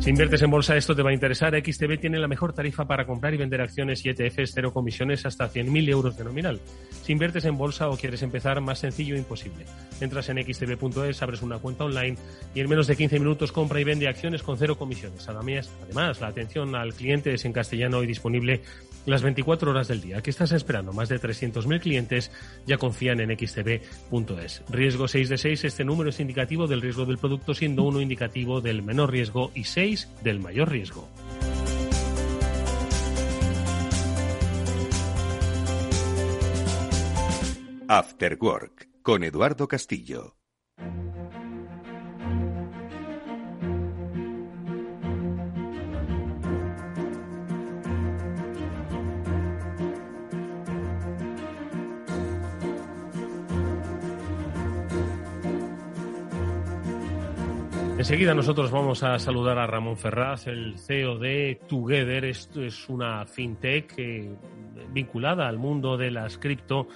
Si 0.09 0.11
inviertes 0.11 0.41
en 0.41 0.49
bolsa, 0.49 0.75
esto 0.75 0.95
te 0.95 1.03
va 1.03 1.11
a 1.11 1.13
interesar. 1.13 1.53
XTB 1.55 1.99
tiene 1.99 2.17
la 2.17 2.27
mejor 2.27 2.51
tarifa 2.51 2.83
para 2.83 3.05
comprar 3.05 3.31
y 3.35 3.37
vender 3.37 3.61
acciones 3.61 4.03
y 4.03 4.09
ETFs, 4.09 4.53
cero 4.55 4.73
comisiones 4.73 5.23
hasta 5.27 5.47
100.000 5.47 5.87
euros 5.87 6.17
de 6.17 6.23
nominal. 6.23 6.59
Si 7.03 7.11
inviertes 7.11 7.45
en 7.45 7.55
bolsa 7.55 7.89
o 7.89 7.95
quieres 7.95 8.23
empezar, 8.23 8.59
más 8.59 8.79
sencillo 8.79 9.15
imposible. 9.15 9.67
Entras 10.01 10.29
en 10.29 10.43
xtb.es, 10.43 11.21
abres 11.21 11.43
una 11.43 11.59
cuenta 11.59 11.83
online 11.83 12.17
y 12.55 12.59
en 12.59 12.69
menos 12.69 12.87
de 12.87 12.95
15 12.95 13.19
minutos 13.19 13.51
compra 13.51 13.79
y 13.81 13.83
vende 13.83 14.07
acciones 14.07 14.41
con 14.41 14.57
cero 14.57 14.79
comisiones. 14.79 15.29
Además, 15.29 16.19
la 16.19 16.27
atención 16.27 16.75
al 16.75 16.95
cliente 16.95 17.31
es 17.31 17.45
en 17.45 17.53
castellano 17.53 18.01
y 18.01 18.07
disponible 18.07 18.63
las 19.09 19.21
24 19.21 19.71
horas 19.71 19.87
del 19.87 20.01
día. 20.01 20.21
¿Qué 20.21 20.29
estás 20.29 20.51
esperando? 20.51 20.93
Más 20.93 21.09
de 21.09 21.19
300.000 21.19 21.79
clientes 21.79 22.31
ya 22.65 22.77
confían 22.77 23.19
en 23.19 23.37
xtb.es. 23.37 24.63
Riesgo 24.69 25.07
6 25.07 25.29
de 25.29 25.37
6, 25.37 25.63
este 25.65 25.85
número 25.85 26.09
es 26.09 26.19
indicativo 26.19 26.67
del 26.67 26.81
riesgo 26.81 27.05
del 27.05 27.17
producto, 27.17 27.53
siendo 27.53 27.83
uno 27.83 28.01
indicativo 28.01 28.61
del 28.61 28.83
menor 28.83 29.11
riesgo 29.11 29.51
y 29.55 29.63
6 29.63 30.09
del 30.23 30.39
mayor 30.39 30.69
riesgo. 30.69 31.07
After 37.87 38.37
Work 38.39 38.89
con 39.01 39.23
Eduardo 39.23 39.67
Castillo. 39.67 40.35
Enseguida 57.99 58.33
nosotros 58.33 58.71
vamos 58.71 59.03
a 59.03 59.19
saludar 59.19 59.57
a 59.57 59.67
Ramón 59.67 59.97
Ferraz, 59.97 60.47
el 60.47 60.79
CEO 60.79 61.19
de 61.19 61.59
Together. 61.67 62.23
Esto 62.23 62.63
es 62.63 62.87
una 62.87 63.25
fintech 63.25 63.93
eh, 63.97 64.37
vinculada 64.93 65.49
al 65.49 65.57
mundo 65.57 65.97
de 65.97 66.09
las 66.09 66.37
cripto 66.37 66.87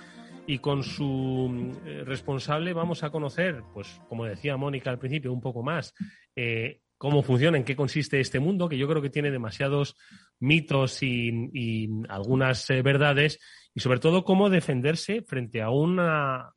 y 0.48 0.60
con 0.60 0.82
su 0.82 1.74
eh, 1.86 2.04
responsable 2.06 2.72
vamos 2.72 3.04
a 3.04 3.10
conocer, 3.10 3.64
pues 3.74 4.00
como 4.08 4.24
decía 4.24 4.56
Mónica 4.56 4.92
al 4.92 4.98
principio, 4.98 5.34
un 5.34 5.42
poco 5.42 5.62
más 5.62 5.94
eh, 6.38 6.80
cómo 6.98 7.22
funciona, 7.22 7.58
en 7.58 7.66
qué 7.66 7.76
consiste 7.76 8.22
este 8.22 8.40
mundo, 8.40 8.70
que 8.70 8.78
yo 8.78 8.88
creo 8.88 9.02
que 9.02 9.10
tiene 9.10 9.30
demasiados 9.30 9.98
mitos 10.40 11.04
y, 11.04 11.90
algunas 12.08 12.66
verdades, 12.82 13.42
y 13.76 13.82
sobre 13.82 14.00
todo 14.00 14.24
cómo 14.24 14.50
defenderse 14.50 15.22
frente 15.22 15.62
a 15.62 15.70
una 15.70 16.54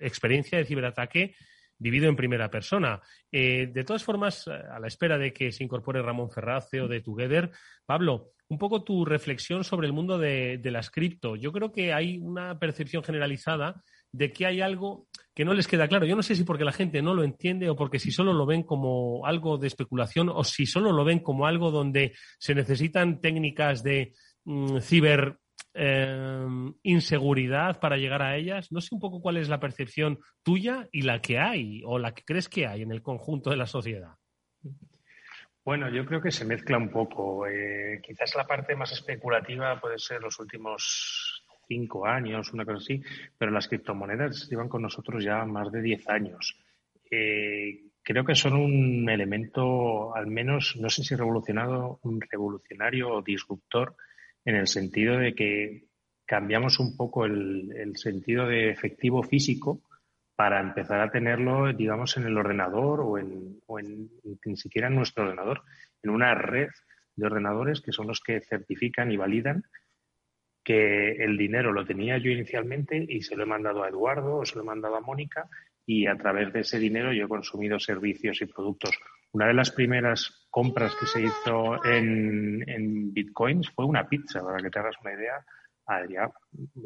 experiencia 0.00 0.56
de 0.56 0.64
ciberataque 0.64 1.34
vivido 1.78 2.08
en 2.08 2.16
primera 2.16 2.50
persona. 2.50 3.00
Eh, 3.30 3.70
de 3.72 3.84
todas 3.84 4.04
formas, 4.04 4.46
eh, 4.46 4.50
a 4.50 4.78
la 4.78 4.88
espera 4.88 5.18
de 5.18 5.32
que 5.32 5.52
se 5.52 5.64
incorpore 5.64 6.02
Ramón 6.02 6.30
Ferraz, 6.30 6.68
CEO 6.70 6.88
de 6.88 7.00
Together, 7.00 7.50
Pablo, 7.86 8.32
un 8.48 8.58
poco 8.58 8.82
tu 8.82 9.04
reflexión 9.04 9.62
sobre 9.62 9.86
el 9.86 9.92
mundo 9.92 10.18
de, 10.18 10.60
las 10.64 10.90
cripto. 10.90 11.36
Yo 11.36 11.52
creo 11.52 11.70
que 11.70 11.92
hay 11.92 12.18
una 12.18 12.58
percepción 12.58 13.02
generalizada 13.02 13.82
de 14.10 14.32
que 14.32 14.46
hay 14.46 14.60
algo 14.62 15.06
que 15.34 15.44
no 15.44 15.52
les 15.52 15.68
queda 15.68 15.86
claro. 15.86 16.06
Yo 16.06 16.16
no 16.16 16.22
sé 16.22 16.34
si 16.34 16.44
porque 16.44 16.64
la 16.64 16.72
gente 16.72 17.02
no 17.02 17.14
lo 17.14 17.24
entiende 17.24 17.68
o 17.68 17.76
porque 17.76 17.98
si 17.98 18.10
solo 18.10 18.32
lo 18.32 18.46
ven 18.46 18.62
como 18.62 19.26
algo 19.26 19.58
de 19.58 19.66
especulación 19.66 20.30
o 20.30 20.44
si 20.44 20.64
solo 20.64 20.92
lo 20.92 21.04
ven 21.04 21.18
como 21.18 21.46
algo 21.46 21.70
donde 21.70 22.14
se 22.38 22.54
necesitan 22.54 23.20
técnicas 23.20 23.82
de 23.82 24.14
mm, 24.44 24.78
ciber 24.80 25.38
Em, 25.74 26.74
inseguridad 26.82 27.78
para 27.78 27.96
llegar 27.96 28.22
a 28.22 28.36
ellas. 28.36 28.72
No 28.72 28.80
sé 28.80 28.94
un 28.94 29.00
poco 29.00 29.20
cuál 29.20 29.36
es 29.36 29.48
la 29.48 29.60
percepción 29.60 30.18
tuya 30.42 30.88
y 30.90 31.02
la 31.02 31.20
que 31.20 31.38
hay 31.38 31.82
o 31.84 31.98
la 31.98 32.14
que 32.14 32.24
crees 32.24 32.48
que 32.48 32.66
hay 32.66 32.82
en 32.82 32.90
el 32.90 33.02
conjunto 33.02 33.50
de 33.50 33.56
la 33.56 33.66
sociedad. 33.66 34.14
Bueno, 35.64 35.90
yo 35.90 36.06
creo 36.06 36.20
que 36.22 36.30
se 36.30 36.46
mezcla 36.46 36.78
un 36.78 36.90
poco. 36.90 37.46
Eh, 37.46 38.00
quizás 38.02 38.34
la 38.34 38.46
parte 38.46 38.74
más 38.74 38.90
especulativa 38.92 39.78
puede 39.78 39.98
ser 39.98 40.22
los 40.22 40.38
últimos 40.40 41.44
cinco 41.68 42.06
años, 42.06 42.52
una 42.54 42.64
cosa 42.64 42.78
así, 42.78 43.02
pero 43.36 43.52
las 43.52 43.68
criptomonedas 43.68 44.48
llevan 44.48 44.70
con 44.70 44.80
nosotros 44.80 45.22
ya 45.22 45.44
más 45.44 45.70
de 45.70 45.82
diez 45.82 46.08
años. 46.08 46.58
Eh, 47.10 47.82
creo 48.02 48.24
que 48.24 48.34
son 48.34 48.54
un 48.54 49.08
elemento, 49.10 50.14
al 50.16 50.26
menos, 50.26 50.76
no 50.80 50.88
sé 50.88 51.04
si 51.04 51.14
revolucionado, 51.14 52.00
un 52.02 52.20
revolucionario 52.20 53.10
o 53.10 53.22
disruptor 53.22 53.94
en 54.44 54.56
el 54.56 54.66
sentido 54.66 55.18
de 55.18 55.34
que 55.34 55.88
cambiamos 56.26 56.78
un 56.78 56.96
poco 56.96 57.24
el, 57.24 57.92
sentido 57.96 58.46
de 58.46 58.70
efectivo 58.70 59.22
físico 59.22 59.82
para 60.36 60.60
empezar 60.60 61.00
a 61.00 61.10
tenerlo, 61.10 61.72
digamos, 61.72 62.16
en 62.16 62.24
el 62.24 62.36
ordenador 62.36 63.00
o, 63.00 63.18
en, 63.18 63.60
o 63.66 63.78
en, 63.78 64.10
ni 64.44 64.56
siquiera 64.56 64.88
en 64.88 64.94
nuestro 64.94 65.24
ordenador, 65.24 65.62
en 66.02 66.10
una 66.10 66.34
red 66.34 66.68
de 67.16 67.26
ordenadores 67.26 67.80
que 67.80 67.92
son 67.92 68.06
los 68.06 68.20
que 68.20 68.40
certifican 68.40 69.10
y 69.10 69.16
validan 69.16 69.64
que 70.62 71.12
el 71.12 71.38
dinero 71.38 71.72
lo 71.72 71.86
tenía 71.86 72.18
yo 72.18 72.30
inicialmente 72.30 73.04
y 73.08 73.22
se 73.22 73.34
lo 73.34 73.44
he 73.44 73.46
mandado 73.46 73.82
a 73.82 73.88
Eduardo 73.88 74.36
o 74.36 74.44
se 74.44 74.56
lo 74.56 74.62
he 74.62 74.66
mandado 74.66 74.96
a 74.96 75.00
Mónica 75.00 75.48
y 75.86 76.06
a 76.06 76.14
través 76.16 76.52
de 76.52 76.60
ese 76.60 76.78
dinero 76.78 77.10
yo 77.12 77.24
he 77.24 77.28
consumido 77.28 77.80
servicios 77.80 78.42
y 78.42 78.46
productos 78.46 78.90
una 79.32 79.46
de 79.46 79.54
las 79.54 79.70
primeras 79.70 80.46
compras 80.50 80.94
que 80.98 81.06
se 81.06 81.22
hizo 81.22 81.84
en, 81.84 83.12
bitcoins 83.12 83.70
fue 83.70 83.84
una 83.84 84.08
pizza, 84.08 84.42
para 84.42 84.58
que 84.58 84.70
te 84.70 84.78
hagas 84.78 84.96
una 85.02 85.12
idea. 85.12 85.44
Ah, 85.86 86.02
ya, 86.06 86.30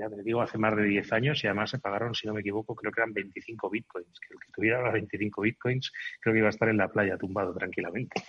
te 0.09 0.22
digo, 0.22 0.42
hace 0.42 0.59
más 0.59 0.76
de 0.76 0.85
10 0.85 1.12
años 1.12 1.42
y 1.42 1.48
además 1.48 1.70
se 1.70 1.81
pagaron, 1.81 2.14
si 2.14 2.26
no 2.26 2.35
me 2.35 2.40
equivoco, 2.40 2.74
creo 2.76 2.92
que 2.92 3.00
eran 3.00 3.12
25 3.12 3.68
bitcoins. 3.68 4.20
Que 4.20 4.35
el 4.35 4.40
que 4.40 4.52
tuviera 4.52 4.83
los 4.83 4.92
25 4.92 5.42
bitcoins 5.42 5.92
creo 6.20 6.33
que 6.33 6.38
iba 6.38 6.46
a 6.46 6.50
estar 6.50 6.68
en 6.68 6.76
la 6.76 6.88
playa 6.88 7.18
tumbado 7.18 7.52
tranquilamente. 7.52 8.22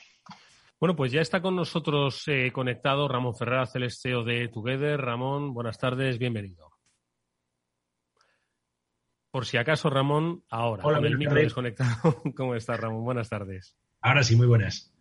Bueno, 0.80 0.96
pues 0.96 1.12
ya 1.12 1.22
está 1.22 1.42
con 1.42 1.56
nosotros 1.56 2.28
eh, 2.28 2.52
conectado 2.52 3.08
Ramón 3.08 3.36
Ferraz, 3.36 3.76
el 3.76 3.90
CEO 3.92 4.24
de 4.24 4.50
Together. 4.50 5.00
Ramón, 5.00 5.54
buenas 5.54 5.78
tardes, 5.78 6.18
bienvenido. 6.18 6.72
Por 9.32 9.46
si 9.46 9.58
acaso, 9.58 9.90
Ramón, 9.90 10.44
ahora, 10.50 10.84
con 10.84 11.06
el 11.06 11.18
micro 11.18 11.36
desconectado. 11.36 12.22
¿Cómo 12.36 12.56
estás, 12.56 12.80
Ramón? 12.80 13.04
Buenas 13.04 13.30
tardes. 13.30 13.76
Ahora 14.04 14.22
sí, 14.22 14.36
muy 14.36 14.48
buenas. 14.48 14.94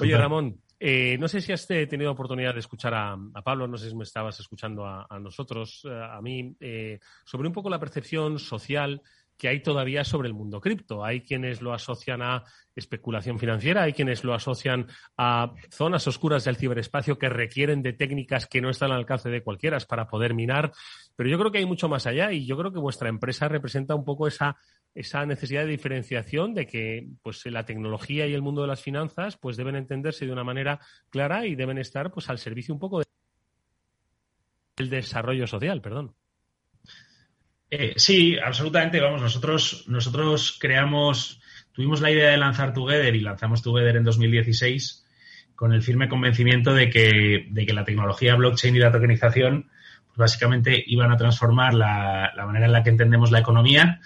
Oye, 0.00 0.16
Ramón, 0.16 0.60
eh, 0.78 1.16
no 1.18 1.26
sé 1.26 1.40
si 1.40 1.52
has 1.52 1.66
tenido 1.66 2.12
oportunidad 2.12 2.54
de 2.54 2.60
escuchar 2.60 2.94
a, 2.94 3.16
Pablo, 3.44 3.66
no 3.66 3.76
sé 3.76 3.90
si 3.90 3.96
me 3.96 4.04
estabas 4.04 4.38
escuchando 4.38 4.86
a, 4.86 5.18
nosotros, 5.20 5.82
eh, 5.84 5.90
a 5.92 6.20
mí, 6.22 6.56
eh, 6.60 7.00
sobre 7.24 7.48
un 7.48 7.52
poco 7.52 7.68
la 7.68 7.80
percepción 7.80 8.38
social 8.38 9.02
que 9.36 9.48
hay 9.48 9.62
todavía 9.62 10.04
sobre 10.04 10.28
el 10.28 10.34
mundo 10.34 10.60
cripto. 10.60 11.04
Hay 11.04 11.22
quienes 11.22 11.60
lo 11.60 11.72
asocian 11.72 12.22
a 12.22 12.44
especulación 12.76 13.38
financiera, 13.38 13.82
hay 13.82 13.92
quienes 13.92 14.24
lo 14.24 14.34
asocian 14.34 14.86
a 15.16 15.52
zonas 15.70 16.06
oscuras 16.06 16.44
del 16.44 16.56
ciberespacio 16.56 17.18
que 17.18 17.28
requieren 17.28 17.82
de 17.82 17.92
técnicas 17.92 18.46
que 18.46 18.60
no 18.60 18.70
están 18.70 18.90
al 18.90 18.98
alcance 18.98 19.28
de 19.30 19.42
cualquiera 19.42 19.78
para 19.88 20.08
poder 20.08 20.34
minar. 20.34 20.72
Pero 21.16 21.28
yo 21.28 21.38
creo 21.38 21.52
que 21.52 21.58
hay 21.58 21.66
mucho 21.66 21.88
más 21.88 22.06
allá 22.06 22.32
y 22.32 22.46
yo 22.46 22.56
creo 22.56 22.72
que 22.72 22.78
vuestra 22.78 23.08
empresa 23.08 23.48
representa 23.48 23.94
un 23.94 24.04
poco 24.04 24.26
esa 24.26 24.56
esa 24.94 25.26
necesidad 25.26 25.62
de 25.64 25.72
diferenciación 25.72 26.54
de 26.54 26.66
que 26.66 27.08
pues 27.22 27.44
la 27.46 27.64
tecnología 27.64 28.26
y 28.26 28.34
el 28.34 28.42
mundo 28.42 28.62
de 28.62 28.68
las 28.68 28.80
finanzas 28.80 29.36
pues 29.36 29.56
deben 29.56 29.74
entenderse 29.74 30.24
de 30.24 30.32
una 30.32 30.44
manera 30.44 30.78
clara 31.10 31.46
y 31.46 31.56
deben 31.56 31.78
estar 31.78 32.12
pues 32.12 32.30
al 32.30 32.38
servicio 32.38 32.72
un 32.72 32.80
poco 32.80 33.02
del 34.76 34.90
desarrollo 34.90 35.46
social, 35.46 35.80
perdón. 35.80 36.14
Eh, 37.76 37.94
sí, 37.96 38.36
absolutamente. 38.38 39.00
Vamos, 39.00 39.20
nosotros, 39.20 39.84
nosotros 39.88 40.56
creamos, 40.60 41.40
tuvimos 41.72 42.00
la 42.00 42.12
idea 42.12 42.30
de 42.30 42.36
lanzar 42.36 42.72
Together 42.72 43.16
y 43.16 43.20
lanzamos 43.20 43.62
Together 43.62 43.96
en 43.96 44.04
2016 44.04 45.04
con 45.56 45.72
el 45.72 45.82
firme 45.82 46.08
convencimiento 46.08 46.72
de 46.72 46.88
que, 46.88 47.48
de 47.50 47.66
que 47.66 47.72
la 47.72 47.84
tecnología 47.84 48.36
blockchain 48.36 48.76
y 48.76 48.78
la 48.78 48.92
tokenización 48.92 49.70
pues 50.06 50.16
básicamente 50.16 50.84
iban 50.86 51.10
a 51.10 51.16
transformar 51.16 51.74
la, 51.74 52.32
la 52.36 52.46
manera 52.46 52.66
en 52.66 52.72
la 52.72 52.84
que 52.84 52.90
entendemos 52.90 53.32
la 53.32 53.40
economía 53.40 54.00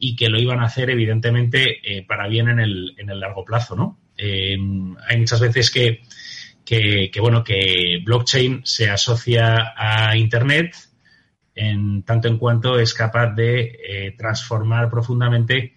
y 0.00 0.16
que 0.16 0.28
lo 0.28 0.40
iban 0.40 0.58
a 0.58 0.64
hacer 0.64 0.90
evidentemente 0.90 1.78
eh, 1.84 2.04
para 2.04 2.26
bien 2.26 2.48
en 2.48 2.58
el, 2.58 2.94
en 2.98 3.08
el 3.08 3.20
largo 3.20 3.44
plazo, 3.44 3.76
¿no? 3.76 4.00
Eh, 4.16 4.58
hay 5.06 5.16
muchas 5.16 5.40
veces 5.40 5.70
que, 5.70 6.02
que, 6.64 7.20
bueno, 7.20 7.44
que 7.44 8.00
blockchain 8.04 8.62
se 8.64 8.90
asocia 8.90 9.74
a 9.76 10.16
Internet 10.16 10.74
en 11.54 12.02
tanto 12.02 12.28
en 12.28 12.38
cuanto 12.38 12.78
es 12.78 12.94
capaz 12.94 13.34
de 13.34 13.78
eh, 13.86 14.14
transformar 14.16 14.90
profundamente 14.90 15.74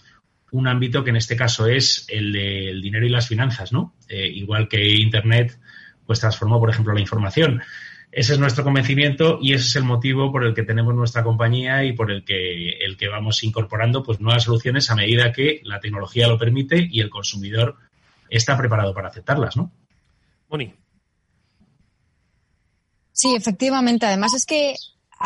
un 0.52 0.68
ámbito 0.68 1.04
que 1.04 1.10
en 1.10 1.18
este 1.18 1.36
caso 1.36 1.68
es 1.68 2.06
el 2.08 2.32
del 2.32 2.82
dinero 2.82 3.06
y 3.06 3.10
las 3.10 3.28
finanzas, 3.28 3.74
¿no? 3.74 3.94
Eh, 4.08 4.28
igual 4.28 4.70
que 4.70 4.88
Internet, 4.88 5.60
pues 6.06 6.20
transformó, 6.20 6.60
por 6.60 6.70
ejemplo, 6.70 6.94
la 6.94 7.02
información. 7.02 7.62
Ese 8.12 8.34
es 8.34 8.40
nuestro 8.40 8.64
convencimiento 8.64 9.40
y 9.42 9.54
ese 9.54 9.68
es 9.68 9.76
el 9.76 9.84
motivo 9.84 10.32
por 10.32 10.46
el 10.46 10.54
que 10.54 10.64
tenemos 10.64 10.96
nuestra 10.96 11.24
compañía 11.24 11.84
y 11.84 11.92
por 11.92 12.12
el 12.12 12.24
que, 12.24 12.78
el 12.80 12.96
que 12.96 13.10
vamos 13.10 13.44
incorporando 13.44 14.04
pues, 14.04 14.22
nuevas 14.22 14.44
soluciones 14.44 14.90
a 14.90 14.96
medida 14.96 15.34
que 15.34 15.60
la 15.66 15.82
tecnología 15.82 16.28
lo 16.28 16.38
permite 16.38 16.88
y 16.90 17.02
el 17.02 17.10
consumidor 17.10 17.76
está 18.30 18.58
preparado 18.58 18.94
para 18.94 19.10
aceptarlas, 19.10 19.58
¿no? 19.58 19.72
Moni. 20.50 20.74
Sí, 23.12 23.36
efectivamente. 23.36 24.06
Además 24.06 24.34
es 24.34 24.46
que 24.46 24.76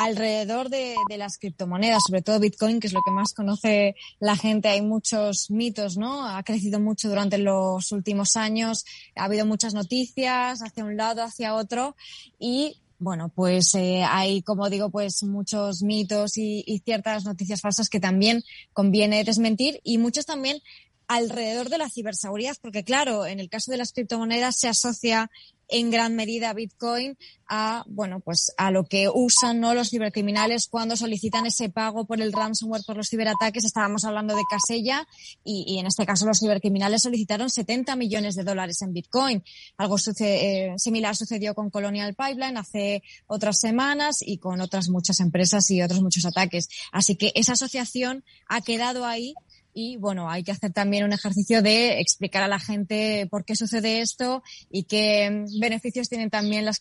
alrededor 0.03 0.69
de, 0.69 0.95
las 1.17 1.37
criptomonedas, 1.37 2.03
sobre 2.07 2.21
todo 2.21 2.39
Bitcoin, 2.39 2.79
que 2.79 2.87
es 2.87 2.93
lo 2.93 3.01
que 3.03 3.11
más 3.11 3.33
conoce 3.33 3.95
la 4.19 4.37
gente, 4.37 4.69
hay 4.69 4.81
muchos 4.81 5.51
mitos, 5.51 5.97
¿no? 5.97 6.25
Ha 6.25 6.41
crecido 6.43 6.79
mucho 6.79 7.09
durante 7.09 7.37
los 7.37 7.91
últimos 7.91 8.37
años, 8.37 8.85
ha 9.15 9.25
habido 9.25 9.45
muchas 9.45 9.73
noticias 9.73 10.61
hacia 10.61 10.85
un 10.85 10.95
lado, 10.95 11.21
hacia 11.21 11.53
otro. 11.53 11.97
Y 12.39 12.77
bueno, 12.97 13.29
pues 13.29 13.75
eh, 13.75 14.03
hay, 14.03 14.41
como 14.41 14.69
digo, 14.69 14.89
pues 14.89 15.21
muchos 15.23 15.83
mitos 15.83 16.37
y, 16.37 16.63
y, 16.65 16.79
ciertas 16.79 17.25
noticias 17.25 17.61
falsas 17.61 17.89
que 17.89 17.99
también 17.99 18.43
conviene 18.73 19.23
desmentir 19.23 19.81
y 19.83 19.97
muchos 19.97 20.25
también 20.25 20.61
alrededor 21.09 21.69
de 21.69 21.79
la 21.79 21.89
ciberseguridad, 21.89 22.55
porque 22.61 22.83
claro, 22.83 23.25
en 23.25 23.39
el 23.39 23.49
caso 23.49 23.71
de 23.71 23.77
las 23.77 23.93
criptomonedas 23.93 24.59
se 24.59 24.67
asocia 24.67 25.31
en 25.67 25.89
gran 25.89 26.15
medida 26.15 26.53
Bitcoin 26.53 27.17
a, 27.47 27.83
bueno, 27.87 28.19
pues 28.19 28.51
a 28.57 28.69
lo 28.69 28.85
que 28.85 29.09
usan 29.11 29.59
¿no? 29.59 29.73
los 29.73 29.89
cibercriminales 29.89 30.67
cuando 30.67 30.95
solicitan 30.95 31.47
ese 31.47 31.69
pago 31.69 32.05
por 32.05 32.21
el 32.21 32.31
ransomware, 32.31 32.83
por 32.85 32.97
los 32.97 33.09
ciberataques. 33.09 33.65
Estábamos 33.65 34.05
hablando 34.05 34.35
de 34.35 34.43
Casella 34.49 35.07
y, 35.43 35.79
en 35.79 35.87
este 35.87 36.05
caso 36.05 36.27
los 36.27 36.39
cibercriminales 36.39 37.03
solicitaron 37.03 37.49
70 37.49 37.95
millones 37.95 38.35
de 38.35 38.43
dólares 38.43 38.81
en 38.83 38.93
Bitcoin. 38.93 39.43
Algo 39.77 39.97
eh, 40.19 40.73
similar 40.77 41.15
sucedió 41.15 41.55
con 41.55 41.71
Colonial 41.71 42.13
Pipeline 42.15 42.57
hace 42.57 43.01
otras 43.25 43.59
semanas 43.59 44.17
y 44.21 44.37
con 44.37 44.61
otras 44.61 44.89
muchas 44.89 45.19
empresas 45.19 45.69
y 45.71 45.81
otros 45.81 46.01
muchos 46.01 46.25
ataques. 46.25 46.69
Así 46.91 47.15
que 47.15 47.31
esa 47.33 47.53
asociación 47.53 48.23
ha 48.47 48.61
quedado 48.61 49.05
ahí 49.05 49.33
y 49.73 49.97
bueno, 49.97 50.29
hay 50.29 50.43
que 50.43 50.51
hacer 50.51 50.71
también 50.73 51.03
un 51.03 51.13
ejercicio 51.13 51.61
de 51.61 51.99
explicar 51.99 52.43
a 52.43 52.47
la 52.47 52.59
gente 52.59 53.27
por 53.29 53.45
qué 53.45 53.55
sucede 53.55 54.01
esto 54.01 54.43
y 54.69 54.83
qué 54.83 55.45
beneficios 55.59 56.09
tienen 56.09 56.29
también 56.29 56.65
las 56.65 56.79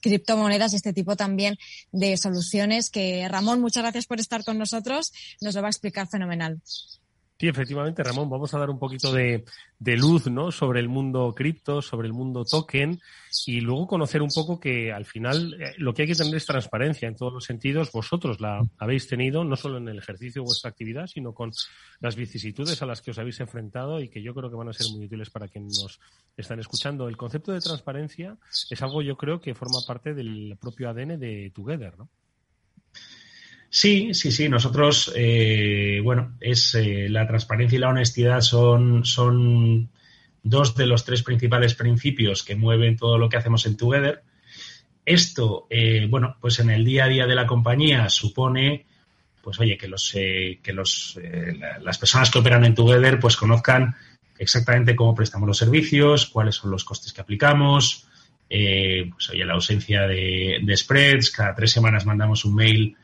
criptomonedas 0.00 0.72
y 0.72 0.76
este 0.76 0.92
tipo 0.92 1.16
también 1.16 1.56
de 1.92 2.16
soluciones 2.16 2.90
que 2.90 3.26
Ramón, 3.28 3.60
muchas 3.60 3.82
gracias 3.82 4.06
por 4.06 4.20
estar 4.20 4.44
con 4.44 4.58
nosotros, 4.58 5.12
nos 5.40 5.54
lo 5.54 5.62
va 5.62 5.68
a 5.68 5.70
explicar 5.70 6.08
fenomenal. 6.08 6.60
Sí, 7.38 7.48
efectivamente, 7.48 8.02
Ramón, 8.02 8.30
vamos 8.30 8.54
a 8.54 8.58
dar 8.58 8.70
un 8.70 8.78
poquito 8.78 9.12
de, 9.12 9.44
luz 9.78 10.26
¿no? 10.26 10.50
sobre 10.50 10.80
el 10.80 10.88
mundo 10.88 11.34
cripto, 11.36 11.82
sobre 11.82 12.06
el 12.06 12.14
mundo 12.14 12.46
token 12.46 12.98
y 13.44 13.60
luego 13.60 13.86
conocer 13.86 14.22
un 14.22 14.30
poco 14.30 14.58
que 14.58 14.90
al 14.90 15.04
final 15.04 15.54
eh, 15.60 15.74
lo 15.76 15.92
que 15.92 16.02
hay 16.02 16.08
que 16.08 16.14
tener 16.14 16.34
es 16.34 16.46
transparencia 16.46 17.06
en 17.06 17.14
todos 17.14 17.34
los 17.34 17.44
sentidos. 17.44 17.92
Vosotros 17.92 18.40
la 18.40 18.66
habéis 18.78 19.06
tenido 19.06 19.44
no 19.44 19.54
solo 19.54 19.76
en 19.76 19.88
el 19.88 19.98
ejercicio 19.98 20.40
de 20.40 20.46
vuestra 20.46 20.70
actividad, 20.70 21.08
sino 21.08 21.34
con 21.34 21.52
las 22.00 22.16
vicisitudes 22.16 22.80
a 22.80 22.86
las 22.86 23.02
que 23.02 23.10
os 23.10 23.18
habéis 23.18 23.38
enfrentado 23.40 24.00
y 24.00 24.08
que 24.08 24.22
yo 24.22 24.34
creo 24.34 24.48
que 24.48 24.56
van 24.56 24.70
a 24.70 24.72
ser 24.72 24.86
muy 24.92 25.04
útiles 25.04 25.28
para 25.28 25.46
quienes 25.46 25.78
nos 25.82 26.00
están 26.38 26.58
escuchando. 26.58 27.06
El 27.06 27.18
concepto 27.18 27.52
de 27.52 27.60
transparencia 27.60 28.38
es 28.70 28.80
algo 28.80 29.02
yo 29.02 29.18
creo 29.18 29.42
que 29.42 29.54
forma 29.54 29.80
parte 29.86 30.14
del 30.14 30.56
propio 30.58 30.88
ADN 30.88 31.20
de 31.20 31.52
Together, 31.54 31.98
¿no? 31.98 32.08
Sí, 33.76 34.14
sí, 34.14 34.32
sí. 34.32 34.48
Nosotros, 34.48 35.12
eh, 35.14 36.00
bueno, 36.02 36.32
es 36.40 36.74
eh, 36.76 37.08
la 37.10 37.26
transparencia 37.28 37.76
y 37.76 37.80
la 37.80 37.90
honestidad 37.90 38.40
son, 38.40 39.04
son 39.04 39.90
dos 40.42 40.74
de 40.74 40.86
los 40.86 41.04
tres 41.04 41.22
principales 41.22 41.74
principios 41.74 42.42
que 42.42 42.56
mueven 42.56 42.96
todo 42.96 43.18
lo 43.18 43.28
que 43.28 43.36
hacemos 43.36 43.66
en 43.66 43.76
Together. 43.76 44.22
Esto, 45.04 45.66
eh, 45.68 46.06
bueno, 46.08 46.38
pues 46.40 46.58
en 46.58 46.70
el 46.70 46.86
día 46.86 47.04
a 47.04 47.08
día 47.08 47.26
de 47.26 47.34
la 47.34 47.46
compañía 47.46 48.08
supone, 48.08 48.86
pues 49.42 49.60
oye, 49.60 49.76
que 49.76 49.88
los, 49.88 50.10
que 50.10 50.72
los, 50.72 51.20
las 51.82 51.98
personas 51.98 52.30
que 52.30 52.38
operan 52.38 52.64
en 52.64 52.74
Together, 52.74 53.20
pues 53.20 53.36
conozcan 53.36 53.94
exactamente 54.38 54.96
cómo 54.96 55.14
prestamos 55.14 55.48
los 55.48 55.58
servicios, 55.58 56.24
cuáles 56.28 56.54
son 56.54 56.70
los 56.70 56.82
costes 56.82 57.12
que 57.12 57.20
aplicamos, 57.20 58.08
pues 58.48 59.28
oye, 59.28 59.44
la 59.44 59.52
ausencia 59.52 60.06
de 60.06 60.74
spreads. 60.74 61.30
Cada 61.30 61.54
tres 61.54 61.72
semanas 61.72 62.06
mandamos 62.06 62.46
un 62.46 62.54
mail 62.54 62.96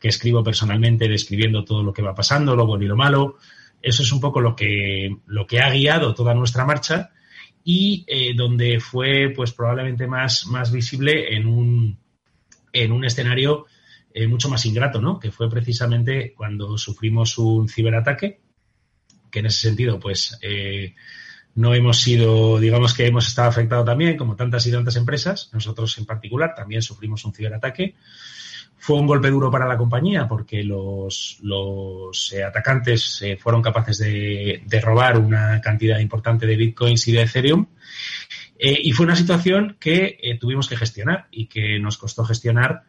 que 0.00 0.08
escribo 0.08 0.42
personalmente 0.42 1.08
describiendo 1.08 1.64
todo 1.64 1.82
lo 1.82 1.92
que 1.92 2.02
va 2.02 2.14
pasando, 2.14 2.56
lo 2.56 2.66
bueno 2.66 2.84
y 2.84 2.88
lo 2.88 2.96
malo. 2.96 3.36
Eso 3.80 4.02
es 4.02 4.12
un 4.12 4.20
poco 4.20 4.40
lo 4.40 4.54
que, 4.56 5.16
lo 5.26 5.46
que 5.46 5.60
ha 5.60 5.70
guiado 5.70 6.14
toda 6.14 6.34
nuestra 6.34 6.64
marcha 6.64 7.10
y 7.64 8.04
eh, 8.06 8.34
donde 8.34 8.80
fue 8.80 9.32
pues 9.34 9.52
probablemente 9.52 10.06
más, 10.06 10.46
más 10.46 10.72
visible 10.72 11.34
en 11.34 11.46
un, 11.46 11.98
en 12.72 12.92
un 12.92 13.04
escenario 13.04 13.66
eh, 14.14 14.26
mucho 14.26 14.48
más 14.48 14.64
ingrato, 14.66 15.00
¿no? 15.00 15.18
Que 15.20 15.30
fue 15.30 15.50
precisamente 15.50 16.32
cuando 16.34 16.78
sufrimos 16.78 17.38
un 17.38 17.68
ciberataque, 17.68 18.40
que 19.30 19.38
en 19.38 19.46
ese 19.46 19.68
sentido, 19.68 20.00
pues, 20.00 20.38
eh, 20.42 20.94
no 21.54 21.74
hemos 21.74 22.00
sido, 22.00 22.58
digamos 22.58 22.94
que 22.94 23.06
hemos 23.06 23.28
estado 23.28 23.48
afectados 23.48 23.84
también, 23.84 24.16
como 24.16 24.36
tantas 24.36 24.66
y 24.66 24.72
tantas 24.72 24.96
empresas, 24.96 25.50
nosotros 25.52 25.96
en 25.98 26.06
particular 26.06 26.54
también 26.54 26.82
sufrimos 26.82 27.24
un 27.24 27.34
ciberataque. 27.34 27.96
Fue 28.78 28.96
un 28.96 29.06
golpe 29.06 29.30
duro 29.30 29.50
para 29.50 29.66
la 29.66 29.76
compañía 29.76 30.28
porque 30.28 30.62
los, 30.62 31.38
los 31.42 32.32
eh, 32.32 32.44
atacantes 32.44 33.20
eh, 33.22 33.36
fueron 33.36 33.60
capaces 33.60 33.98
de, 33.98 34.62
de, 34.64 34.80
robar 34.80 35.18
una 35.18 35.60
cantidad 35.60 35.98
importante 35.98 36.46
de 36.46 36.56
bitcoins 36.56 37.06
y 37.08 37.12
de 37.12 37.22
Ethereum. 37.22 37.66
Eh, 38.58 38.78
y 38.82 38.92
fue 38.92 39.06
una 39.06 39.16
situación 39.16 39.76
que 39.80 40.36
tuvimos 40.40 40.68
que 40.68 40.76
gestionar 40.76 41.26
y 41.30 41.46
que 41.46 41.78
nos 41.78 41.98
costó 41.98 42.24
gestionar 42.24 42.82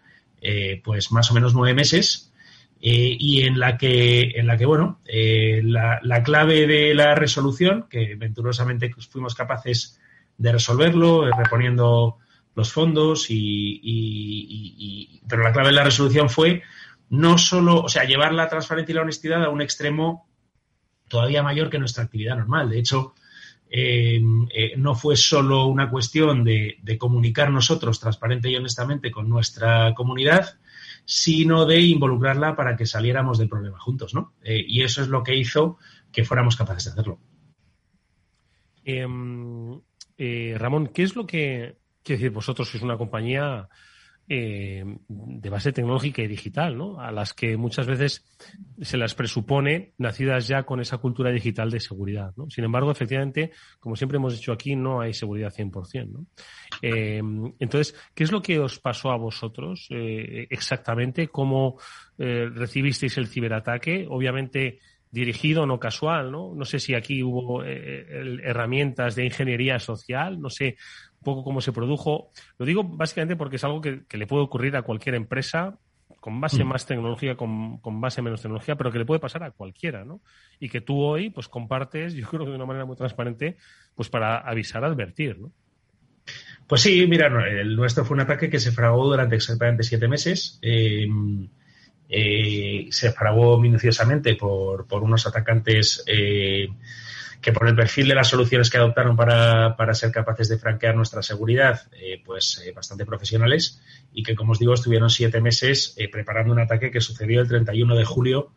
pues 0.83 1.11
más 1.11 1.29
o 1.29 1.33
menos 1.33 1.53
nueve 1.53 1.73
meses 1.73 2.31
y 2.79 3.41
en 3.41 3.59
la 3.59 3.77
que, 3.77 4.31
en 4.35 4.47
la 4.47 4.57
que 4.57 4.65
bueno, 4.65 4.99
la, 5.05 5.99
la, 6.01 6.23
clave 6.23 6.65
de 6.65 6.95
la 6.95 7.13
resolución, 7.13 7.87
que 7.89 8.15
venturosamente 8.15 8.89
fuimos 9.11 9.35
capaces 9.35 9.99
de 10.37 10.53
resolverlo, 10.53 11.29
reponiendo 11.29 12.17
los 12.55 12.71
fondos 12.71 13.27
y, 13.29 15.21
pero 15.27 15.43
la 15.43 15.53
clave 15.53 15.69
de 15.69 15.75
la 15.75 15.83
resolución 15.83 16.29
fue 16.29 16.63
no 17.09 17.37
solo, 17.37 17.81
o 17.81 17.89
sea, 17.89 18.03
llevar 18.03 18.33
la 18.33 18.49
transparencia 18.49 18.93
y 18.93 18.95
la 18.95 19.01
honestidad 19.01 19.43
a 19.43 19.49
un 19.49 19.61
extremo 19.61 20.27
todavía 21.07 21.43
mayor 21.43 21.69
que 21.69 21.79
nuestra 21.79 22.03
actividad 22.03 22.37
normal. 22.37 22.69
De 22.69 22.79
hecho, 22.79 23.15
eh, 23.71 24.19
eh, 24.51 24.73
no 24.77 24.95
fue 24.95 25.15
solo 25.15 25.67
una 25.67 25.89
cuestión 25.91 26.43
de, 26.43 26.77
comunicar 26.97 27.51
nosotros 27.51 27.99
transparente 27.99 28.49
y 28.49 28.55
honestamente 28.55 29.11
con 29.11 29.29
nuestra 29.29 29.93
comunidad, 29.93 30.57
sino 31.05 31.65
de 31.65 31.79
involucrarla 31.81 32.55
para 32.55 32.75
que 32.75 32.85
saliéramos 32.85 33.37
del 33.37 33.49
problema 33.49 33.79
juntos, 33.79 34.13
¿no? 34.13 34.33
Eh, 34.43 34.63
y 34.67 34.81
eso 34.81 35.01
es 35.01 35.07
lo 35.07 35.23
que 35.23 35.35
hizo 35.35 35.77
que 36.11 36.25
fuéramos 36.25 36.55
capaces 36.55 36.85
de 36.85 36.91
hacerlo. 36.91 37.19
Em, 38.83 39.79
Ramón, 40.57 40.87
¿qué 40.87 41.03
es 41.03 41.15
lo 41.15 41.25
que 41.25 41.78
Quiero 42.03 42.19
decir, 42.19 42.31
vosotros 42.31 42.69
sois 42.69 42.83
una 42.83 42.97
compañía 42.97 43.67
eh, 44.31 44.85
de 45.07 45.49
base 45.49 45.73
tecnológica 45.73 46.21
y 46.21 46.27
digital, 46.27 46.77
¿no? 46.77 47.01
A 47.01 47.11
las 47.11 47.33
que 47.33 47.57
muchas 47.57 47.87
veces 47.87 48.23
se 48.79 48.95
las 48.95 49.15
presupone 49.15 49.93
nacidas 49.97 50.47
ya 50.47 50.61
con 50.61 50.79
esa 50.79 50.99
cultura 50.99 51.31
digital 51.31 51.71
de 51.71 51.79
seguridad, 51.79 52.31
¿no? 52.37 52.47
Sin 52.47 52.63
embargo, 52.63 52.91
efectivamente, 52.91 53.49
como 53.79 53.95
siempre 53.95 54.17
hemos 54.17 54.35
dicho 54.35 54.51
aquí, 54.51 54.75
no 54.75 55.01
hay 55.01 55.15
seguridad 55.15 55.51
100%, 55.51 56.11
¿no? 56.11 56.27
Eh, 56.83 57.23
entonces, 57.57 57.95
¿qué 58.13 58.23
es 58.23 58.31
lo 58.31 58.43
que 58.43 58.59
os 58.59 58.77
pasó 58.77 59.09
a 59.09 59.17
vosotros 59.17 59.87
eh, 59.89 60.45
exactamente? 60.51 61.29
¿Cómo 61.29 61.79
recibisteis 62.15 63.17
el 63.17 63.29
ciberataque? 63.29 64.05
Obviamente, 64.07 64.77
dirigido, 65.09 65.65
no 65.65 65.79
casual, 65.79 66.31
¿no? 66.31 66.53
No 66.53 66.65
sé 66.65 66.77
si 66.77 66.93
aquí 66.93 67.23
hubo 67.23 67.63
herramientas 67.63 69.15
de 69.15 69.25
ingeniería 69.25 69.79
social, 69.79 70.39
no 70.39 70.51
sé 70.51 70.75
un 71.19 71.23
poco 71.23 71.43
cómo 71.43 71.61
se 71.61 71.71
produjo. 71.71 72.31
Lo 72.57 72.65
digo 72.65 72.83
básicamente 72.83 73.35
porque 73.35 73.57
es 73.57 73.63
algo 73.63 73.81
que, 73.81 74.03
le 74.09 74.27
puede 74.27 74.43
ocurrir 74.43 74.75
a 74.75 74.81
cualquier 74.81 75.15
empresa 75.15 75.77
con 76.19 76.41
base 76.41 76.63
mm. 76.63 76.67
más 76.67 76.85
tecnología, 76.85 77.35
con, 77.37 77.77
con, 77.77 78.01
base 78.01 78.21
menos 78.21 78.41
tecnología, 78.41 78.75
pero 78.75 78.91
que 78.91 78.99
le 78.99 79.05
puede 79.05 79.19
pasar 79.19 79.43
a 79.43 79.51
cualquiera, 79.51 80.03
¿no? 80.03 80.21
Y 80.59 80.67
que 80.67 80.81
tú 80.81 80.99
hoy, 81.01 81.29
pues, 81.29 81.47
compartes, 81.47 82.13
yo 82.13 82.27
creo 82.27 82.43
que 82.43 82.49
de 82.49 82.55
una 82.55 82.65
manera 82.65 82.85
muy 82.85 82.97
transparente, 82.97 83.55
pues, 83.95 84.09
para 84.09 84.37
avisar, 84.37 84.83
advertir, 84.83 85.39
¿no? 85.39 85.51
Pues 86.67 86.81
sí, 86.81 87.07
mira, 87.07 87.27
el 87.47 87.75
nuestro 87.75 88.05
fue 88.05 88.15
un 88.15 88.21
ataque 88.21 88.49
que 88.49 88.59
se 88.59 88.71
fragó 88.71 89.07
durante 89.07 89.35
exactamente 89.35 89.83
siete 89.83 90.07
meses. 90.07 90.59
Em, 90.61 91.47
eh, 92.07 92.87
se 92.91 93.11
fragó 93.11 93.59
minuciosamente 93.59 94.35
por, 94.35 94.87
por 94.87 95.03
unos 95.03 95.25
atacantes 95.25 96.03
eh, 96.05 96.67
que 97.41 97.53
por 97.53 97.67
el 97.67 97.75
perfil 97.75 98.07
de 98.09 98.15
las 98.15 98.27
soluciones 98.27 98.69
que 98.69 98.77
adoptaron 98.77 99.15
para, 99.15 99.75
para 99.77 99.93
ser 99.93 100.11
capaces 100.11 100.49
de 100.49 100.57
franquear 100.57 100.95
nuestra 100.95 101.21
seguridad, 101.21 101.81
eh, 101.93 102.21
pues 102.25 102.61
eh, 102.65 102.73
bastante 102.73 103.05
profesionales 103.05 103.81
y 104.13 104.23
que, 104.23 104.35
como 104.35 104.51
os 104.51 104.59
digo, 104.59 104.73
estuvieron 104.73 105.09
siete 105.09 105.39
meses 105.39 105.93
eh, 105.97 106.09
preparando 106.09 106.51
un 106.51 106.59
ataque 106.59 106.91
que 106.91 106.99
sucedió 106.99 107.41
el 107.41 107.47
31 107.47 107.95
de 107.95 108.05
julio 108.05 108.51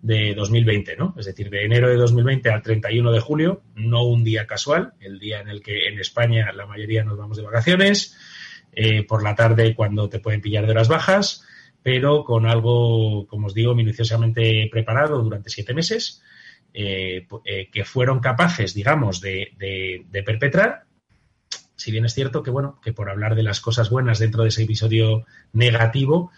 de 0.00 0.34
2020, 0.34 0.96
¿no? 0.96 1.14
Es 1.18 1.26
decir, 1.26 1.50
de 1.50 1.64
enero 1.64 1.88
de 1.88 1.96
2020 1.96 2.50
al 2.50 2.62
31 2.62 3.12
de 3.12 3.20
julio, 3.20 3.62
no 3.74 4.04
un 4.04 4.24
día 4.24 4.46
casual, 4.46 4.94
el 5.00 5.18
día 5.18 5.40
en 5.40 5.48
el 5.48 5.62
que 5.62 5.88
en 5.88 6.00
España 6.00 6.50
la 6.52 6.66
mayoría 6.66 7.04
nos 7.04 7.18
vamos 7.18 7.36
de 7.36 7.42
vacaciones, 7.44 8.16
por 9.06 9.22
la 9.22 9.34
tarde 9.34 9.74
cuando 9.74 10.08
te 10.08 10.18
pueden 10.18 10.40
pillar 10.40 10.64
de 10.64 10.70
horas 10.70 10.88
bajas, 10.88 11.44
pero 11.82 12.24
con 12.24 12.46
algo, 12.46 13.26
como 13.26 13.48
os 13.48 13.54
digo, 13.54 13.74
minuciosamente 13.74 14.66
preparado 14.72 15.22
durante 15.22 15.50
siete 15.50 15.74
meses, 15.74 16.22
eh, 16.74 17.26
eh, 17.44 17.70
que 17.70 17.84
fueron 17.84 18.20
capaces, 18.20 18.74
digamos, 18.74 19.20
de, 19.20 19.52
de, 19.58 20.22
perpetrar. 20.22 20.84
Si 21.76 21.90
bien 21.90 22.04
es 22.04 22.14
cierto 22.14 22.42
que, 22.42 22.50
bueno, 22.50 22.80
que 22.82 22.92
por 22.92 23.10
hablar 23.10 23.34
de 23.34 23.42
las 23.42 23.60
cosas 23.60 23.90
buenas 23.90 24.18
dentro 24.18 24.42
de 24.42 24.50
ese 24.50 24.62
episodio 24.62 25.24
negativo, 25.52 26.30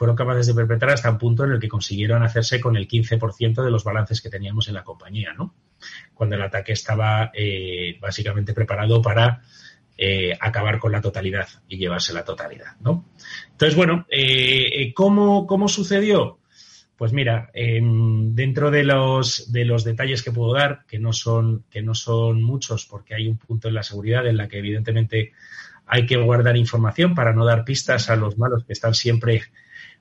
fueron 0.00 0.16
capaces 0.16 0.46
de 0.46 0.54
perpetrar 0.54 0.92
hasta 0.92 1.10
un 1.10 1.18
punto 1.18 1.44
en 1.44 1.52
el 1.52 1.60
que 1.60 1.68
consiguieron 1.68 2.22
hacerse 2.22 2.58
con 2.58 2.74
el 2.74 2.88
15% 2.88 3.62
de 3.62 3.70
los 3.70 3.84
balances 3.84 4.22
que 4.22 4.30
teníamos 4.30 4.66
en 4.68 4.74
la 4.74 4.82
compañía, 4.82 5.34
¿no? 5.34 5.54
Cuando 6.14 6.36
el 6.36 6.42
ataque 6.42 6.72
estaba 6.72 7.30
eh, 7.34 7.98
básicamente 8.00 8.54
preparado 8.54 9.02
para 9.02 9.42
eh, 9.98 10.32
acabar 10.40 10.78
con 10.78 10.92
la 10.92 11.02
totalidad 11.02 11.46
y 11.68 11.76
llevarse 11.76 12.14
la 12.14 12.24
totalidad, 12.24 12.76
¿no? 12.80 13.10
Entonces, 13.50 13.76
bueno, 13.76 14.06
eh, 14.08 14.94
¿cómo, 14.94 15.68
sucedió? 15.68 16.39
Pues 17.00 17.14
mira, 17.14 17.48
em, 17.54 18.34
dentro 18.34 18.70
de 18.70 18.84
los, 18.84 19.50
de 19.50 19.64
los 19.64 19.84
detalles 19.84 20.22
que 20.22 20.32
puedo 20.32 20.52
dar, 20.52 20.84
que 20.86 20.98
no, 20.98 21.14
son, 21.14 21.64
que 21.70 21.80
no 21.80 21.94
son 21.94 22.42
muchos, 22.42 22.84
porque 22.84 23.14
hay 23.14 23.26
un 23.26 23.38
punto 23.38 23.68
en 23.68 23.74
la 23.74 23.82
seguridad 23.82 24.26
en 24.26 24.36
la 24.36 24.48
que 24.48 24.58
evidentemente 24.58 25.32
hay 25.86 26.04
que 26.04 26.18
guardar 26.18 26.58
información 26.58 27.14
para 27.14 27.32
no 27.32 27.46
dar 27.46 27.64
pistas 27.64 28.10
a 28.10 28.16
los 28.16 28.36
malos 28.36 28.66
que 28.66 28.74
están 28.74 28.92
siempre 28.92 29.44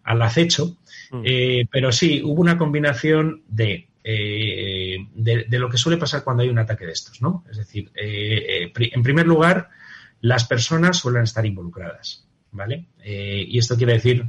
al 0.04 0.22
acecho. 0.22 0.76
Mm. 1.12 1.22
Eh, 1.24 1.68
pero 1.72 1.94
sí, 1.94 2.22
hubo 2.22 2.42
una 2.42 2.58
combinación 2.58 3.44
eh, 3.58 4.98
de, 5.14 5.46
de, 5.48 5.58
lo 5.60 5.70
que 5.70 5.78
suele 5.78 5.98
pasar 5.98 6.26
cuando 6.26 6.44
hay 6.44 6.50
un 6.50 6.60
ataque 6.60 6.86
de 6.86 6.92
estos, 6.92 7.22
¿no? 7.22 7.46
Es 7.50 7.56
decir, 7.56 7.90
eh, 7.96 8.74
en 8.78 9.04
primer 9.04 9.26
lugar, 9.26 9.70
las 10.20 10.44
personas 10.44 10.98
suelen 10.98 11.24
estar 11.24 11.46
involucradas, 11.46 12.28
¿vale? 12.52 12.88
y 13.02 13.58
esto 13.58 13.78
quiere 13.78 13.94
decir, 13.94 14.26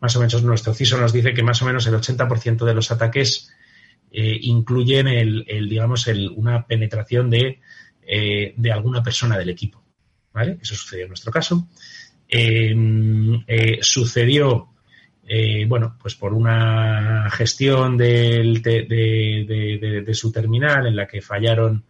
más 0.00 0.16
o 0.16 0.20
menos, 0.20 0.42
nuestro 0.42 0.74
CISO 0.74 0.98
nos 0.98 1.12
dice 1.12 1.34
que 1.34 1.42
más 1.42 1.60
o 1.62 1.66
menos 1.66 1.86
el 1.86 1.94
80% 1.94 2.64
de 2.64 2.74
los 2.74 2.90
ataques 2.90 3.52
incluyen 4.12 5.06
el, 5.06 5.44
digamos, 5.68 6.08
el, 6.08 6.30
una 6.30 6.66
penetración 6.66 7.30
de, 7.30 7.60
de 8.02 8.72
alguna 8.72 9.04
persona 9.04 9.38
del 9.38 9.50
equipo, 9.50 9.84
¿vale? 10.32 10.58
Eso 10.60 10.74
sucedió 10.74 11.04
en 11.04 11.10
nuestro 11.10 11.30
caso. 11.30 11.68
sucedió 13.82 14.70
eh, 15.32 15.64
bueno, 15.64 15.96
pues 16.02 16.16
por 16.16 16.34
una 16.34 17.30
gestión 17.30 17.96
del, 17.96 18.60
de, 18.60 20.10
su 20.12 20.32
terminal 20.32 20.88
en 20.88 20.96
la 20.96 21.06
que 21.06 21.22
fallaron 21.22 21.84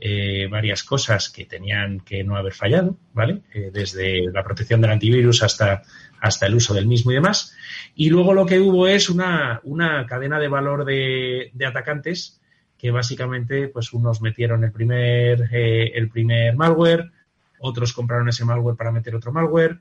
eh, 0.00 0.46
varias 0.48 0.82
cosas 0.82 1.28
que 1.28 1.44
tenían 1.44 2.00
que 2.00 2.22
no 2.24 2.36
haber 2.36 2.52
fallado, 2.52 2.96
¿vale? 3.12 3.42
Eh, 3.52 3.70
desde 3.72 4.30
la 4.32 4.44
protección 4.44 4.80
del 4.80 4.92
antivirus 4.92 5.42
hasta, 5.42 5.82
hasta 6.20 6.46
el 6.46 6.54
uso 6.54 6.74
del 6.74 6.86
mismo 6.86 7.10
y 7.10 7.14
demás. 7.14 7.56
Y 7.94 8.10
luego 8.10 8.32
lo 8.34 8.46
que 8.46 8.60
hubo 8.60 8.86
es 8.86 9.10
una, 9.10 9.60
una 9.64 10.06
cadena 10.06 10.38
de 10.38 10.48
valor 10.48 10.84
de, 10.84 11.50
atacantes 11.66 12.40
que 12.76 12.90
básicamente, 12.92 13.68
pues 13.68 13.92
unos 13.92 14.22
metieron 14.22 14.62
el 14.62 14.70
primer, 14.70 15.48
el 15.52 16.08
primer 16.08 16.54
malware, 16.54 17.10
otros 17.58 17.92
compraron 17.92 18.28
ese 18.28 18.44
malware 18.44 18.76
para 18.76 18.92
meter 18.92 19.16
otro 19.16 19.32
malware, 19.32 19.80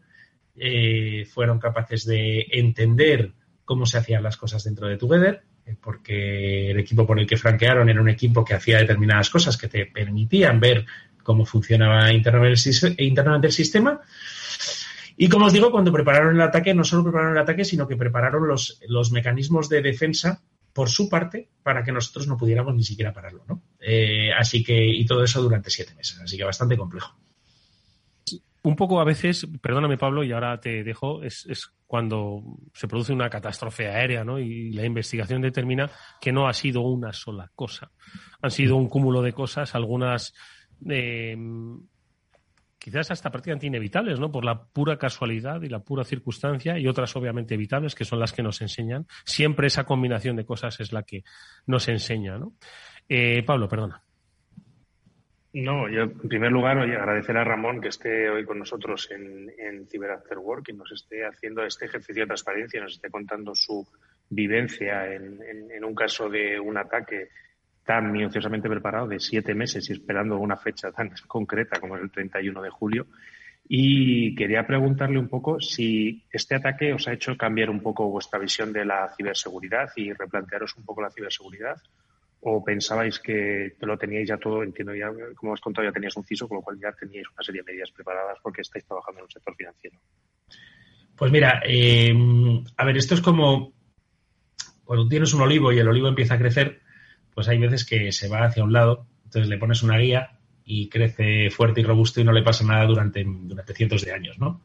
eh, 0.56 1.26
fueron 1.32 1.60
capaces 1.60 2.06
de 2.06 2.48
entender 2.52 3.34
cómo 3.64 3.86
se 3.86 4.00
hacían 4.00 4.24
las 4.24 4.38
cosas 4.38 4.64
dentro 4.64 4.88
de 4.88 4.98
Together, 4.98 5.36
eh, 5.36 5.44
porque 5.76 6.72
el 6.72 6.80
equipo 6.80 7.06
por 7.06 7.20
el 7.20 7.28
que 7.28 7.38
franquearon 7.38 7.90
era 7.90 8.02
un 8.02 8.10
equipo 8.10 8.46
que 8.46 8.54
hacía 8.54 8.78
determinadas 8.78 9.30
cosas 9.30 9.58
que 9.58 9.68
te 9.68 9.86
permitían 9.86 10.60
ver 10.60 10.86
cómo 11.24 11.46
funcionaba 11.46 12.12
internamente 12.12 13.48
el 13.48 13.54
sistema. 13.54 14.00
Y 15.18 15.30
como 15.30 15.48
os 15.48 15.54
digo, 15.54 15.72
cuando 15.72 15.92
prepararon 15.92 16.36
el 16.36 16.42
ataque, 16.42 16.74
no 16.74 16.84
solo 16.84 17.04
prepararon 17.04 17.34
el 17.34 17.42
ataque, 17.42 17.66
sino 17.66 17.88
que 17.88 17.98
prepararon 17.98 18.48
los, 18.48 18.80
los 18.88 19.12
mecanismos 19.12 19.68
de 19.68 19.82
defensa 19.82 20.42
por 20.74 20.90
su 20.90 21.10
parte 21.10 21.50
para 21.64 21.84
que 21.84 21.92
nosotros 21.92 22.28
no 22.28 22.38
pudiéramos 22.38 22.76
ni 22.76 22.84
siquiera 22.84 23.12
pararlo, 23.12 23.44
¿no? 23.48 23.64
Eh, 23.80 24.32
así 24.32 24.64
que, 24.64 24.86
y 24.86 25.06
todo 25.06 25.24
eso 25.24 25.42
durante 25.42 25.72
siete 25.72 25.96
meses, 25.96 26.20
así 26.22 26.38
que 26.38 26.44
bastante 26.44 26.78
complejo 26.78 27.18
un 28.68 28.76
poco 28.76 29.00
a 29.00 29.06
veces, 29.06 29.48
perdóname 29.62 29.98
Pablo, 29.98 30.26
y 30.26 30.34
ahora 30.34 30.60
te 30.60 30.84
dejo, 30.84 31.24
es, 31.24 31.72
cuando 31.86 32.44
se 32.74 32.88
produce 32.88 33.14
una 33.14 33.30
catástrofe 33.30 33.88
aérea, 33.88 34.26
¿no? 34.26 34.40
Y 34.40 34.74
la 34.74 34.86
investigación 34.86 35.42
determina 35.42 35.90
que 36.20 36.34
no 36.34 36.50
ha 36.50 36.54
sido 36.54 36.82
una 36.82 37.14
sola 37.14 37.50
cosa. 37.56 37.92
Han 38.42 38.52
sido 38.52 38.76
un 38.76 38.90
cúmulo 38.90 39.22
de 39.22 39.32
cosas, 39.32 39.74
algunas 39.74 40.34
eh, 40.90 41.38
quizás 42.78 43.10
hasta 43.10 43.32
prácticamente 43.32 43.68
inevitables, 43.68 44.20
¿no? 44.20 44.30
Por 44.34 44.44
la 44.44 44.66
pura 44.66 44.98
casualidad 44.98 45.62
y 45.62 45.70
la 45.70 45.80
pura 45.80 46.04
circunstancia, 46.04 46.78
y 46.78 46.90
otras 46.90 47.16
obviamente 47.16 47.54
evitables, 47.54 47.96
que 47.96 48.04
son 48.04 48.20
las 48.20 48.34
que 48.34 48.44
nos 48.44 48.62
enseñan. 48.62 49.08
Siempre 49.24 49.68
esa 49.68 49.86
combinación 49.86 50.36
de 50.36 50.46
cosas 50.46 50.78
es 50.82 50.92
la 50.92 51.04
que 51.04 51.24
nos 51.68 51.88
enseña, 51.88 52.38
¿no? 52.38 52.52
Eh, 53.08 53.44
Pablo, 53.44 53.70
perdona. 53.70 54.04
No, 55.60 55.90
yo 55.90 56.04
en 56.04 56.30
primer 56.30 56.52
lugar 56.52 56.78
oye, 56.78 56.96
agradecer 56.96 57.36
a 57.36 57.44
Ramón 57.44 57.82
que 57.82 57.88
esté 57.88 58.30
hoy 58.30 58.46
con 58.46 58.60
nosotros 58.60 59.10
en, 59.10 59.52
en 59.58 59.88
Cyber 59.88 60.20
Work 60.38 60.70
y 60.70 60.74
nos 60.74 60.92
esté 60.92 61.26
haciendo 61.26 61.66
este 61.66 61.86
ejercicio 61.86 62.22
de 62.22 62.28
transparencia, 62.28 62.80
nos 62.80 62.94
esté 62.94 63.10
contando 63.10 63.56
su 63.56 63.88
vivencia 64.30 65.12
en, 65.12 65.40
en, 65.72 65.84
un 65.84 65.96
caso 65.96 66.30
de 66.30 66.60
un 66.60 66.78
ataque 66.78 67.30
tan 67.84 68.12
minuciosamente 68.12 68.70
preparado 68.70 69.08
de 69.08 69.20
siete 69.20 69.56
meses 69.56 69.90
y 69.90 69.94
esperando 69.94 70.38
una 70.38 70.58
fecha 70.58 70.92
tan 70.92 71.10
concreta 71.28 71.80
como 71.80 71.96
es 71.96 72.04
el 72.04 72.12
31 72.12 72.62
de 72.62 72.70
julio. 72.70 73.08
Y 73.68 74.36
quería 74.36 74.68
preguntarle 74.68 75.18
un 75.18 75.28
poco 75.28 75.60
si 75.60 76.24
este 76.32 76.54
ataque 76.54 76.94
os 76.94 77.08
ha 77.08 77.14
hecho 77.14 77.36
cambiar 77.36 77.72
un 77.72 77.82
poco 77.82 78.08
vuestra 78.12 78.38
visión 78.38 78.72
de 78.72 78.86
la 78.86 79.10
ciberseguridad 79.18 79.90
y 79.96 80.14
replantearos 80.14 80.78
un 80.78 80.86
poco 80.86 81.02
la 81.02 81.10
ciberseguridad 81.10 81.82
o 82.42 82.64
pensabais 82.64 83.20
que 83.20 83.76
lo 83.82 83.98
teníais 83.98 84.28
ya 84.28 84.38
todo, 84.38 84.64
entiendo 84.64 84.94
ya, 84.96 85.10
como 85.36 85.54
has 85.54 85.62
contado, 85.62 85.88
ya 85.88 85.94
tenías 85.94 86.16
un 86.18 86.24
CISO, 86.24 86.48
con 86.48 86.58
lo 86.58 86.62
cual 86.62 86.78
ya 86.80 86.92
teníais 86.92 87.28
una 87.34 87.44
serie 87.44 87.62
de 87.62 87.72
medidas 87.72 87.92
preparadas 87.92 88.38
porque 88.42 88.62
estáis 88.62 88.86
trabajando 88.86 89.20
en 89.20 89.24
un 89.26 89.32
sector 89.32 89.56
financiero? 89.56 90.00
Pues 91.16 91.32
mira, 91.32 91.62
eh, 91.66 92.14
a 92.78 92.86
ver, 92.86 92.98
esto 92.98 93.16
es 93.16 93.22
como 93.22 93.74
cuando 94.84 95.08
tienes 95.10 95.34
un 95.34 95.42
olivo 95.42 95.74
y 95.74 95.80
el 95.80 95.88
olivo 95.88 96.08
empieza 96.08 96.36
a 96.36 96.40
crecer, 96.40 96.82
pues 97.34 97.48
hay 97.48 97.58
veces 97.58 97.86
que 97.86 98.12
se 98.12 98.30
va 98.30 98.46
hacia 98.46 98.64
un 98.64 98.72
lado, 98.72 99.08
entonces 99.26 99.50
le 99.50 99.58
pones 99.58 99.84
una 99.84 99.98
guía 99.98 100.40
y 100.64 100.90
crece 100.90 101.50
fuerte 101.50 101.82
y 101.82 101.84
robusto 101.84 102.22
y 102.22 102.24
no 102.24 102.32
le 102.32 102.44
pasa 102.44 102.64
nada 102.64 102.86
durante, 102.86 103.24
durante 103.26 103.74
cientos 103.74 104.06
de 104.06 104.14
años, 104.14 104.38
¿no? 104.38 104.62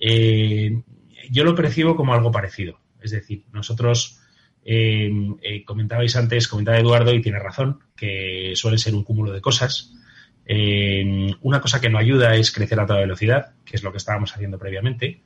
Eh, 0.00 0.82
yo 1.30 1.44
lo 1.44 1.54
percibo 1.54 1.96
como 1.96 2.12
algo 2.12 2.30
parecido. 2.30 2.80
Es 3.00 3.10
decir, 3.10 3.44
nosotros 3.52 4.20
eh, 4.64 5.10
eh, 5.42 5.64
comentabais 5.64 6.14
antes, 6.16 6.48
comentaba 6.48 6.78
Eduardo 6.78 7.14
y 7.14 7.22
tiene 7.22 7.38
razón, 7.38 7.80
que 7.96 8.52
suele 8.54 8.78
ser 8.78 8.94
un 8.94 9.04
cúmulo 9.04 9.32
de 9.32 9.40
cosas. 9.40 9.94
Eh, 10.44 11.30
una 11.42 11.60
cosa 11.60 11.80
que 11.80 11.88
no 11.88 11.98
ayuda 11.98 12.34
es 12.34 12.50
crecer 12.52 12.80
a 12.80 12.86
toda 12.86 13.00
velocidad, 13.00 13.54
que 13.64 13.76
es 13.76 13.82
lo 13.82 13.92
que 13.92 13.98
estábamos 13.98 14.34
haciendo 14.34 14.58
previamente. 14.58 15.22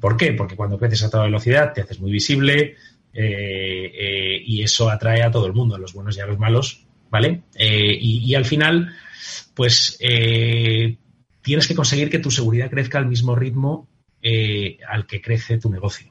¿Por 0.00 0.16
qué? 0.16 0.32
Porque 0.32 0.56
cuando 0.56 0.78
creces 0.78 1.04
a 1.04 1.10
toda 1.10 1.24
velocidad 1.24 1.72
te 1.72 1.82
haces 1.82 2.00
muy 2.00 2.10
visible 2.10 2.76
y 3.12 4.62
eso 4.62 4.88
atrae 4.88 5.22
a 5.22 5.30
todo 5.30 5.46
el 5.46 5.52
mundo, 5.52 5.74
a 5.74 5.78
los 5.78 5.92
buenos 5.92 6.16
y 6.16 6.20
a 6.20 6.26
los 6.26 6.38
malos, 6.38 6.86
¿vale? 7.10 7.42
Y, 7.58 8.24
y, 8.24 8.34
al 8.36 8.44
final, 8.44 8.94
pues 9.54 9.98
tienes 11.42 11.66
que 11.66 11.74
conseguir 11.74 12.08
que 12.08 12.20
tu 12.20 12.30
seguridad 12.30 12.70
crezca 12.70 12.98
al 12.98 13.06
mismo 13.06 13.34
ritmo 13.34 13.88
al 14.88 15.06
que 15.06 15.20
crece 15.20 15.58
tu 15.58 15.70
negocio. 15.70 16.09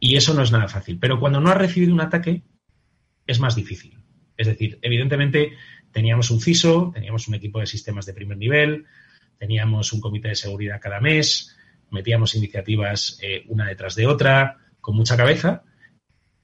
Y 0.00 0.16
eso 0.16 0.34
no 0.34 0.42
es 0.42 0.52
nada 0.52 0.68
fácil. 0.68 0.98
Pero 0.98 1.18
cuando 1.18 1.40
no 1.40 1.50
has 1.50 1.56
recibido 1.56 1.92
un 1.92 2.00
ataque, 2.00 2.42
es 3.26 3.40
más 3.40 3.54
difícil. 3.54 3.98
Es 4.36 4.46
decir, 4.46 4.78
evidentemente 4.82 5.52
teníamos 5.92 6.30
un 6.30 6.40
CISO, 6.40 6.92
teníamos 6.94 7.28
un 7.28 7.34
equipo 7.34 7.60
de 7.60 7.66
sistemas 7.66 8.06
de 8.06 8.14
primer 8.14 8.38
nivel, 8.38 8.86
teníamos 9.38 9.92
un 9.92 10.00
comité 10.00 10.28
de 10.28 10.34
seguridad 10.34 10.80
cada 10.80 11.00
mes, 11.00 11.56
metíamos 11.90 12.34
iniciativas 12.34 13.18
eh, 13.22 13.44
una 13.48 13.66
detrás 13.66 13.94
de 13.94 14.06
otra, 14.06 14.58
con 14.80 14.96
mucha 14.96 15.16
cabeza, 15.16 15.64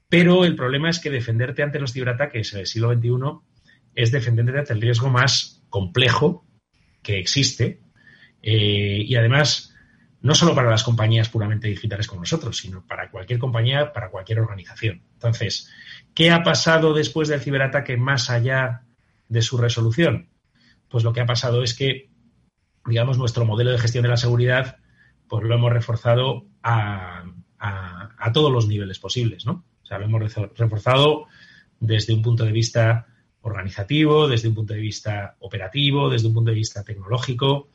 pero 0.09 0.45
el 0.45 0.55
problema 0.55 0.89
es 0.89 0.99
que 0.99 1.09
defenderte 1.09 1.63
ante 1.63 1.79
los 1.79 1.93
ciberataques 1.93 2.53
en 2.53 2.59
el 2.59 2.67
siglo 2.67 2.93
XXI 2.93 3.09
es 3.95 4.11
defenderte 4.11 4.59
ante 4.59 4.73
el 4.73 4.81
riesgo 4.81 5.09
más 5.09 5.63
complejo 5.69 6.45
que 7.01 7.19
existe 7.19 7.81
eh, 8.41 9.03
y 9.05 9.15
además 9.15 9.74
no 10.25 10.33
solo 10.33 10.55
para 10.55 10.71
las 10.71 10.83
compañías 10.83 11.29
puramente 11.29 11.67
digitales 11.67 12.07
como 12.07 12.21
nosotros, 12.21 12.57
sino 12.57 12.83
para 12.83 13.11
cualquier 13.11 13.37
compañía, 13.37 13.93
para 13.93 14.09
cualquier 14.09 14.39
organización. 14.39 15.03
Entonces, 15.13 15.69
¿qué 16.15 16.31
ha 16.31 16.41
pasado 16.41 16.95
después 16.95 17.27
del 17.27 17.41
ciberataque 17.41 17.95
más 17.95 18.31
allá 18.31 18.85
de 19.29 19.43
su 19.43 19.55
resolución? 19.59 20.29
Pues 20.89 21.03
lo 21.03 21.13
que 21.13 21.21
ha 21.21 21.27
pasado 21.27 21.61
es 21.61 21.75
que, 21.75 22.09
digamos, 22.87 23.19
nuestro 23.19 23.45
modelo 23.45 23.69
de 23.69 23.77
gestión 23.77 24.01
de 24.01 24.09
la 24.09 24.17
seguridad, 24.17 24.77
pues 25.27 25.43
lo 25.43 25.53
hemos 25.53 25.71
reforzado 25.71 26.47
a, 26.63 27.25
todos 28.33 28.51
los 28.51 28.67
niveles 28.67 28.97
posibles, 28.97 29.45
¿no? 29.45 29.63
O 29.83 29.85
sea, 29.85 29.99
lo 29.99 30.05
hemos 30.05 30.33
reforzado 30.57 31.27
desde 31.79 32.15
un 32.15 32.23
punto 32.23 32.45
de 32.45 32.51
vista 32.51 33.05
organizativo, 33.41 34.27
desde 34.27 34.47
un 34.47 34.55
punto 34.55 34.73
de 34.73 34.79
vista 34.79 35.35
operativo, 35.37 36.09
desde 36.09 36.29
un 36.29 36.33
punto 36.33 36.49
de 36.49 36.55
vista 36.55 36.83
tecnológico. 36.83 37.69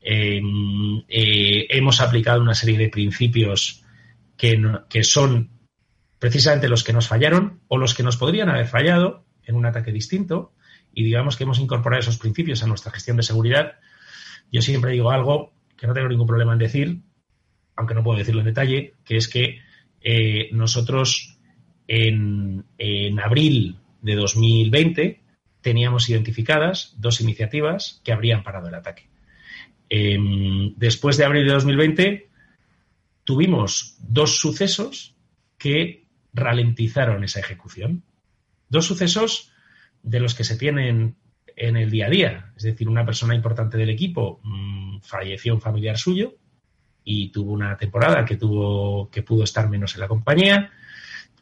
Em, 0.00 1.02
eh, 1.08 1.66
hemos 1.70 2.00
aplicado 2.00 2.40
una 2.40 2.54
serie 2.54 2.78
de 2.78 2.88
principios 2.88 3.84
que, 4.36 5.04
son 5.04 5.50
precisamente 6.18 6.68
los 6.68 6.82
que 6.82 6.94
nos 6.94 7.08
fallaron 7.08 7.60
o 7.68 7.76
los 7.76 7.94
que 7.94 8.02
nos 8.02 8.16
podrían 8.16 8.48
haber 8.48 8.66
fallado 8.66 9.26
en 9.44 9.56
un 9.56 9.66
ataque 9.66 9.92
distinto 9.92 10.54
y 10.94 11.04
digamos 11.04 11.36
que 11.36 11.44
hemos 11.44 11.58
incorporado 11.58 12.00
esos 12.00 12.18
principios 12.18 12.62
a 12.62 12.66
nuestra 12.66 12.92
gestión 12.92 13.18
de 13.18 13.22
seguridad. 13.22 13.74
Yo 14.50 14.62
siempre 14.62 14.92
digo 14.92 15.10
algo 15.10 15.52
que 15.76 15.86
no 15.86 15.92
tengo 15.92 16.08
ningún 16.08 16.26
problema 16.26 16.54
en 16.54 16.58
decir, 16.58 17.02
aunque 17.76 17.94
no 17.94 18.02
puedo 18.02 18.18
decirlo 18.18 18.40
en 18.40 18.46
detalle, 18.46 18.94
que 19.04 19.16
es 19.16 19.28
que 19.28 19.60
eh, 20.00 20.48
nosotros 20.52 21.38
en, 21.86 22.64
abril 23.22 23.78
de 24.00 24.14
2020 24.14 25.22
teníamos 25.60 26.08
identificadas 26.08 26.94
dos 26.98 27.20
iniciativas 27.20 28.00
que 28.04 28.12
habrían 28.12 28.42
parado 28.42 28.68
el 28.68 28.74
ataque. 28.74 29.09
Em, 29.92 30.72
después 30.76 31.16
de 31.16 31.24
abril 31.24 31.44
de 31.46 31.52
2020 31.52 32.30
tuvimos 33.24 33.96
dos 33.98 34.38
sucesos 34.38 35.16
que 35.58 36.04
ralentizaron 36.32 37.24
esa 37.24 37.40
ejecución. 37.40 38.04
Dos 38.68 38.86
sucesos 38.86 39.52
de 40.04 40.20
los 40.20 40.34
que 40.34 40.44
se 40.44 40.56
tienen 40.56 41.16
en 41.56 41.76
el 41.76 41.90
día 41.90 42.06
a 42.06 42.10
día. 42.10 42.52
Es 42.56 42.62
decir, 42.62 42.88
una 42.88 43.04
persona 43.04 43.34
importante 43.34 43.76
del 43.76 43.90
equipo 43.90 44.40
mm, 44.44 45.00
falleció 45.00 45.54
un 45.54 45.60
familiar 45.60 45.98
suyo 45.98 46.36
y 47.02 47.30
tuvo 47.30 47.52
una 47.52 47.76
temporada 47.76 48.24
que 48.24 48.36
tuvo 48.36 49.10
que 49.10 49.22
pudo 49.22 49.42
estar 49.42 49.68
menos 49.68 49.94
en 49.94 50.00
la 50.02 50.08
compañía. 50.08 50.70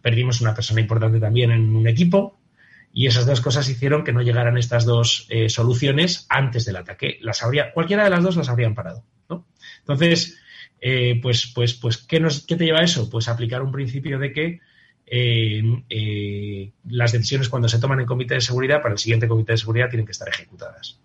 Perdimos 0.00 0.40
una 0.40 0.54
persona 0.54 0.80
importante 0.80 1.20
también 1.20 1.50
en 1.50 1.76
un 1.76 1.86
equipo 1.86 2.37
y 2.98 3.06
esas 3.06 3.26
dos 3.26 3.40
cosas 3.40 3.68
hicieron 3.68 4.02
que 4.02 4.12
no 4.12 4.22
llegaran 4.22 4.58
estas 4.58 4.84
dos 4.84 5.28
eh, 5.30 5.48
soluciones 5.48 6.26
antes 6.28 6.64
del 6.64 6.74
ataque. 6.74 7.18
Las 7.20 7.44
habría, 7.44 7.70
cualquiera 7.72 8.02
de 8.02 8.10
las 8.10 8.24
dos 8.24 8.34
las 8.34 8.48
habrían 8.48 8.74
parado. 8.74 9.04
Entonces, 9.78 10.40
eh, 10.80 11.16
pues, 11.22 11.46
pues, 11.54 11.74
pues, 11.74 11.98
¿qué, 11.98 12.18
nos, 12.18 12.44
¿qué 12.44 12.56
te 12.56 12.64
lleva 12.64 12.80
a 12.80 12.82
eso? 12.82 13.08
Pues 13.08 13.28
aplicar 13.28 13.62
un 13.62 13.70
principio 13.70 14.18
de 14.18 14.32
que 14.32 14.60
eh, 15.06 16.72
las 16.88 17.12
decisiones 17.12 17.48
cuando 17.48 17.68
se 17.68 17.78
toman 17.78 18.00
en 18.00 18.06
comité 18.06 18.34
de 18.34 18.40
seguridad 18.40 18.82
para 18.82 18.94
el 18.94 18.98
siguiente 18.98 19.28
comité 19.28 19.52
de 19.52 19.58
seguridad 19.58 19.88
tienen 19.88 20.04
que 20.04 20.10
estar 20.10 20.28
ejecutadas. 20.28 20.98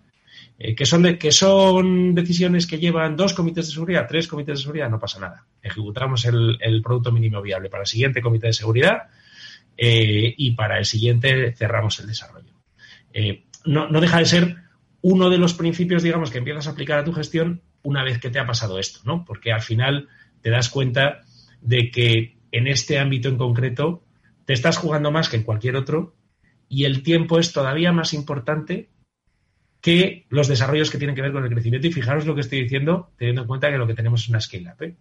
Eh, 0.57 0.73
que, 0.73 0.87
son 0.87 1.17
que 1.17 1.31
son 1.31 2.15
decisiones 2.15 2.65
que 2.65 2.79
llevan 2.79 3.15
dos 3.15 3.35
comités 3.35 3.67
de 3.67 3.73
seguridad, 3.73 4.07
tres 4.09 4.27
comités 4.27 4.57
de 4.57 4.61
seguridad, 4.63 4.89
no 4.89 4.99
pasa 4.99 5.19
nada. 5.19 5.45
Ejecutamos 5.61 6.25
el, 6.25 6.81
producto 6.83 7.11
mínimo 7.11 7.39
viable 7.39 7.69
para 7.69 7.83
el 7.83 7.87
siguiente 7.87 8.19
comité 8.19 8.47
de 8.47 8.53
seguridad 8.53 9.03
eh, 9.77 10.33
y 10.37 10.51
para 10.51 10.77
el 10.77 10.85
siguiente 10.85 11.53
cerramos 11.53 11.99
el 11.99 12.07
desarrollo. 12.07 12.53
No, 13.65 13.87
no, 13.89 14.01
deja 14.01 14.19
de 14.19 14.25
ser 14.25 14.55
uno 15.01 15.29
de 15.29 15.37
los 15.37 15.53
principios, 15.53 16.03
digamos, 16.03 16.31
que 16.31 16.39
empiezas 16.39 16.67
a 16.67 16.71
aplicar 16.71 16.99
a 16.99 17.03
tu 17.03 17.13
gestión 17.13 17.61
una 17.83 18.03
vez 18.03 18.19
que 18.19 18.29
te 18.29 18.39
ha 18.39 18.45
pasado 18.45 18.79
esto, 18.79 19.01
¿no? 19.05 19.23
Porque 19.25 19.51
al 19.51 19.61
final 19.61 20.07
te 20.41 20.49
das 20.49 20.69
cuenta 20.69 21.21
de 21.61 21.91
que 21.91 22.37
en 22.51 22.67
este 22.67 22.99
ámbito 22.99 23.29
en 23.29 23.37
concreto 23.37 24.03
te 24.45 24.53
estás 24.53 24.77
jugando 24.77 25.11
más 25.11 25.29
que 25.29 25.37
en 25.37 25.43
cualquier 25.43 25.75
otro 25.75 26.15
y 26.69 26.85
el 26.85 27.03
tiempo 27.03 27.39
es 27.39 27.53
todavía 27.53 27.91
más 27.91 28.13
importante 28.13 28.89
que 29.81 30.25
los 30.29 30.47
desarrollos 30.47 30.89
que 30.89 30.97
tienen 30.97 31.15
que 31.15 31.21
ver 31.21 31.33
con 31.33 31.43
el 31.43 31.49
crecimiento. 31.49 31.87
Y 31.87 31.91
fijaros 31.91 32.25
lo 32.25 32.35
que 32.35 32.41
estoy 32.41 32.63
diciendo, 32.63 33.11
teniendo 33.17 33.41
en 33.41 33.47
cuenta 33.47 33.69
que 33.69 33.77
lo 33.77 33.85
que 33.85 33.93
tenemos 33.93 34.21
es 34.23 34.29
una 34.29 34.39
scale-up. 34.39 34.81
¿eh? 34.81 34.95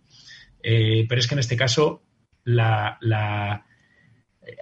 Eh, 0.63 1.07
pero 1.09 1.21
es 1.21 1.29
que 1.29 1.35
en 1.35 1.39
este 1.39 1.57
caso 1.57 2.03
la, 2.45 2.99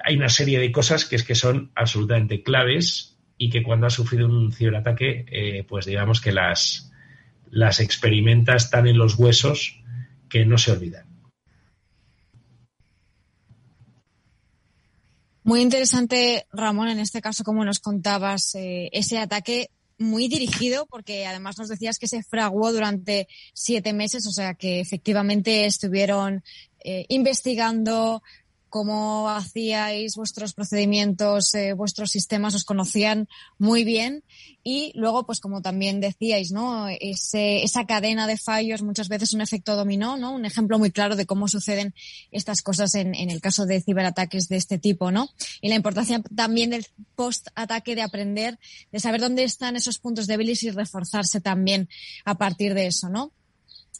hay 0.05 0.17
una 0.17 0.29
serie 0.29 0.59
de 0.59 0.73
cosas 0.73 1.05
que 1.05 1.17
es 1.17 1.25
que 1.25 1.35
son 1.35 1.73
absolutamente 1.75 2.43
claves 2.43 3.19
y 3.39 3.51
que 3.51 3.63
cuando 3.63 3.87
has 3.87 3.95
sufrido 3.95 4.27
un 4.27 4.53
ciberataque, 4.53 5.25
eh, 5.31 5.65
pues 5.69 5.87
digamos 5.87 6.21
que 6.21 6.33
las, 6.33 6.93
las 7.51 7.81
experimentas 7.81 8.71
tan 8.71 8.87
en 8.87 8.99
los 8.99 9.19
huesos 9.19 9.81
que 10.29 10.45
no 10.45 10.59
se 10.59 10.73
olvidan. 10.73 11.07
Muy 15.43 15.63
interesante, 15.63 16.47
Ramón, 16.53 16.89
en 16.89 17.01
este 17.01 17.23
caso, 17.23 17.43
como 17.43 17.65
nos 17.65 17.81
contabas, 17.81 18.55
eh, 18.55 18.91
ese 18.93 19.19
ataque 19.19 19.71
muy 19.99 20.29
dirigido, 20.29 20.87
porque 20.87 21.27
además 21.27 21.59
nos 21.59 21.69
decías 21.69 21.99
que 21.99 22.09
se 22.09 22.23
fraguó 22.23 22.73
durante 22.73 23.27
siete 23.53 23.93
meses, 23.93 24.27
o 24.27 24.33
sea 24.33 24.55
que 24.55 24.81
efectivamente 24.81 25.67
estuvieron 25.67 26.43
eh, 26.85 27.05
investigando, 27.09 28.23
cómo 28.71 29.29
hacíais 29.29 30.15
vuestros 30.17 30.55
procedimientos, 30.55 31.55
eh, 31.55 31.75
vuestros 31.75 32.11
sistemas, 32.11 32.55
os 32.55 32.65
conocían 32.65 33.29
muy 33.59 33.85
bien. 33.85 34.25
Y 34.63 34.93
luego, 34.95 35.27
pues 35.27 35.41
como 35.41 35.61
también 35.61 36.01
decíais, 36.01 36.53
¿no? 36.53 36.87
Ese, 36.89 37.63
esa 37.63 37.87
cadena 37.87 38.27
de 38.27 38.37
fallos, 38.37 38.83
muchas 38.83 39.09
veces 39.09 39.35
un 39.35 39.41
efecto 39.41 39.75
dominó, 39.75 40.17
¿no? 40.17 40.33
Un 40.33 40.45
ejemplo 40.45 40.79
muy 40.79 40.91
claro 40.91 41.17
de 41.17 41.27
cómo 41.27 41.49
suceden 41.49 41.95
estas 42.31 42.63
cosas 42.63 42.95
en, 42.95 43.15
en 43.15 43.31
el 43.31 43.41
caso 43.41 43.67
de 43.67 43.81
ciberataques 43.81 44.49
de 44.49 44.57
este 44.57 44.79
tipo, 44.79 45.11
¿no? 45.11 45.29
Y 45.61 45.69
la 45.69 45.75
importancia 45.75 46.23
también 46.35 46.71
del 46.71 46.87
post-ataque 47.17 47.95
de 47.95 48.03
aprender, 48.03 48.59
de 48.93 49.01
saber 49.01 49.21
dónde 49.21 49.45
están 49.45 49.77
esos 49.77 49.99
puntos 49.99 50.27
débiles 50.27 50.63
y 50.63 50.71
reforzarse 50.71 51.41
también 51.41 51.89
a 52.25 52.37
partir 52.37 52.75
de 52.75 52.87
eso, 52.87 53.09
¿no? 53.09 53.33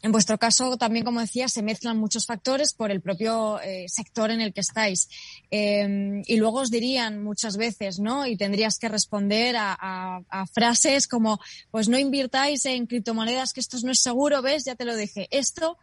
En 0.03 0.11
vuestro 0.11 0.39
caso, 0.39 0.77
también, 0.77 1.05
como 1.05 1.19
decía, 1.19 1.47
se 1.47 1.61
mezclan 1.61 1.97
muchos 1.97 2.25
factores 2.25 2.73
por 2.73 2.89
el 2.89 3.01
propio 3.01 3.61
eh, 3.61 3.85
sector 3.87 4.31
en 4.31 4.41
el 4.41 4.51
que 4.51 4.61
estáis. 4.61 5.07
Em, 5.51 6.23
y 6.25 6.37
luego 6.37 6.61
os 6.61 6.71
dirían 6.71 7.23
muchas 7.23 7.55
veces, 7.55 7.99
¿no? 7.99 8.25
Y 8.25 8.35
tendrías 8.35 8.79
que 8.79 8.89
responder 8.89 9.55
a, 9.57 10.23
frases 10.53 11.07
como, 11.07 11.39
pues 11.69 11.87
no 11.87 11.99
invirtáis 11.99 12.65
en 12.65 12.87
criptomonedas, 12.87 13.53
que 13.53 13.59
esto 13.59 13.77
no 13.83 13.91
es 13.91 13.99
seguro, 13.99 14.41
¿ves? 14.41 14.65
Ya 14.65 14.75
te 14.75 14.85
lo 14.85 14.95
dije. 14.95 15.27
Esto, 15.29 15.77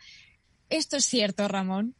esto 0.68 0.96
es 0.96 1.04
cierto, 1.04 1.46
Ramón. 1.46 1.94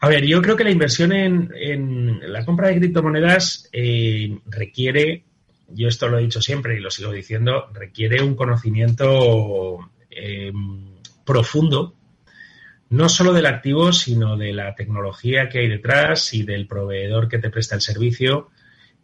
A 0.00 0.08
ver, 0.08 0.24
yo 0.24 0.42
creo 0.42 0.56
que 0.56 0.64
la 0.64 0.70
inversión 0.70 1.12
en, 1.12 2.20
la 2.32 2.44
compra 2.44 2.68
de 2.68 2.78
criptomonedas 2.78 3.68
eh, 3.72 4.36
requiere, 4.46 5.24
yo 5.68 5.88
esto 5.88 6.08
lo 6.08 6.18
he 6.18 6.22
dicho 6.22 6.40
siempre 6.40 6.76
y 6.76 6.80
lo 6.80 6.90
sigo 6.90 7.12
diciendo, 7.12 7.68
requiere 7.72 8.22
un 8.22 8.34
conocimiento 8.34 9.90
eh, 10.20 10.52
profundo, 11.24 11.94
no 12.90 13.08
solo 13.08 13.32
del 13.32 13.46
activo, 13.46 13.92
sino 13.92 14.36
de 14.36 14.52
la 14.52 14.74
tecnología 14.74 15.48
que 15.48 15.58
hay 15.58 15.68
detrás 15.68 16.32
y 16.34 16.42
del 16.42 16.66
proveedor 16.66 17.28
que 17.28 17.38
te 17.38 17.50
presta 17.50 17.74
el 17.74 17.82
servicio. 17.82 18.50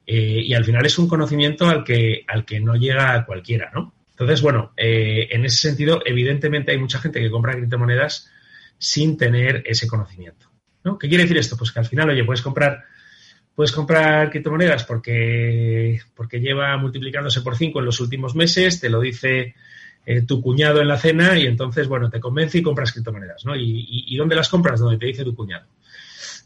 Eh, 0.06 0.42
y 0.44 0.54
al 0.54 0.64
final 0.64 0.84
es 0.84 0.98
un 0.98 1.08
conocimiento 1.08 1.68
al 1.68 1.84
que, 1.84 2.24
al 2.26 2.44
que 2.44 2.60
no 2.60 2.76
llega 2.76 3.24
cualquiera, 3.24 3.70
¿no? 3.74 3.94
Entonces, 4.10 4.42
bueno, 4.42 4.72
eh, 4.76 5.28
en 5.30 5.44
ese 5.44 5.56
sentido, 5.56 6.00
evidentemente 6.04 6.70
hay 6.70 6.78
mucha 6.78 7.00
gente 7.00 7.20
que 7.20 7.30
compra 7.30 7.54
criptomonedas 7.54 8.30
sin 8.78 9.16
tener 9.16 9.64
ese 9.66 9.88
conocimiento. 9.88 10.50
¿no? 10.84 10.98
¿Qué 10.98 11.08
quiere 11.08 11.24
decir 11.24 11.38
esto? 11.38 11.56
Pues 11.56 11.72
que 11.72 11.80
al 11.80 11.86
final, 11.86 12.10
oye, 12.10 12.22
puedes 12.22 12.42
comprar, 12.42 12.84
puedes 13.56 13.72
comprar 13.72 14.30
criptomonedas 14.30 14.84
porque, 14.84 16.00
porque 16.14 16.38
lleva 16.38 16.76
multiplicándose 16.76 17.40
por 17.40 17.56
cinco 17.56 17.80
en 17.80 17.86
los 17.86 17.98
últimos 18.00 18.36
meses, 18.36 18.80
te 18.80 18.88
lo 18.88 19.00
dice 19.00 19.54
eh, 20.06 20.22
tu 20.22 20.42
cuñado 20.42 20.80
en 20.80 20.88
la 20.88 20.98
cena 20.98 21.38
y 21.38 21.46
entonces, 21.46 21.88
bueno, 21.88 22.10
te 22.10 22.20
convence 22.20 22.58
y 22.58 22.62
compras 22.62 22.92
criptomonedas, 22.92 23.44
¿no? 23.44 23.56
¿Y, 23.56 24.14
dónde 24.16 24.36
las 24.36 24.48
compras? 24.48 24.80
Donde 24.80 24.98
te 24.98 25.06
dice 25.06 25.24
tu 25.24 25.34
cuñado. 25.34 25.66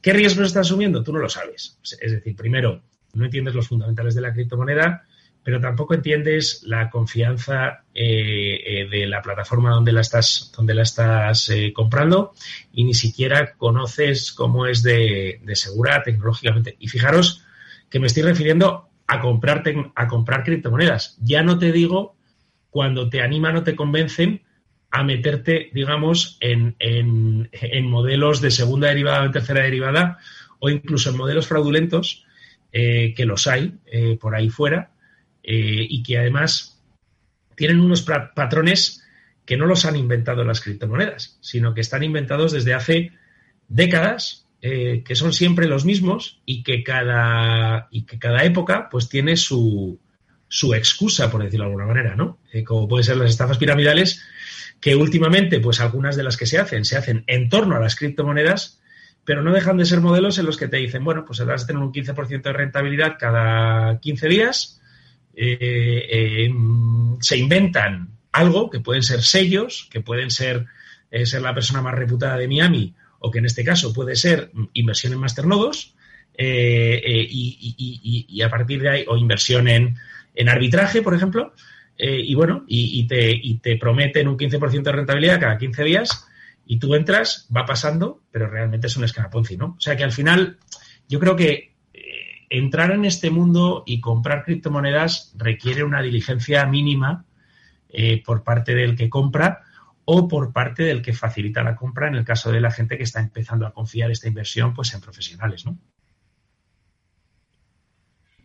¿Qué 0.01 0.13
riesgos 0.13 0.47
estás 0.47 0.67
asumiendo? 0.67 1.03
Tú 1.03 1.13
no 1.13 1.19
lo 1.19 1.29
sabes. 1.29 1.79
Es 2.01 2.13
decir, 2.13 2.37
primero, 2.37 2.83
no 3.15 3.25
entiendes 3.25 3.55
los 3.55 3.67
fundamentales 3.67 4.15
de 4.15 4.21
la 4.21 4.33
criptomoneda, 4.33 5.05
pero 5.43 5.61
tampoco 5.61 5.95
entiendes 5.95 6.63
la 6.65 6.89
confianza 6.89 7.85
eh, 7.95 8.61
eh, 8.65 8.89
de 8.89 9.07
la 9.07 9.23
plataforma 9.23 9.71
donde 9.71 9.93
la 9.93 10.03
estás, 10.03 10.53
donde 10.57 10.75
la 10.75 10.83
estás 10.83 11.51
comprando 11.75 12.35
y 12.73 12.85
ni 12.85 12.95
siquiera 12.95 13.55
conoces 13.57 14.33
cómo 14.33 14.67
es 14.67 14.83
de, 14.83 15.41
de, 15.43 15.57
segura 15.57 16.03
tecnológicamente. 16.05 16.77
Y 16.79 16.89
fijaros 16.89 17.45
que 17.91 17.99
me 17.99 18.07
estoy 18.07 18.23
refiriendo 18.23 18.89
a 19.09 19.21
comprar, 19.21 19.65
a 19.95 20.07
comprar 20.07 20.45
criptomonedas. 20.45 21.17
Ya 21.21 21.43
no 21.43 21.59
te 21.59 21.73
digo 21.73 22.18
cuando 22.71 23.09
te 23.09 23.23
animan 23.23 23.57
o 23.57 23.63
te 23.63 23.77
convencen 23.77 24.43
a 24.91 25.03
meterte, 25.03 25.71
digamos, 25.73 26.39
en, 26.41 26.77
modelos 27.85 28.41
de 28.41 28.51
segunda 28.51 28.89
derivada 28.89 29.25
o 29.25 29.31
tercera 29.31 29.63
derivada 29.63 30.19
o 30.61 30.71
incluso 30.71 31.11
en 31.11 31.17
modelos 31.17 31.47
fraudulentos, 31.47 32.25
eh, 32.73 33.15
que 33.17 33.27
los 33.27 33.47
hay 33.47 33.75
eh, 33.87 34.19
por 34.21 34.35
ahí 34.35 34.51
fuera, 34.51 34.91
eh, 35.43 35.87
y 35.89 36.03
que 36.03 36.19
además 36.19 36.83
tienen 37.55 37.81
unos 37.81 38.03
patrones 38.03 39.05
que 39.45 39.57
no 39.57 39.67
los 39.67 39.85
han 39.85 39.97
inventado 39.97 40.45
las 40.45 40.61
criptomonedas, 40.61 41.39
sino 41.41 41.75
que 41.75 41.81
están 41.81 42.03
inventados 42.03 42.53
desde 42.53 42.75
hace 42.75 43.13
décadas, 43.69 44.45
que 44.61 45.15
son 45.15 45.33
siempre 45.33 45.69
los 45.69 45.85
mismos 45.85 46.41
y 46.45 46.65
que 46.65 46.83
cada, 46.83 47.87
y 47.93 48.03
que 48.03 48.19
cada 48.19 48.43
época 48.43 48.89
pues 48.91 49.09
tiene 49.09 49.37
su, 49.37 50.01
su 50.49 50.75
excusa, 50.75 51.31
por 51.31 51.43
decirlo 51.43 51.67
de 51.67 51.71
alguna 51.71 51.87
manera, 51.87 52.17
¿no? 52.17 52.39
Eh, 52.53 52.65
como 52.65 52.89
pueden 52.89 53.05
ser 53.05 53.17
las 53.19 53.31
estafas 53.31 53.59
piramidales, 53.59 54.25
que 54.81 54.97
últimamente, 54.97 55.61
pues 55.61 55.81
algunas 55.81 56.17
de 56.17 56.23
las 56.23 56.37
que 56.37 56.47
se 56.47 56.59
hacen, 56.59 56.85
se 56.85 56.97
hacen 56.97 57.25
en 57.27 57.49
torno 57.49 57.77
a 57.77 57.81
las 57.81 57.97
criptomonedas, 57.97 58.81
pero 59.25 59.43
no 59.43 59.53
dejan 59.53 59.77
de 59.77 59.85
ser 59.85 60.01
modelos 60.01 60.39
en 60.39 60.47
los 60.47 60.57
que 60.57 60.69
te 60.69 60.79
dicen, 60.79 61.05
bueno, 61.05 61.25
pues 61.27 61.45
vas 61.45 61.65
a 61.65 61.67
tener 61.67 61.83
un 61.83 61.93
15% 61.93 62.43
de 62.43 62.53
rentabilidad 62.53 63.17
cada 63.19 64.01
15 64.01 64.29
días, 64.29 64.81
eh, 65.35 66.09
eh, 66.11 66.51
se 67.21 67.37
inventan 67.37 68.09
algo 68.33 68.71
que 68.71 68.81
pueden 68.81 69.03
ser 69.03 69.23
sellos, 69.23 69.89
que 69.91 70.01
pueden 70.01 70.31
ser 70.31 70.67
ser 71.25 71.41
la 71.41 71.55
persona 71.55 71.81
más 71.81 71.95
reputada 71.95 72.37
de 72.37 72.47
Miami, 72.47 72.95
o 73.19 73.31
que 73.31 73.39
en 73.39 73.47
este 73.47 73.65
caso 73.65 73.95
puede 73.95 74.15
ser 74.15 74.51
inversión 74.75 75.15
en 75.15 75.19
masternodos, 75.19 75.95
y, 76.39 78.27
y, 78.29 78.43
a 78.43 78.51
partir 78.51 78.83
de 78.83 78.91
ahí, 78.91 79.05
o 79.09 79.17
inversión 79.17 79.69
en, 79.69 79.97
en 80.39 80.49
arbitraje, 80.49 81.03
por 81.03 81.15
ejemplo, 81.15 81.53
y 81.97 82.33
bueno, 82.37 82.65
y, 82.69 83.07
te, 83.09 83.77
prometen 83.77 84.29
un 84.29 84.39
15% 84.39 84.83
de 84.83 84.93
rentabilidad 84.93 85.41
cada 85.41 85.59
15 85.59 85.83
días, 85.83 86.29
y 86.65 86.79
tú 86.79 86.95
entras, 86.95 87.49
va 87.55 87.67
pasando, 87.67 88.23
pero 88.31 88.49
realmente 88.49 88.87
es 88.87 88.97
un 88.97 89.03
esquema 89.03 89.31
¿no? 89.59 89.75
O 89.77 89.81
sea 89.81 89.97
que 89.97 90.05
al 90.05 90.13
final, 90.13 90.59
yo 91.09 91.19
creo 91.19 91.35
que 91.35 91.69
entrar 92.51 92.93
en 92.93 93.05
este 93.05 93.31
mundo 93.31 93.83
y 93.87 94.01
comprar 94.01 94.45
criptomonedas 94.45 95.35
requiere 95.37 95.85
una 95.85 96.03
diligencia 96.03 96.65
mínima 96.67 97.25
eh, 97.89 98.23
por 98.25 98.43
parte 98.43 98.75
del 98.75 98.97
que 98.97 99.09
compra 99.09 99.63
o 100.05 100.29
por 100.29 100.53
parte 100.53 100.85
del 100.85 101.03
que 101.03 101.13
facilita 101.13 101.63
la 101.63 101.77
compra 101.77 102.09
en 102.09 102.15
el 102.15 102.25
caso 102.25 102.51
de 102.51 102.61
la 102.61 102.71
gente 102.71 102.97
que 102.97 103.05
está 103.05 103.21
empezando 103.21 103.67
a 103.67 103.73
confiar 103.73 104.11
esta 104.11 104.29
inversión 104.29 104.73
pues 104.73 104.95
en 104.95 105.01
profesionales, 105.01 105.67
¿no? 105.67 105.79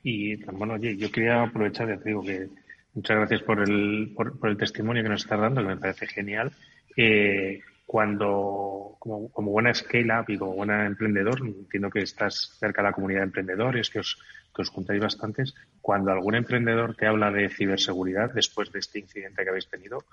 Y 0.03 0.35
bueno, 0.35 0.73
oye, 0.73 0.97
yo 0.97 1.09
quería 1.09 1.41
aprovechar, 1.41 1.87
ya 1.87 1.97
te 1.97 2.09
digo 2.09 2.21
que 2.21 2.49
muchas 2.93 3.17
gracias 3.17 3.41
por 3.43 3.61
el, 3.61 4.13
por, 4.13 4.49
el 4.49 4.57
testimonio 4.57 5.01
que 5.01 5.09
nos 5.09 5.23
estás 5.23 5.39
dando, 5.39 5.61
que 5.61 5.67
me 5.67 5.77
parece 5.77 6.07
genial. 6.07 6.51
Eh, 6.97 7.61
cuando, 7.85 8.95
como, 8.99 9.29
como 9.31 9.51
buena 9.51 9.73
scale-up 9.73 10.25
y 10.27 10.37
como 10.37 10.55
buena 10.55 10.85
emprendedor, 10.85 11.39
entiendo 11.41 11.89
que 11.89 12.01
estás 12.01 12.57
cerca 12.59 12.81
de 12.81 12.89
la 12.89 12.93
comunidad 12.93 13.19
de 13.19 13.25
emprendedores, 13.25 13.89
que 13.89 13.99
os, 13.99 14.17
que 14.53 14.61
os 14.61 14.69
juntáis 14.69 15.01
bastantes, 15.01 15.53
cuando 15.81 16.11
algún 16.11 16.35
emprendedor 16.35 16.95
te 16.95 17.07
habla 17.07 17.31
de 17.31 17.49
ciberseguridad 17.49 18.33
después 18.33 18.71
de 18.71 18.79
este 18.79 18.99
incidente 18.99 19.43
que 19.43 19.49
habéis 19.49 19.69
tenido, 19.69 20.03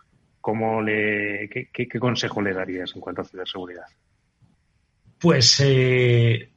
¿cómo 0.40 0.82
le, 0.82 1.48
qué, 1.48 1.68
qué, 1.72 1.98
consejo 1.98 2.40
le 2.42 2.52
darías 2.52 2.94
en 2.94 3.00
cuanto 3.00 3.22
a 3.22 3.24
ciberseguridad? 3.24 3.86
Pues 5.18 5.60
eh, 5.64 6.50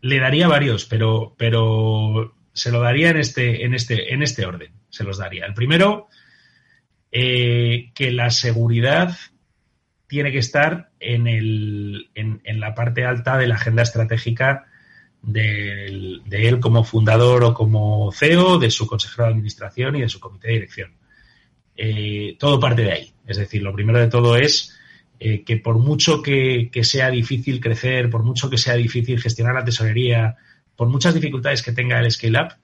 le 0.00 0.18
daría 0.18 0.48
varios, 0.48 0.86
pero, 0.86 1.34
pero 1.36 2.35
se 2.56 2.72
lo 2.72 2.80
daría 2.80 3.10
en 3.10 3.18
este, 3.18 3.64
en 3.64 3.74
este, 3.74 4.14
en 4.14 4.22
este 4.22 4.46
orden. 4.46 4.72
Se 4.88 5.04
los 5.04 5.18
daría. 5.18 5.44
El 5.44 5.52
primero, 5.52 6.08
eh, 7.12 7.90
que 7.94 8.10
la 8.10 8.30
seguridad 8.30 9.14
tiene 10.06 10.32
que 10.32 10.38
estar 10.38 10.90
en, 10.98 11.26
el, 11.26 12.10
en, 12.14 12.60
la 12.60 12.74
parte 12.74 13.04
alta 13.04 13.36
de 13.36 13.46
la 13.46 13.56
agenda 13.56 13.82
estratégica 13.82 14.66
de, 15.20 15.86
él 16.30 16.60
como 16.60 16.82
fundador 16.82 17.44
o 17.44 17.52
como 17.52 18.10
CEO, 18.12 18.58
de 18.58 18.70
su 18.70 18.86
consejero 18.86 19.24
de 19.24 19.30
administración 19.32 19.96
y 19.96 20.00
de 20.00 20.08
su 20.08 20.18
comité 20.18 20.48
de 20.48 20.54
dirección. 20.54 20.92
Eh, 21.76 22.36
todo 22.38 22.58
parte 22.58 22.82
de 22.82 22.92
ahí. 22.92 23.14
Es 23.26 23.36
decir, 23.36 23.62
lo 23.62 23.74
primero 23.74 23.98
de 23.98 24.08
todo 24.08 24.36
es 24.36 24.74
eh, 25.20 25.44
que 25.44 25.58
por 25.58 25.78
mucho 25.78 26.22
que, 26.22 26.70
sea 26.82 27.10
difícil 27.10 27.60
crecer, 27.60 28.08
por 28.08 28.22
mucho 28.22 28.48
que 28.48 28.56
sea 28.56 28.74
difícil 28.76 29.20
gestionar 29.20 29.54
la 29.54 29.64
tesorería, 29.64 30.36
por 30.76 30.88
muchas 30.88 31.14
dificultades 31.14 31.62
que 31.62 31.72
tenga 31.72 31.98
el 32.00 32.10
scale-up, 32.10 32.54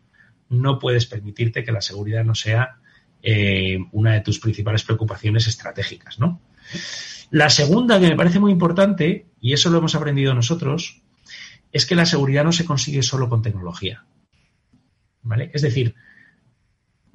no 0.48 0.78
puedes 0.78 1.06
permitirte 1.06 1.64
que 1.64 1.72
la 1.72 1.80
seguridad 1.80 2.24
no 2.24 2.34
sea 2.34 2.76
eh, 3.22 3.78
una 3.92 4.12
de 4.12 4.20
tus 4.20 4.38
principales 4.38 4.84
preocupaciones 4.84 5.46
estratégicas. 5.46 6.18
La 7.30 7.48
segunda, 7.48 7.98
que 7.98 8.08
me 8.08 8.16
parece 8.16 8.38
muy 8.38 8.52
importante, 8.52 9.26
y 9.40 9.54
eso 9.54 9.70
lo 9.70 9.78
hemos 9.78 9.94
aprendido 9.94 10.34
nosotros, 10.34 11.02
es 11.72 11.86
que 11.86 11.94
la 11.94 12.04
seguridad 12.04 12.44
no 12.44 12.52
se 12.52 12.66
consigue 12.66 13.02
solo 13.02 13.28
con 13.28 13.40
tecnología. 13.42 14.04
¿Vale? 15.22 15.50
Es 15.54 15.62
decir, 15.62 15.94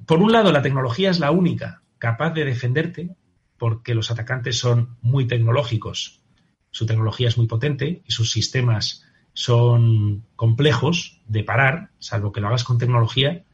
por 0.06 0.20
un 0.20 0.32
lado, 0.32 0.50
la 0.50 0.62
tecnología 0.62 1.10
es 1.10 1.20
la 1.20 1.30
única 1.30 1.82
capaz 1.98 2.30
de 2.30 2.44
defenderte, 2.44 3.10
porque 3.58 3.94
los 3.94 4.10
atacantes 4.10 4.58
son 4.58 4.96
muy 5.02 5.26
tecnológicos, 5.26 6.22
su 6.70 6.86
tecnología 6.86 7.28
es 7.28 7.36
muy 7.36 7.46
potente 7.46 8.02
y 8.06 8.12
sus 8.12 8.30
sistemas 8.30 9.04
son 9.38 10.24
complejos 10.34 11.20
de 11.28 11.44
parar, 11.44 11.90
salvo 12.00 12.32
que 12.32 12.40
lo 12.40 12.48
hagas 12.48 12.64
con 12.64 12.78
tecnología, 12.78 13.44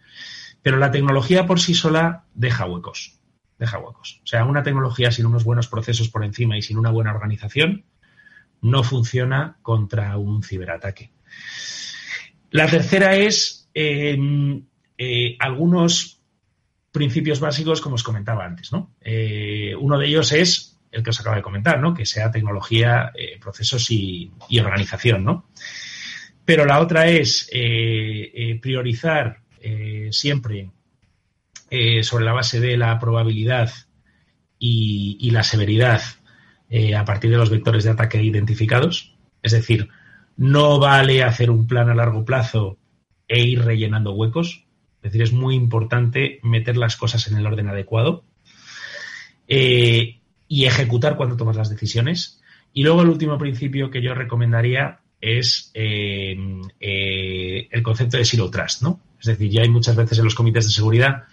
pero 0.63 0.79
la 0.79 0.91
tecnología 0.91 1.47
por 1.47 1.61
sí 1.61 1.75
sola 1.75 2.25
deja 2.35 2.65
huecos 2.65 3.19
deja 3.59 3.79
huecos. 3.79 4.21
O 4.25 4.27
sea, 4.27 4.45
una 4.45 4.63
tecnología 4.63 5.11
sin 5.11 5.27
unos 5.27 5.45
buenos 5.45 5.69
procesos 5.69 6.09
por 6.09 6.25
encima 6.25 6.57
y 6.57 6.63
sin 6.63 6.79
una 6.79 6.91
buena 6.91 7.13
organización 7.13 7.85
no 8.61 8.83
funciona 8.83 9.59
contra 9.63 10.17
un 10.17 10.43
ciberataque. 10.43 11.13
La 12.51 12.67
tercera 12.67 13.15
es 13.17 13.69
em, 13.75 14.65
eh, 14.97 15.37
algunos 15.39 16.21
principios 16.91 17.41
básicos, 17.41 17.81
como 17.81 17.97
os 17.97 18.03
comentaba 18.03 18.45
antes. 18.45 18.73
¿no? 18.73 18.95
Eh, 19.01 19.75
uno 19.79 19.99
de 19.99 20.07
ellos 20.07 20.33
es 20.33 20.74
el 20.95 21.03
que 21.03 21.11
os 21.11 21.21
acabo 21.21 21.37
de 21.37 21.43
comentar, 21.43 21.81
¿no? 21.81 21.93
que 21.93 22.07
sea 22.07 22.31
tecnología, 22.31 23.13
eh, 23.15 23.39
procesos 23.41 23.91
y, 23.91 24.31
organización. 24.61 25.25
¿no? 25.25 25.49
Pero 26.45 26.65
la 26.65 26.81
otra 26.81 27.09
es 27.09 27.51
priorizar 28.61 29.41
siempre 30.11 30.71
eh, 31.77 32.05
sobre 32.05 32.25
la 32.25 32.33
base 32.33 32.61
de 32.61 32.77
la 32.77 32.99
probabilidad 33.01 33.73
y, 34.59 35.31
la 35.33 35.43
severidad 35.43 36.03
eh, 36.71 36.95
a 36.95 37.05
partir 37.05 37.33
de 37.33 37.37
los 37.37 37.51
vectores 37.51 37.83
de 37.83 37.91
ataque 37.91 38.23
identificados. 38.23 39.17
Es 39.43 39.51
decir, 39.51 39.89
no 40.37 40.79
vale 40.79 41.25
hacer 41.25 41.51
un 41.51 41.67
plan 41.67 41.91
a 41.91 41.95
largo 41.97 42.25
plazo 42.25 42.79
e 43.27 43.43
ir 43.43 43.65
rellenando 43.65 44.13
huecos. 44.13 44.67
Es 44.99 45.11
decir, 45.11 45.23
es 45.23 45.33
muy 45.33 45.57
importante 45.57 46.39
meter 46.45 46.77
las 46.77 46.97
cosas 46.97 47.27
en 47.27 47.39
el 47.39 47.47
orden 47.47 47.69
adecuado 47.69 48.25
eh, 49.49 50.21
y 50.55 50.67
ejecutar 50.67 51.17
cuando 51.17 51.37
tomas 51.37 51.57
las 51.57 51.69
decisiones. 51.69 52.41
Y 52.73 52.85
luego 52.85 53.03
el 53.03 53.09
último 53.09 53.37
principio 53.39 53.91
que 53.91 54.01
yo 54.01 54.15
recomendaría 54.15 55.01
es 55.21 55.73
el 55.75 56.63
concepto 57.83 58.19
de 58.19 58.25
zero 58.25 58.51
trust, 58.51 58.83
¿no? 58.83 59.01
Es 59.21 59.27
decir, 59.27 59.51
ya 59.51 59.63
hay 59.63 59.69
muchas 59.69 59.97
veces 59.97 60.19
en 60.19 60.25
los 60.25 60.35
comités 60.35 60.67
de 60.67 60.71
seguridad 60.71 61.25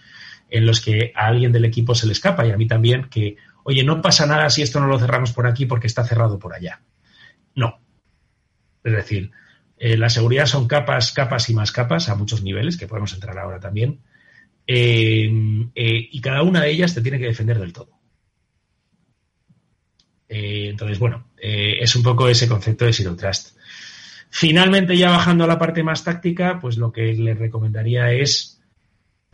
en 0.50 0.66
los 0.66 0.80
que 0.80 1.12
a 1.14 1.26
alguien 1.28 1.52
del 1.52 1.64
equipo 1.64 1.94
se 1.94 2.06
le 2.06 2.12
escapa 2.12 2.46
y 2.46 2.50
a 2.50 2.56
mí 2.56 2.66
también 2.66 3.04
que, 3.04 3.36
oye, 3.64 3.84
no 3.84 4.02
pasa 4.02 4.26
nada 4.26 4.50
si 4.50 4.62
esto 4.62 4.80
no 4.80 4.86
lo 4.86 4.98
cerramos 4.98 5.32
por 5.32 5.46
aquí 5.46 5.66
porque 5.66 5.86
está 5.86 6.04
cerrado 6.04 6.38
por 6.38 6.52
allá. 6.52 6.82
No. 7.54 7.80
Es 8.82 8.92
decir, 8.92 9.30
eh, 9.78 9.96
la 9.96 10.10
seguridad 10.10 10.46
son 10.46 10.66
capas, 10.68 11.12
capas 11.12 11.48
y 11.48 11.54
más 11.54 11.70
capas 11.70 12.08
a 12.08 12.16
muchos 12.16 12.42
niveles, 12.42 12.76
que 12.76 12.88
podemos 12.88 13.14
entrar 13.14 13.38
ahora 13.38 13.60
también, 13.60 14.00
eh, 14.66 15.30
eh, 15.74 16.08
y 16.10 16.20
cada 16.20 16.42
una 16.42 16.62
de 16.62 16.70
ellas 16.70 16.94
te 16.94 17.02
tiene 17.02 17.18
que 17.18 17.26
defender 17.26 17.58
del 17.58 17.72
todo. 17.72 18.01
Entonces, 20.34 20.98
bueno, 20.98 21.26
es 21.36 21.94
un 21.94 22.02
poco 22.02 22.28
ese 22.28 22.48
concepto 22.48 22.84
de 22.84 22.92
Zero 22.92 23.14
Trust. 23.16 23.56
Finalmente, 24.34 24.96
ya 24.96 25.10
bajando 25.10 25.44
a 25.44 25.46
la 25.46 25.58
parte 25.58 25.82
más 25.82 26.04
táctica, 26.04 26.58
pues 26.58 26.78
lo 26.78 26.90
que 26.90 27.12
le 27.12 27.34
recomendaría 27.34 28.12
es 28.12 28.62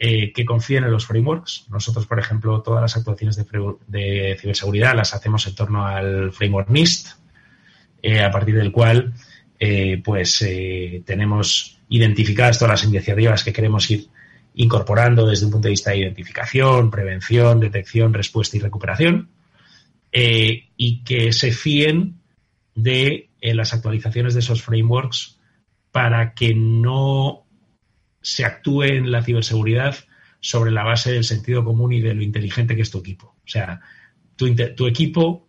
eh, 0.01 0.33
que 0.33 0.45
confíen 0.45 0.85
en 0.85 0.91
los 0.91 1.07
frameworks. 1.07 1.67
Nosotros, 1.71 2.07
por 2.07 2.19
ejemplo, 2.19 2.63
todas 2.63 2.83
las 2.83 2.97
actuaciones 2.97 3.37
de, 3.37 4.37
ciberseguridad 4.41 4.97
las 4.97 5.15
hacemos 5.15 5.47
en 5.49 5.55
torno 5.55 5.87
al 5.87 6.33
framework 6.33 6.69
NIST, 6.69 7.17
eh, 8.03 8.21
a 8.21 8.31
partir 8.33 8.57
del 8.57 8.73
cual 8.73 9.13
eh, 9.59 10.01
pues 10.05 10.45
tenemos 11.05 11.81
identificadas 11.89 12.59
todas 12.59 12.81
las 12.81 12.89
iniciativas 12.89 13.43
que 13.43 13.53
queremos 13.53 13.91
ir 13.93 14.09
incorporando 14.55 15.29
desde 15.29 15.47
un 15.47 15.53
punto 15.53 15.67
de 15.67 15.73
vista 15.73 15.91
de 15.91 15.99
identificación, 15.99 16.91
prevención, 16.91 17.61
detección, 17.61 18.15
respuesta 18.15 18.57
y 18.57 18.61
recuperación, 18.61 19.29
y 20.13 21.05
que 21.05 21.33
se 21.33 21.53
fíen 21.53 22.21
de 22.75 23.31
las 23.41 23.75
actualizaciones 23.75 24.35
de 24.35 24.41
esos 24.41 24.63
frameworks 24.63 25.39
para 25.93 26.35
que 26.35 26.55
no 26.55 27.47
se 28.21 28.45
actúe 28.45 28.85
en 28.85 29.11
la 29.11 29.23
ciberseguridad 29.23 29.97
sobre 30.41 30.71
la 30.71 30.85
base 30.85 31.13
del 31.13 31.25
sentido 31.25 31.65
común 31.65 31.93
y 31.93 32.01
de 32.01 32.15
lo 32.15 32.23
inteligente 32.23 32.77
que 32.77 32.83
es 32.83 32.91
tu 32.91 32.99
equipo. 32.99 33.37
O 33.45 33.49
sea, 33.49 33.81
tu, 34.37 34.87
equipo, 34.87 35.49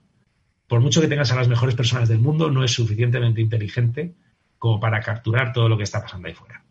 por 0.68 0.80
mucho 0.80 1.01
que 1.01 1.07
tengas 1.07 1.32
a 1.32 1.36
las 1.36 1.47
mejores 1.47 1.76
personas 1.76 2.10
del 2.10 2.20
mundo, 2.20 2.49
no 2.49 2.64
es 2.64 2.72
suficientemente 2.72 3.41
inteligente 3.41 4.16
como 4.57 4.80
para 4.80 4.99
capturar 5.01 5.53
todo 5.53 5.70
lo 5.70 5.78
que 5.78 5.84
está 5.84 6.01
pasando 6.01 6.28
ahí 6.28 6.34
fuera. 6.34 6.64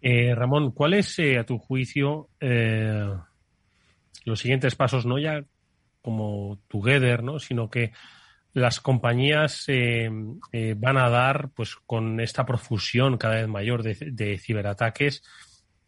Eh, 0.00 0.34
Ramón, 0.34 0.72
¿cuáles, 0.72 1.16
eh, 1.18 1.38
a 1.38 1.44
tu 1.44 1.58
juicio, 1.58 2.28
eh, 2.40 3.08
los 4.24 4.40
siguientes 4.40 4.74
pasos, 4.74 5.06
no 5.06 5.18
ya 5.18 5.44
como 6.02 6.58
Together, 6.68 7.22
¿no? 7.22 7.38
sino 7.38 7.70
que 7.70 7.92
las 8.52 8.80
compañías 8.80 9.64
eh, 9.68 10.10
eh, 10.52 10.74
van 10.76 10.98
a 10.98 11.08
dar, 11.08 11.50
pues 11.54 11.76
con 11.86 12.20
esta 12.20 12.44
profusión 12.44 13.16
cada 13.16 13.36
vez 13.36 13.48
mayor 13.48 13.82
de, 13.82 14.38
ciberataques 14.38 15.22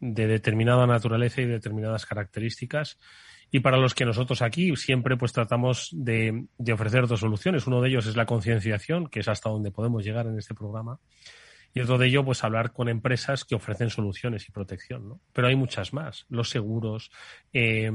de 0.01 0.27
determinada 0.27 0.87
naturaleza 0.87 1.43
y 1.43 1.47
determinadas 1.47 2.07
características, 2.07 2.99
y 3.51 3.61
para 3.61 3.77
los 3.77 3.95
que 3.95 4.05
nosotros 4.05 4.43
aquí 4.43 4.75
siempre 4.77 5.17
pues 5.17 5.33
tratamos 5.33 5.91
de, 5.93 6.47
de 6.59 6.73
ofrecer 6.73 7.07
dos 7.07 7.21
soluciones. 7.21 7.67
Uno 7.67 7.81
de 7.81 7.91
ellos 7.91 8.07
es 8.07 8.17
la 8.17 8.27
concienciación, 8.27 9.09
que 9.09 9.21
es 9.21 9.29
hasta 9.29 9.51
donde 9.51 9.71
podemos 9.71 10.05
llegar 10.05 10.27
en 10.27 10.39
este 10.39 10.55
programa. 10.55 10.99
Y 11.77 11.81
otro 11.81 11.99
de 11.99 12.07
ello, 12.07 12.25
pues 12.25 12.45
hablar 12.45 12.73
con 12.73 12.89
empresas 12.89 13.45
que 13.45 13.57
ofrecen 13.57 13.91
soluciones 13.91 14.49
y 14.49 14.53
protección, 14.53 15.09
¿no? 15.09 15.21
Pero 15.33 15.49
hay 15.49 15.57
muchas 15.57 15.93
más. 15.93 16.25
Los 16.29 16.49
seguros, 16.49 17.11
eh, 17.53 17.91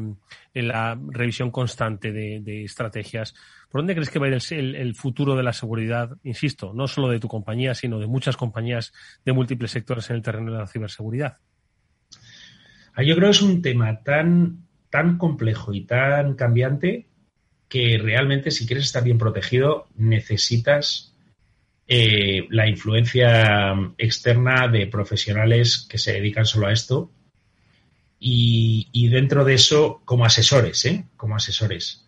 la 0.54 1.00
revisión 1.08 1.50
constante 1.50 2.12
de, 2.12 2.66
estrategias. 2.66 3.34
¿Por 3.70 3.80
dónde 3.80 3.94
crees 3.94 4.10
que 4.10 4.20
va 4.20 4.26
a 4.26 4.30
ir 4.30 4.42
el, 4.52 4.96
futuro 4.96 5.38
de 5.38 5.44
la 5.44 5.54
seguridad? 5.54 6.18
Insisto, 6.24 6.74
no 6.74 6.90
solo 6.90 7.08
de 7.08 7.22
tu 7.22 7.30
compañía, 7.30 7.74
sino 7.74 8.00
de 8.00 8.08
muchas 8.08 8.36
compañías 8.36 8.92
de 9.24 9.32
múltiples 9.32 9.72
sectores 9.72 10.10
en 10.10 10.18
el 10.18 10.24
terreno 10.24 10.52
de 10.52 10.58
la 10.58 10.68
ciberseguridad. 10.68 11.38
Ah, 12.94 13.04
yo 13.04 13.16
creo 13.16 13.28
que 13.28 13.38
es 13.38 13.42
un 13.42 13.62
tema 13.62 14.04
tan, 14.04 14.68
tan 14.90 15.18
complejo 15.18 15.74
y 15.74 15.86
tan 15.86 16.34
cambiante 16.34 17.08
que 17.70 17.98
realmente 17.98 18.52
si 18.52 18.68
quieres 18.68 18.86
estar 18.86 19.06
bien 19.06 19.18
protegido 19.18 19.88
necesitas 19.96 21.09
eh, 21.92 22.46
la 22.52 22.68
influencia 22.68 23.74
externa 23.98 24.68
de 24.68 24.86
profesionales 24.86 25.88
que 25.90 25.98
se 25.98 26.14
dedican 26.14 26.46
solo 26.46 26.68
a 26.68 26.72
esto 26.72 27.10
y, 28.20 29.08
dentro 29.08 29.44
de 29.44 29.56
eso 29.56 30.04
como 30.06 30.24
asesores, 30.24 30.86
¿eh? 30.86 31.06
como 31.18 31.36
asesores. 31.36 32.06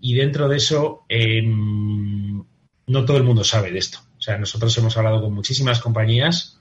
Y 0.00 0.14
dentro 0.14 0.48
de 0.48 0.56
eso 0.56 1.04
em, 1.10 2.42
no 2.86 3.04
todo 3.04 3.18
el 3.18 3.24
mundo 3.24 3.44
sabe 3.44 3.70
de 3.70 3.80
esto. 3.80 3.98
O 4.16 4.22
sea, 4.22 4.38
nosotros 4.38 4.76
hemos 4.78 4.96
hablado 4.96 5.20
con 5.20 5.34
muchísimas 5.34 5.80
compañías 5.80 6.58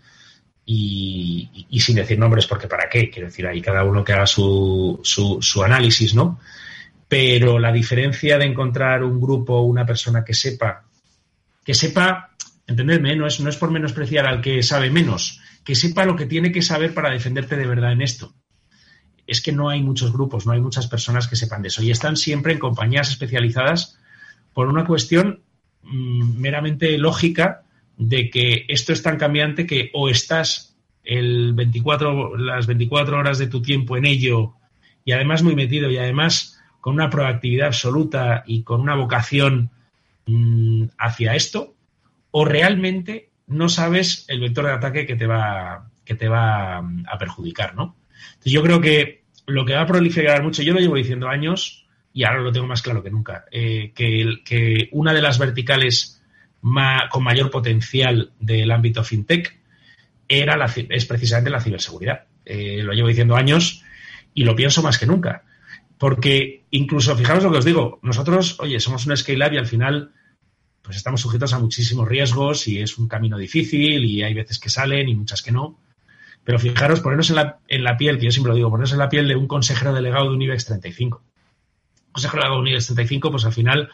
y, 0.66 1.50
sin 1.80 1.96
decir 1.96 2.20
nombres, 2.20 2.48
porque 2.48 2.68
para 2.68 2.90
qué, 2.90 3.10
quiero 3.10 3.30
decir, 3.30 3.48
ahí 3.48 3.62
cada 3.62 3.86
uno 3.86 4.04
que 4.04 4.12
haga 4.12 4.28
su, 4.28 5.00
su, 5.04 5.42
su 5.42 5.64
análisis, 5.64 6.14
¿no? 6.14 6.42
Pero 7.08 7.60
la 7.60 7.72
diferencia 7.72 8.38
de 8.38 8.44
encontrar 8.44 9.06
un 9.06 9.22
grupo, 9.22 9.62
una 9.62 9.86
persona 9.86 10.26
que 10.26 10.34
sepa, 10.34 10.84
que 11.64 11.74
sepa 11.74 12.32
Entendedme, 12.68 13.16
no 13.16 13.26
es, 13.26 13.40
no 13.40 13.50
es 13.50 13.56
por 13.56 13.72
menospreciar 13.72 14.28
al 14.28 14.42
que 14.42 14.62
sabe 14.62 14.92
menos, 14.92 15.40
que 15.64 15.74
sepa 15.74 16.06
lo 16.06 16.18
que 16.18 16.26
tiene 16.26 16.52
que 16.52 16.62
saber 16.62 16.94
para 16.94 17.12
defenderte 17.12 17.56
de 17.56 17.66
verdad 17.66 17.94
en 17.94 18.02
esto. 18.02 18.36
Es 19.26 19.42
que 19.42 19.54
no 19.54 19.70
hay 19.70 19.82
muchos 19.82 20.12
grupos, 20.12 20.46
no 20.46 20.52
hay 20.52 20.60
muchas 20.60 20.88
personas 20.88 21.28
que 21.28 21.38
sepan 21.38 21.62
de 21.62 21.70
eso. 21.70 21.82
Y 21.82 21.92
están 21.92 22.18
siempre 22.18 22.54
en 22.54 22.60
compañías 22.60 23.10
especializadas 23.10 23.98
por 24.54 24.68
una 24.68 24.86
cuestión 24.86 25.44
mm, 25.84 26.40
meramente 26.40 26.98
lógica 26.98 27.64
de 27.98 28.30
que 28.30 28.66
esto 28.68 28.92
es 28.92 29.02
tan 29.02 29.18
cambiante 29.18 29.66
que 29.66 29.90
o 29.94 30.10
estás 30.10 30.76
el 31.04 31.54
24, 31.54 32.38
las 32.38 32.68
24 32.68 33.18
horas 33.18 33.38
de 33.38 33.48
tu 33.48 33.62
tiempo 33.62 33.96
en 33.96 34.06
ello 34.06 34.56
y 35.06 35.14
además 35.14 35.42
muy 35.42 35.56
metido 35.56 35.90
y 35.90 35.98
además 35.98 36.60
con 36.82 36.96
una 36.96 37.10
proactividad 37.10 37.68
absoluta 37.68 38.44
y 38.46 38.64
con 38.64 38.82
una 38.82 38.96
vocación 38.96 39.72
mm, 40.26 40.84
hacia 40.98 41.36
esto, 41.36 41.77
o 42.40 42.46
realmente 42.46 43.32
no 43.48 43.68
sabes 43.68 44.26
el 44.28 44.42
vector 44.42 44.68
de 44.68 44.74
ataque 44.74 45.08
que 45.08 45.16
te 45.16 45.26
va, 45.26 45.90
que 46.06 46.14
te 46.14 46.28
va 46.28 46.78
a 46.78 47.18
perjudicar, 47.18 47.74
¿no? 47.74 47.96
yo 48.46 48.62
creo 48.62 48.80
que 48.80 49.24
lo 49.48 49.66
que 49.66 49.74
va 49.74 49.82
a 49.82 49.88
proliferar 49.88 50.44
mucho, 50.44 50.62
yo 50.62 50.76
lo 50.76 50.80
llevo 50.80 50.98
diciendo 50.98 51.30
años 51.30 51.88
y 52.14 52.26
ahora 52.26 52.42
lo 52.42 52.52
tengo 52.52 52.68
más 52.68 52.84
claro 52.84 53.02
que 53.02 53.10
nunca, 53.10 53.46
eh, 53.52 53.92
que, 53.96 54.36
que, 54.46 54.88
una 54.92 55.14
de 55.14 55.22
las 55.24 55.40
verticales 55.40 56.22
con 57.10 57.24
mayor 57.24 57.50
potencial 57.50 58.32
del 58.40 58.70
ámbito 58.70 59.04
fintech 59.04 59.60
era 60.28 60.58
la, 60.58 60.72
es 60.90 61.06
precisamente 61.08 61.50
la 61.50 61.62
ciberseguridad. 61.62 62.26
Eh, 62.46 62.84
lo 62.84 62.94
llevo 62.94 63.08
diciendo 63.08 63.36
años 63.36 63.84
y 64.36 64.44
lo 64.44 64.56
pienso 64.56 64.84
más 64.84 65.00
que 65.00 65.08
nunca. 65.08 65.42
Porque 65.98 66.66
incluso, 66.70 67.18
fijaros 67.18 67.44
lo 67.44 67.52
que 67.52 67.58
os 67.58 67.66
digo, 67.66 68.00
nosotros, 68.04 68.60
oye, 68.60 68.80
somos 68.80 69.08
un 69.08 69.18
scale-up 69.18 69.54
y 69.54 69.58
al 69.58 69.66
final 69.66 70.12
pues 70.88 70.96
estamos 70.96 71.20
sujetos 71.20 71.52
a 71.52 71.60
muchísimos 71.60 72.08
riesgos 72.08 72.66
y 72.70 72.80
es 72.80 72.98
un 72.98 73.10
camino 73.10 73.38
difícil 73.38 74.06
y 74.06 74.24
hay 74.24 74.34
veces 74.34 74.58
que 74.58 74.70
salen 74.70 75.10
y 75.10 75.16
muchas 75.16 75.42
que 75.42 75.52
no. 75.52 75.78
Pero 76.46 76.60
fijaros, 76.60 77.02
ponernos 77.02 77.30
en 77.30 77.36
la, 77.36 77.60
en 77.68 77.84
la 77.84 77.98
piel, 77.98 78.18
que 78.18 78.24
yo 78.24 78.32
siempre 78.32 78.52
lo 78.52 78.56
digo, 78.56 78.70
ponernos 78.70 78.94
en 78.94 79.00
la 79.00 79.10
piel 79.10 79.28
de 79.28 79.36
un 79.36 79.50
consejero 79.50 79.94
delegado 79.94 80.30
de 80.30 80.36
un 80.38 80.42
IBEX 80.42 80.64
35. 80.64 81.18
Un 82.06 82.12
consejero 82.14 82.42
delegado 82.42 82.56
de 82.56 82.62
un 82.62 82.68
IBEX 82.70 82.86
35, 82.86 83.32
pues 83.32 83.44
al 83.44 83.52
final, 83.52 83.90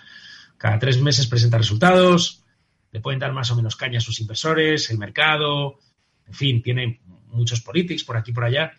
cada 0.59 0.77
tres 0.77 1.01
meses 1.01 1.25
presenta 1.25 1.57
resultados, 1.57 2.43
le 2.91 2.99
pueden 2.99 3.19
dar 3.19 3.33
más 3.33 3.49
o 3.49 3.55
menos 3.55 3.75
caña 3.75 3.97
a 3.97 4.01
sus 4.01 4.21
inversores, 4.21 4.91
el 4.91 4.99
mercado, 4.99 5.79
en 6.27 6.33
fin, 6.35 6.61
tiene 6.61 7.01
muchos 7.29 7.61
politics 7.61 8.03
por 8.03 8.17
aquí 8.17 8.29
y 8.29 8.33
por 8.35 8.43
allá. 8.43 8.73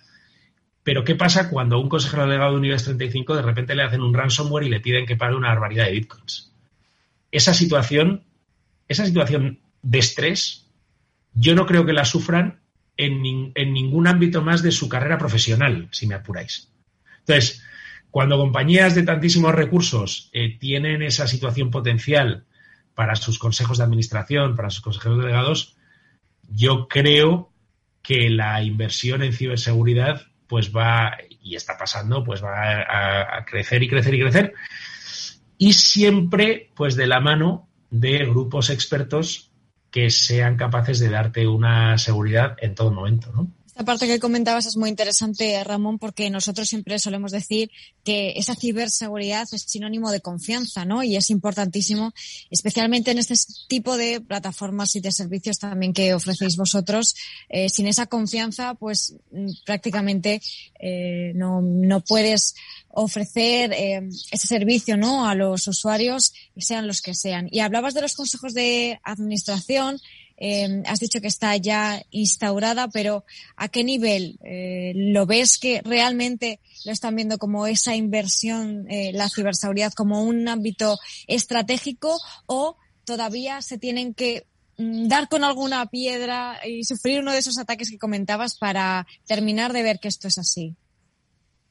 Pero 0.85 1.03
¿qué 1.03 1.17
pasa 1.17 1.51
cuando 1.51 1.81
un 1.81 1.89
consejero 1.89 2.27
delegado 2.27 2.53
de 2.53 2.59
un 2.59 2.65
IBEX 2.67 2.85
35 2.85 3.35
de 3.35 3.43
repente 3.43 3.75
le 3.75 3.83
hacen 3.83 4.03
un 4.03 4.15
ransomware 4.15 4.67
y 4.67 4.71
le 4.71 4.79
piden 4.79 5.05
que 5.05 5.17
pague 5.17 5.35
una 5.35 5.49
barbaridad 5.49 5.87
de 5.87 5.91
bitcoins? 5.95 6.54
Esa 7.35 7.53
situación, 7.53 8.23
esa 8.87 9.05
situación 9.05 9.59
de 9.83 9.99
estrés, 9.99 10.71
yo 11.33 11.57
no 11.57 11.67
creo 11.67 11.85
que 11.85 11.93
la 11.93 12.05
sufran 12.05 12.61
en, 12.97 13.23
ningún 13.73 14.07
ámbito 14.07 14.41
más 14.41 14.63
de 14.63 14.71
su 14.71 14.89
carrera 14.89 15.19
profesional, 15.19 15.89
si 15.91 16.07
me 16.07 16.15
apuráis. 16.15 16.71
Entonces, 17.19 17.61
cuando 18.13 18.39
compañías 18.39 18.95
de 18.95 19.03
tantísimos 19.03 19.53
recursos 19.53 20.31
eh, 20.33 20.57
tienen 20.61 21.03
esa 21.03 21.27
situación 21.27 21.73
potencial 21.73 22.45
para 22.95 23.17
sus 23.17 23.41
consejos 23.41 23.79
de 23.79 23.85
administración, 23.85 24.55
para 24.55 24.71
sus 24.71 24.83
consejeros 24.83 25.19
delegados, 25.19 25.77
yo 26.49 26.87
creo 26.87 27.51
que 28.01 28.31
la 28.31 28.63
inversión 28.63 29.25
en 29.25 29.33
ciberseguridad 29.33 30.23
pues 30.47 30.73
va, 30.73 31.19
y 31.43 31.57
está 31.57 31.77
pasando, 31.77 32.23
pues 32.23 32.45
va 32.45 33.39
a 33.39 33.45
crecer 33.45 33.83
y 33.83 33.89
crecer 33.89 34.15
y 34.15 34.21
crecer 34.21 34.55
y 35.59 35.73
siempre 35.75 36.71
pues 36.75 36.97
de 36.97 37.07
la 37.07 37.21
mano 37.21 37.69
de 37.91 38.25
grupos 38.27 38.71
expertos 38.71 39.51
que 39.91 40.11
sean 40.11 40.57
capaces 40.57 40.99
de 40.99 41.09
darte 41.09 41.47
una 41.47 41.97
seguridad 41.99 42.57
en 42.61 42.75
todo 42.75 42.91
momento, 42.91 43.31
¿no? 43.33 43.51
Esta 43.75 43.85
parte 43.85 44.07
que 44.07 44.21
comentabas 44.21 44.67
es 44.67 44.77
muy 44.77 44.89
interesante, 44.89 45.65
Ramón, 45.65 45.99
porque 45.99 46.31
nosotros 46.31 46.69
siempre 46.69 46.97
solemos 47.01 47.33
decir 47.33 47.73
que 48.05 48.35
esa 48.37 48.55
ciberseguridad 48.55 49.49
es 49.51 49.63
sinónimo 49.63 50.13
de 50.13 50.21
confianza, 50.21 50.85
¿no? 50.85 51.03
Y 51.03 51.17
es 51.17 51.29
importantísimo, 51.29 52.15
especialmente 52.53 53.11
en 53.11 53.19
este 53.19 53.35
tipo 53.67 53.97
de 53.97 54.21
plataformas 54.21 54.95
y 54.95 55.01
de 55.01 55.11
servicios 55.11 55.59
también 55.59 55.93
que 55.93 56.15
ofrecéis 56.15 56.57
vosotros. 56.57 57.17
Eh, 57.49 57.69
sin 57.69 57.89
esa 57.89 58.07
confianza, 58.07 58.75
pues 58.75 59.17
mm, 59.33 59.49
prácticamente 59.67 60.41
eh, 60.79 61.33
no, 61.35 61.61
no 61.61 61.99
puedes 61.99 62.55
ofrecer 62.91 63.73
eh, 63.73 64.09
ese 64.31 64.47
servicio 64.47 64.97
¿no? 64.97 65.27
a 65.29 65.35
los 65.35 65.67
usuarios, 65.67 66.33
sean 66.57 66.87
los 66.87 67.03
que 67.03 67.13
sean. 67.13 67.49
Y 67.51 67.59
hablabas 67.59 67.95
de 67.95 68.03
los 68.03 68.15
consejos 68.15 68.55
de 68.55 69.01
administración, 69.03 70.01
eh, 70.37 70.83
has 70.87 71.01
dicho 71.01 71.21
que 71.21 71.29
está 71.29 71.57
ya 71.57 72.03
instaurada, 72.11 72.89
pero 72.89 73.25
¿a 73.57 73.69
qué 73.69 73.85
nivel 73.85 74.39
eh, 74.45 74.93
lo 74.95 75.27
ves 75.27 75.59
que 75.59 75.81
realmente 75.85 76.61
lo 76.85 76.93
están 76.93 77.17
viendo 77.17 77.39
como 77.39 77.67
esa 77.67 77.95
inversión, 77.95 78.87
la 79.13 79.29
ciberseguridad, 79.29 79.93
como 79.93 80.23
un 80.23 80.49
ámbito 80.49 80.99
estratégico 81.27 82.19
o 82.47 82.77
todavía 83.05 83.63
se 83.63 83.79
tienen 83.79 84.15
que 84.15 84.47
mm, 84.79 85.09
dar 85.09 85.29
con 85.29 85.45
alguna 85.45 85.87
piedra 85.87 86.61
y 86.67 86.85
sufrir 86.85 87.21
uno 87.21 87.33
de 87.33 87.39
esos 87.39 87.59
ataques 87.59 87.91
que 87.91 87.99
comentabas 87.99 88.59
para 88.59 89.07
terminar 89.27 89.73
de 89.73 89.83
ver 89.83 90.01
que 90.01 90.09
esto 90.09 90.29
es 90.29 90.39
así? 90.39 90.77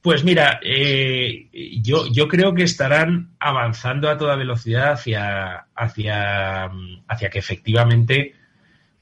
Pues 0.04 0.22
mira, 0.22 0.60
eh, 0.62 1.48
yo, 1.80 2.06
yo 2.12 2.28
creo 2.28 2.54
que 2.54 2.64
estarán 2.64 3.34
avanzando 3.38 4.10
a 4.10 4.18
toda 4.18 4.36
velocidad 4.36 4.92
hacia, 4.92 5.66
hacia, 5.74 6.70
hacia 7.08 7.30
que 7.30 7.38
efectivamente, 7.38 8.34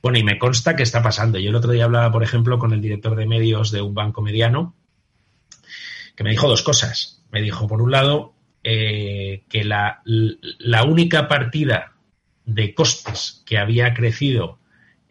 bueno, 0.03 0.19
y 0.19 0.25
me 0.25 0.39
consta 0.39 0.75
que 0.75 0.83
está 0.83 1.03
pasando. 1.03 1.39
Yo 1.39 1.51
el 1.51 1.55
otro 1.55 1.73
día 1.73 1.85
hablaba, 1.85 2.11
por 2.11 2.25
ejemplo, 2.25 2.59
con 2.59 2.73
el 2.73 2.81
director 2.81 3.15
de 3.15 3.27
medios 3.27 3.71
de 3.71 3.81
un 3.81 3.95
banco 3.95 4.21
mediano, 4.21 4.75
que 6.17 6.25
me 6.25 6.31
dijo 6.31 6.49
dos 6.49 6.63
cosas. 6.63 7.23
Me 7.31 7.41
dijo, 7.41 7.69
por 7.69 7.81
un 7.81 7.93
lado, 7.93 8.35
eh, 8.65 9.45
que 9.49 9.65
la, 9.65 10.03
única 10.87 11.29
partida 11.29 11.93
de 12.45 12.75
costes 12.75 13.43
que 13.47 13.59
había 13.59 13.95
crecido 13.95 14.59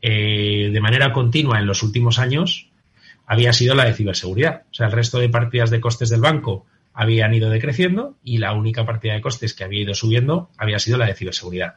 eh, 0.02 0.70
de 0.72 0.82
manera 0.82 1.14
continua 1.14 1.60
en 1.60 1.68
los 1.68 1.84
últimos 1.84 2.20
años 2.20 2.70
había 3.26 3.54
sido 3.54 3.76
la 3.76 3.86
de 3.86 3.94
ciberseguridad. 3.94 4.64
O 4.72 4.74
sea, 4.74 4.88
el 4.88 4.92
resto 4.92 5.20
de 5.20 5.30
partidas 5.30 5.70
de 5.70 5.80
costes 5.80 6.10
del 6.10 6.20
banco 6.20 6.66
habían 6.94 7.34
ido 7.34 7.50
decreciendo 7.50 8.18
y 8.24 8.39
la 8.39 8.54
única 8.54 8.86
partida 8.86 9.14
de 9.14 9.22
costes 9.22 9.54
que 9.54 9.64
había 9.64 9.84
ido 9.84 9.94
subiendo 9.94 10.50
había 10.58 10.80
sido 10.80 10.98
la 10.98 11.06
de 11.06 11.16
ciberseguridad. 11.16 11.76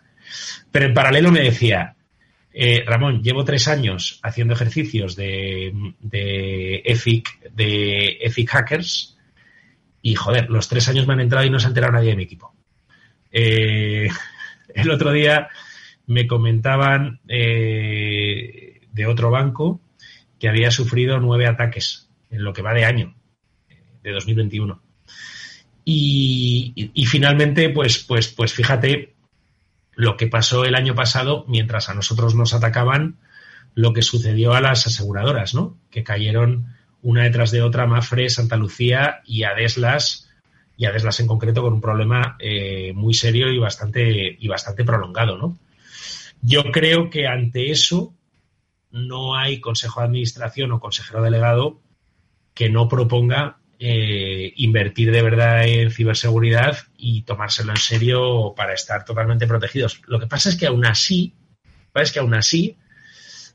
Pero 0.73 0.87
en 0.87 0.95
paralelo 0.95 1.31
me 1.31 1.41
decía, 1.41 1.97
eh, 2.57 2.85
Ramón, 2.87 3.21
llevo 3.21 3.45
tres 3.45 3.67
años 3.67 4.21
haciendo 4.23 4.55
ejercicios 4.55 5.17
de, 5.17 5.73
de 5.99 6.83
EFIC, 6.85 7.51
de 7.51 8.19
EFIC 8.21 8.49
Hackers 8.49 9.19
y, 10.01 10.15
joder, 10.15 10.49
los 10.51 10.69
tres 10.69 10.89
años 10.89 11.05
me 11.09 11.15
han 11.15 11.21
entrado 11.21 11.45
y 11.45 11.51
no 11.51 11.59
se 11.59 11.67
ha 11.67 11.69
enterado 11.71 11.95
nadie 11.95 12.11
de 12.11 12.17
mi 12.17 12.23
equipo. 12.23 12.55
Eh, 13.33 14.09
el 14.75 14.91
otro 14.91 15.11
día 15.11 15.49
me 16.07 16.29
comentaban 16.29 17.21
eh, 17.27 18.83
de 18.93 19.07
otro 19.07 19.33
banco 19.33 19.81
que 20.39 20.49
había 20.49 20.71
sufrido 20.71 21.19
nueve 21.19 21.49
ataques 21.49 22.09
en 22.31 22.45
lo 22.45 22.53
que 22.53 22.63
va 22.63 22.73
de 22.73 22.85
año, 22.85 23.17
de 24.05 24.13
2021. 24.13 24.81
Y, 25.85 26.91
y, 26.95 27.07
finalmente, 27.07 27.69
pues, 27.71 27.99
pues, 28.05 28.29
pues 28.29 28.55
fíjate 28.55 29.14
lo 29.97 30.17
que 30.17 30.27
pasó 30.27 30.65
el 30.65 30.75
año 30.75 30.95
pasado 30.95 31.45
mientras 31.49 31.89
a 31.89 31.95
nosotros 31.95 32.35
nos 32.35 32.55
atacaban, 32.55 33.17
lo 33.75 33.93
que 33.93 34.03
sucedió 34.03 34.55
a 34.55 34.61
las 34.61 34.87
aseguradoras, 34.87 35.55
¿no? 35.55 35.77
Que 35.91 36.05
cayeron 36.05 36.75
una 37.03 37.25
detrás 37.25 37.51
de 37.51 37.63
otra, 37.63 37.87
Mafre, 37.87 38.31
Santa 38.31 38.57
Lucía 38.57 39.21
y 39.25 39.43
Adeslas, 39.43 40.31
y 40.77 40.87
Adeslas 40.87 41.21
en 41.21 41.27
concreto 41.27 41.63
con 41.63 41.75
un 41.75 41.81
problema 41.81 42.37
eh, 42.39 42.93
muy 42.95 43.15
serio 43.15 43.51
y 43.51 43.59
bastante, 43.59 44.37
y 44.39 44.49
bastante 44.49 44.85
prolongado, 44.85 45.37
¿no? 45.37 45.59
Yo 46.41 46.65
creo 46.73 47.11
que 47.11 47.27
ante 47.27 47.71
eso 47.71 48.15
no 48.91 49.37
hay 49.37 49.61
consejo 49.61 50.01
de 50.01 50.07
administración 50.07 50.73
o 50.73 50.81
consejero 50.81 51.23
delegado 51.23 51.81
que 52.55 52.71
no 52.71 52.89
proponga 52.89 53.59
eh, 53.87 54.55
invertir 54.57 55.13
de 55.13 55.21
verdad 55.21 55.67
en 55.67 55.91
ciberseguridad 55.91 56.79
y 56.97 57.21
tomárselo 57.21 57.73
en 57.73 57.77
serio 57.77 58.55
para 58.57 58.73
estar 58.73 59.05
totalmente 59.05 59.47
protegidos. 59.47 60.01
Lo 60.07 60.19
que 60.19 60.27
pasa 60.27 60.49
es 60.49 60.57
que 60.57 60.67
aún 60.67 60.87
así, 60.87 61.35
es 61.95 62.11
que 62.11 62.21
aún 62.21 62.33
así 62.33 62.79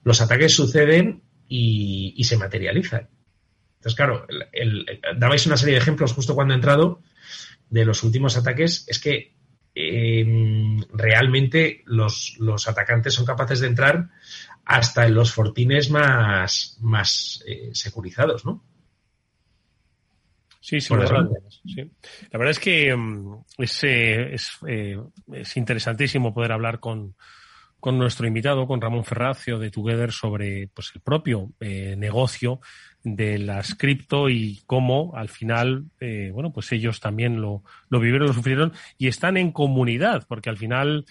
los 0.04 0.22
ataques 0.22 0.54
suceden 0.54 1.24
y, 1.48 2.24
se 2.24 2.38
materializan. 2.38 3.10
Entonces, 3.78 3.96
claro, 3.96 4.28
dabais 5.18 5.48
una 5.48 5.58
serie 5.58 5.74
de 5.74 5.82
ejemplos 5.82 6.14
justo 6.14 6.36
cuando 6.36 6.54
he 6.54 6.58
entrado 6.58 7.02
de 7.72 7.86
los 7.86 8.04
últimos 8.04 8.38
ataques. 8.38 8.86
Es 8.88 9.00
que 9.00 9.34
em, 9.74 10.80
realmente 10.94 11.82
los, 11.88 12.38
atacantes 12.68 13.16
son 13.16 13.26
capaces 13.26 13.62
de 13.62 13.68
entrar 13.68 14.10
hasta 14.64 15.08
en 15.08 15.16
los 15.16 15.34
fortines 15.34 15.90
más, 15.90 16.78
más 16.82 17.44
eh, 17.48 17.72
securizados, 17.74 18.46
¿no? 18.46 18.69
Sí, 20.70 20.82
sí, 20.82 20.94
verdad, 20.94 21.28
La 22.32 22.38
verdad 22.38 22.52
es 22.52 22.60
que 22.60 22.96
mm, 22.96 23.44
es, 23.58 23.84
eh, 23.86 24.36
eh, 24.68 25.00
es, 25.34 25.58
interesantísimo 25.58 26.32
poder 26.32 26.52
hablar 26.52 26.80
con, 26.80 27.16
con, 27.80 27.98
nuestro 27.98 28.28
invitado, 28.28 28.68
con 28.68 28.80
Ramón 28.80 29.04
Ferracio 29.04 29.58
de 29.58 29.72
Together, 29.72 30.12
sobre 30.12 30.68
pues, 30.68 30.92
el 30.94 31.02
propio 31.02 31.54
eh, 31.60 31.96
negocio 31.98 32.62
de 33.04 33.40
las 33.40 33.74
cripto 33.74 34.30
y 34.30 34.62
cómo 34.68 35.14
al 35.16 35.30
final, 35.30 35.86
bueno, 36.34 36.52
pues 36.52 36.72
ellos 36.72 37.00
también 37.00 37.42
lo, 37.42 37.64
lo 37.90 38.00
vivieron, 38.00 38.28
lo 38.28 38.34
sufrieron 38.34 38.74
y 39.00 39.08
están 39.08 39.38
en 39.38 39.52
comunidad, 39.52 40.26
porque 40.28 40.52
al 40.52 40.58
final, 40.58 41.06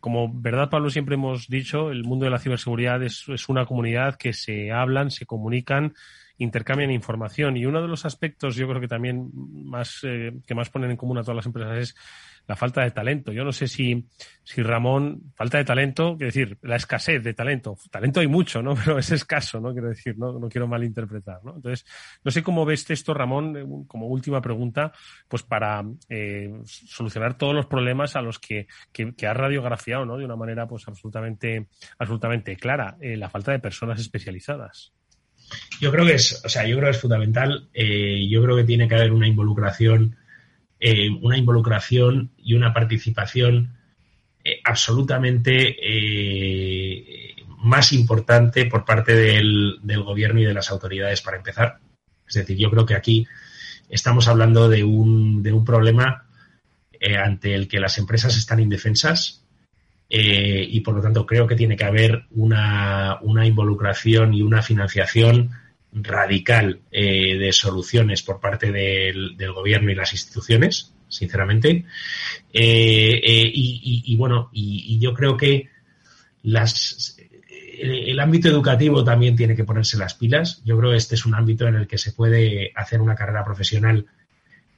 como 0.00 0.30
verdad 0.30 0.68
Pablo 0.68 0.90
siempre 0.90 1.14
hemos 1.14 1.48
dicho, 1.48 1.90
el 1.90 2.04
mundo 2.04 2.24
de 2.26 2.32
la 2.32 2.40
ciberseguridad 2.40 3.02
es, 3.02 3.24
es 3.28 3.48
una 3.48 3.64
comunidad 3.64 4.16
que 4.16 4.34
se 4.34 4.72
hablan, 4.72 5.10
se 5.10 5.24
comunican, 5.24 5.94
intercambian 6.38 6.90
información. 6.90 7.56
Y 7.56 7.66
uno 7.66 7.80
de 7.80 7.88
los 7.88 8.04
aspectos, 8.04 8.56
yo 8.56 8.68
creo 8.68 8.80
que 8.80 8.88
también 8.88 9.30
más 9.32 10.00
eh, 10.02 10.32
que 10.46 10.54
más 10.54 10.70
ponen 10.70 10.90
en 10.90 10.96
común 10.96 11.18
a 11.18 11.22
todas 11.22 11.36
las 11.36 11.46
empresas 11.46 11.78
es 11.78 11.96
la 12.46 12.56
falta 12.56 12.82
de 12.82 12.90
talento. 12.90 13.32
Yo 13.32 13.42
no 13.44 13.52
sé 13.52 13.68
si, 13.68 14.06
si 14.42 14.62
Ramón, 14.62 15.32
falta 15.34 15.58
de 15.58 15.64
talento, 15.64 16.16
quiero 16.16 16.26
decir, 16.26 16.58
la 16.62 16.76
escasez 16.76 17.22
de 17.22 17.32
talento. 17.32 17.76
Talento 17.90 18.20
hay 18.20 18.26
mucho, 18.26 18.62
¿no? 18.62 18.74
Pero 18.84 18.98
es 18.98 19.10
escaso, 19.12 19.60
¿no? 19.60 19.72
Quiero 19.72 19.88
decir, 19.88 20.18
no, 20.18 20.38
no 20.38 20.48
quiero 20.48 20.66
malinterpretar, 20.66 21.42
¿no? 21.44 21.56
Entonces, 21.56 21.86
no 22.22 22.30
sé 22.30 22.42
cómo 22.42 22.66
ves 22.66 22.90
esto, 22.90 23.14
Ramón, 23.14 23.56
eh, 23.56 23.64
como 23.86 24.08
última 24.08 24.42
pregunta, 24.42 24.92
pues 25.28 25.42
para 25.42 25.84
eh, 26.08 26.52
solucionar 26.64 27.38
todos 27.38 27.54
los 27.54 27.66
problemas 27.66 28.16
a 28.16 28.20
los 28.20 28.38
que, 28.38 28.66
que, 28.92 29.14
que 29.14 29.32
radiografiado, 29.32 30.04
¿no? 30.04 30.18
De 30.18 30.24
una 30.24 30.36
manera, 30.36 30.66
pues, 30.66 30.86
absolutamente, 30.86 31.68
absolutamente 31.98 32.56
clara. 32.56 32.96
la 33.00 33.30
falta 33.30 33.52
de 33.52 33.58
personas 33.58 34.00
especializadas. 34.00 34.92
Yo 35.80 35.90
creo 35.90 36.06
que 36.06 36.14
es, 36.14 36.42
o 36.44 36.48
sea, 36.48 36.66
yo 36.66 36.76
creo 36.76 36.90
que 36.90 36.96
es 36.96 37.00
fundamental. 37.00 37.68
Eh, 37.74 38.26
yo 38.28 38.42
creo 38.42 38.56
que 38.56 38.64
tiene 38.64 38.88
que 38.88 38.94
haber 38.94 39.12
una 39.12 39.28
involucración, 39.28 40.16
eh, 40.80 41.10
una 41.10 41.36
involucración 41.36 42.30
y 42.38 42.54
una 42.54 42.72
participación 42.72 43.76
eh, 44.44 44.60
absolutamente 44.64 45.76
más 47.58 47.92
importante 47.92 48.66
por 48.66 48.84
parte 48.84 49.14
del, 49.14 49.80
gobierno 50.04 50.40
y 50.40 50.44
de 50.44 50.54
las 50.54 50.70
autoridades 50.70 51.22
para 51.22 51.38
empezar. 51.38 51.78
Es 52.26 52.34
decir, 52.34 52.56
yo 52.56 52.70
creo 52.70 52.86
que 52.86 52.94
aquí 52.94 53.26
estamos 53.88 54.28
hablando 54.28 54.68
de 54.68 54.84
un, 54.84 55.42
de 55.42 55.52
un 55.52 55.64
problema 55.64 56.26
ante 57.22 57.54
el 57.54 57.68
que 57.68 57.80
las 57.80 57.98
empresas 57.98 58.36
están 58.36 58.60
indefensas 58.60 59.43
eh, 60.08 60.66
y 60.70 60.80
por 60.80 60.94
lo 60.94 61.00
tanto 61.00 61.24
creo 61.26 61.46
que 61.46 61.56
tiene 61.56 61.76
que 61.76 61.84
haber 61.84 62.26
una, 62.32 63.18
involucración 63.44 64.34
y 64.34 64.42
una 64.42 64.62
financiación 64.62 65.50
radical 65.92 66.80
eh, 66.90 67.36
de 67.38 67.52
soluciones 67.52 68.22
por 68.22 68.40
parte 68.40 68.70
del, 68.70 69.36
gobierno 69.52 69.90
y 69.90 69.94
las 69.94 70.12
instituciones, 70.12 70.92
sinceramente. 71.08 71.84
Eh, 72.52 73.20
y, 73.24 74.16
bueno, 74.16 74.50
y, 74.52 74.98
yo 74.98 75.14
creo 75.14 75.36
que 75.36 75.68
las, 76.42 77.16
el, 77.78 78.20
ámbito 78.20 78.48
educativo 78.48 79.02
también 79.04 79.36
tiene 79.36 79.56
que 79.56 79.64
ponerse 79.64 79.96
las 79.96 80.14
pilas. 80.14 80.62
Yo 80.64 80.78
creo 80.78 80.90
que 80.90 80.98
este 80.98 81.14
es 81.14 81.24
un 81.24 81.34
ámbito 81.34 81.66
en 81.66 81.76
el 81.76 81.86
que 81.86 81.98
se 81.98 82.12
puede 82.12 82.72
hacer 82.74 83.00
una 83.00 83.14
carrera 83.14 83.44
profesional 83.44 84.06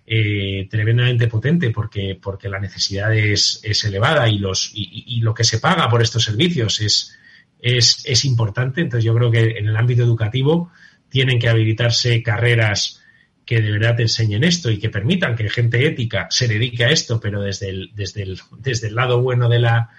eh, 0.06 0.68
tremendamente 0.70 1.26
potente 1.26 1.70
porque, 1.70 2.16
porque 2.20 2.48
la 2.48 2.60
necesidad 2.60 3.12
es, 3.12 3.60
es 3.64 3.84
elevada 3.84 4.28
y, 4.28 4.38
los, 4.38 4.70
y, 4.72 5.20
lo 5.20 5.34
que 5.34 5.42
se 5.42 5.58
paga 5.58 5.88
por 5.88 6.00
estos 6.00 6.22
servicios 6.22 6.80
es, 6.80 7.18
es, 7.60 8.04
es, 8.06 8.24
importante. 8.24 8.82
Entonces 8.82 9.04
yo 9.04 9.14
creo 9.14 9.32
que 9.32 9.58
en 9.58 9.66
el 9.66 9.76
ámbito 9.76 10.04
educativo 10.04 10.70
tienen 11.08 11.40
que 11.40 11.48
habilitarse 11.48 12.22
carreras 12.22 13.02
que 13.44 13.60
de 13.60 13.72
verdad 13.72 13.96
te 13.96 14.02
enseñen 14.02 14.44
esto 14.44 14.70
y 14.70 14.78
que 14.78 14.90
permitan 14.90 15.34
que 15.34 15.48
gente 15.48 15.84
ética 15.84 16.28
se 16.30 16.46
dedique 16.46 16.84
a 16.84 16.90
esto, 16.90 17.18
pero 17.20 17.42
desde 17.42 17.70
el, 17.70 17.90
desde 17.94 18.22
el, 18.22 18.38
desde 18.58 18.88
el 18.88 18.94
lado 18.94 19.20
bueno 19.20 19.48
de 19.48 19.58
la, 19.58 19.90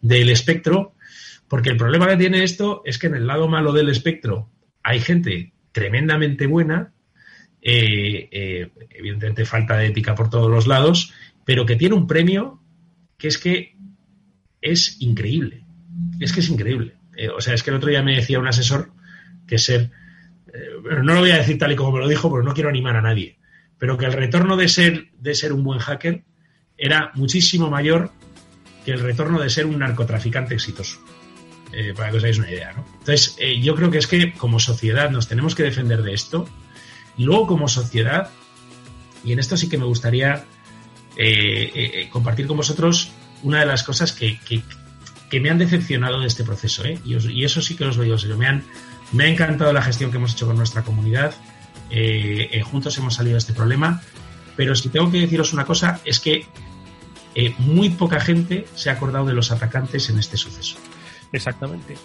del 0.00 0.30
espectro, 0.30 0.94
porque 1.48 1.68
el 1.68 1.76
problema 1.76 2.08
que 2.08 2.16
tiene 2.16 2.44
esto 2.44 2.82
es 2.84 2.98
que 2.98 3.08
en 3.08 3.14
el 3.14 3.26
lado 3.26 3.48
malo 3.48 3.72
del 3.72 3.90
espectro 3.90 4.48
hay 4.82 5.00
gente 5.00 5.52
tremendamente 5.72 6.46
buena 6.46 6.92
eh, 7.62 8.28
eh, 8.32 8.70
evidentemente 8.90 9.44
falta 9.44 9.76
de 9.76 9.88
ética 9.88 10.14
por 10.14 10.30
todos 10.30 10.50
los 10.50 10.66
lados, 10.66 11.12
pero 11.44 11.66
que 11.66 11.76
tiene 11.76 11.94
un 11.94 12.06
premio 12.06 12.62
que 13.18 13.28
es 13.28 13.36
que 13.38 13.76
es 14.62 15.00
increíble. 15.00 15.64
Es 16.20 16.32
que 16.32 16.40
es 16.40 16.48
increíble. 16.48 16.96
Eh, 17.16 17.28
o 17.28 17.40
sea, 17.40 17.54
es 17.54 17.62
que 17.62 17.70
el 17.70 17.76
otro 17.76 17.90
día 17.90 18.02
me 18.02 18.16
decía 18.16 18.38
un 18.38 18.48
asesor 18.48 18.92
que 19.46 19.58
ser, 19.58 19.90
no 20.84 21.14
lo 21.14 21.20
voy 21.20 21.32
a 21.32 21.38
decir 21.38 21.58
tal 21.58 21.72
y 21.72 21.76
como 21.76 21.92
me 21.92 22.00
lo 22.00 22.08
dijo, 22.08 22.30
porque 22.30 22.46
no 22.46 22.54
quiero 22.54 22.70
animar 22.70 22.96
a 22.96 23.02
nadie, 23.02 23.38
pero 23.78 23.98
que 23.98 24.06
el 24.06 24.12
retorno 24.12 24.56
de 24.56 24.68
ser, 24.68 25.08
de 25.18 25.34
ser 25.34 25.52
un 25.52 25.64
buen 25.64 25.80
hacker 25.80 26.22
era 26.78 27.10
muchísimo 27.14 27.68
mayor 27.68 28.10
que 28.84 28.92
el 28.92 29.00
retorno 29.00 29.40
de 29.40 29.50
ser 29.50 29.66
un 29.66 29.80
narcotraficante 29.80 30.54
exitoso. 30.54 30.98
para 31.96 32.10
que 32.10 32.16
os 32.16 32.22
hagáis 32.22 32.38
una 32.38 32.50
idea. 32.50 32.74
Entonces, 33.00 33.36
yo 33.60 33.74
creo 33.74 33.90
que 33.90 33.98
es 33.98 34.06
que 34.06 34.32
como 34.32 34.58
sociedad 34.58 35.10
nos 35.10 35.28
tenemos 35.28 35.54
que 35.54 35.64
defender 35.64 36.02
de 36.02 36.14
esto 36.14 36.48
y 37.16 37.24
luego 37.24 37.46
como 37.46 37.68
sociedad, 37.68 38.30
y 39.24 39.32
en 39.32 39.38
esto 39.38 39.56
sí 39.56 39.68
que 39.68 39.78
me 39.78 39.84
gustaría 39.84 40.44
eh, 41.16 41.70
eh, 41.74 42.08
compartir 42.10 42.46
con 42.46 42.56
vosotros 42.56 43.10
una 43.42 43.60
de 43.60 43.66
las 43.66 43.82
cosas 43.82 44.12
que, 44.12 44.38
me 45.40 45.50
han 45.50 45.58
decepcionado 45.58 46.20
de 46.20 46.26
este 46.26 46.44
proceso, 46.44 46.84
¿eh? 46.84 46.98
y, 47.04 47.44
eso 47.44 47.60
sí 47.62 47.76
que 47.76 47.84
os 47.84 47.96
lo 47.96 48.02
digo 48.02 48.18
serio, 48.18 48.36
me, 48.36 48.46
han, 48.46 48.64
me 49.12 49.24
ha 49.24 49.28
encantado 49.28 49.72
la 49.72 49.82
gestión 49.82 50.10
que 50.10 50.16
hemos 50.16 50.32
hecho 50.32 50.46
con 50.46 50.56
nuestra 50.56 50.82
comunidad, 50.82 51.34
juntos 52.64 52.96
hemos 52.98 53.14
salido 53.14 53.34
de 53.34 53.38
este 53.38 53.52
problema, 53.52 54.02
pero 54.56 54.74
si 54.74 54.88
tengo 54.88 55.10
que 55.10 55.20
deciros 55.20 55.52
una 55.52 55.64
cosa, 55.64 56.00
es 56.04 56.20
que 56.20 56.46
muy 57.58 57.90
poca 57.90 58.20
gente 58.20 58.66
se 58.74 58.90
ha 58.90 58.94
acordado 58.94 59.26
de 59.26 59.34
los 59.34 59.50
atacantes 59.50 60.10
en 60.10 60.18
este 60.18 60.36
suceso. 60.36 60.76
Exactamente. 61.32 61.96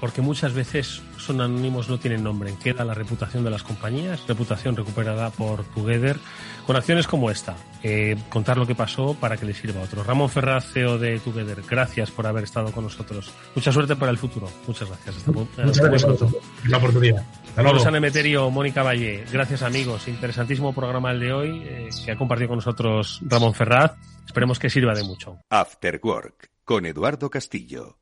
porque 0.00 0.20
muchas 0.22 0.52
veces 0.52 1.02
son 1.16 1.40
anónimos, 1.40 1.88
no 1.88 1.98
tienen 1.98 2.22
nombre. 2.22 2.54
Queda 2.62 2.84
la 2.84 2.94
reputación 2.94 3.44
de 3.44 3.50
las 3.50 3.62
compañías, 3.62 4.26
reputación 4.26 4.76
recuperada 4.76 5.30
por 5.30 5.64
Together, 5.64 6.18
con 6.66 6.76
acciones 6.76 7.06
como 7.06 7.30
esta. 7.30 7.56
Eh, 7.82 8.16
contar 8.28 8.58
lo 8.58 8.66
que 8.66 8.74
pasó 8.74 9.14
para 9.14 9.36
que 9.36 9.46
le 9.46 9.54
sirva 9.54 9.80
a 9.80 9.84
otros. 9.84 10.06
Ramón 10.06 10.28
Ferraz, 10.28 10.72
CEO 10.72 10.98
de 10.98 11.18
Together, 11.20 11.62
gracias 11.68 12.10
por 12.10 12.26
haber 12.26 12.44
estado 12.44 12.72
con 12.72 12.84
nosotros. 12.84 13.32
Mucha 13.54 13.72
suerte 13.72 13.96
para 13.96 14.10
el 14.10 14.18
futuro. 14.18 14.48
Muchas 14.66 14.88
gracias. 14.88 15.26
Muchas 15.28 15.78
gracias 15.78 16.04
por 16.04 16.30
la 16.68 16.76
oportunidad. 16.78 17.24
Hasta 17.56 17.96
Emeterio, 17.96 18.50
Mónica 18.50 18.82
Valle. 18.82 19.24
Gracias 19.32 19.62
amigos. 19.62 20.08
Interesantísimo 20.08 20.72
programa 20.72 21.10
el 21.12 21.20
de 21.20 21.32
hoy 21.32 21.62
eh, 21.64 21.88
que 22.04 22.12
ha 22.12 22.16
compartido 22.16 22.48
con 22.48 22.58
nosotros 22.58 23.20
Ramón 23.22 23.54
Ferraz. 23.54 23.92
Esperemos 24.26 24.58
que 24.58 24.70
sirva 24.70 24.94
de 24.94 25.02
mucho. 25.02 25.38
After 25.50 26.00
Work 26.02 26.50
con 26.64 26.86
Eduardo 26.86 27.28
Castillo. 27.28 28.01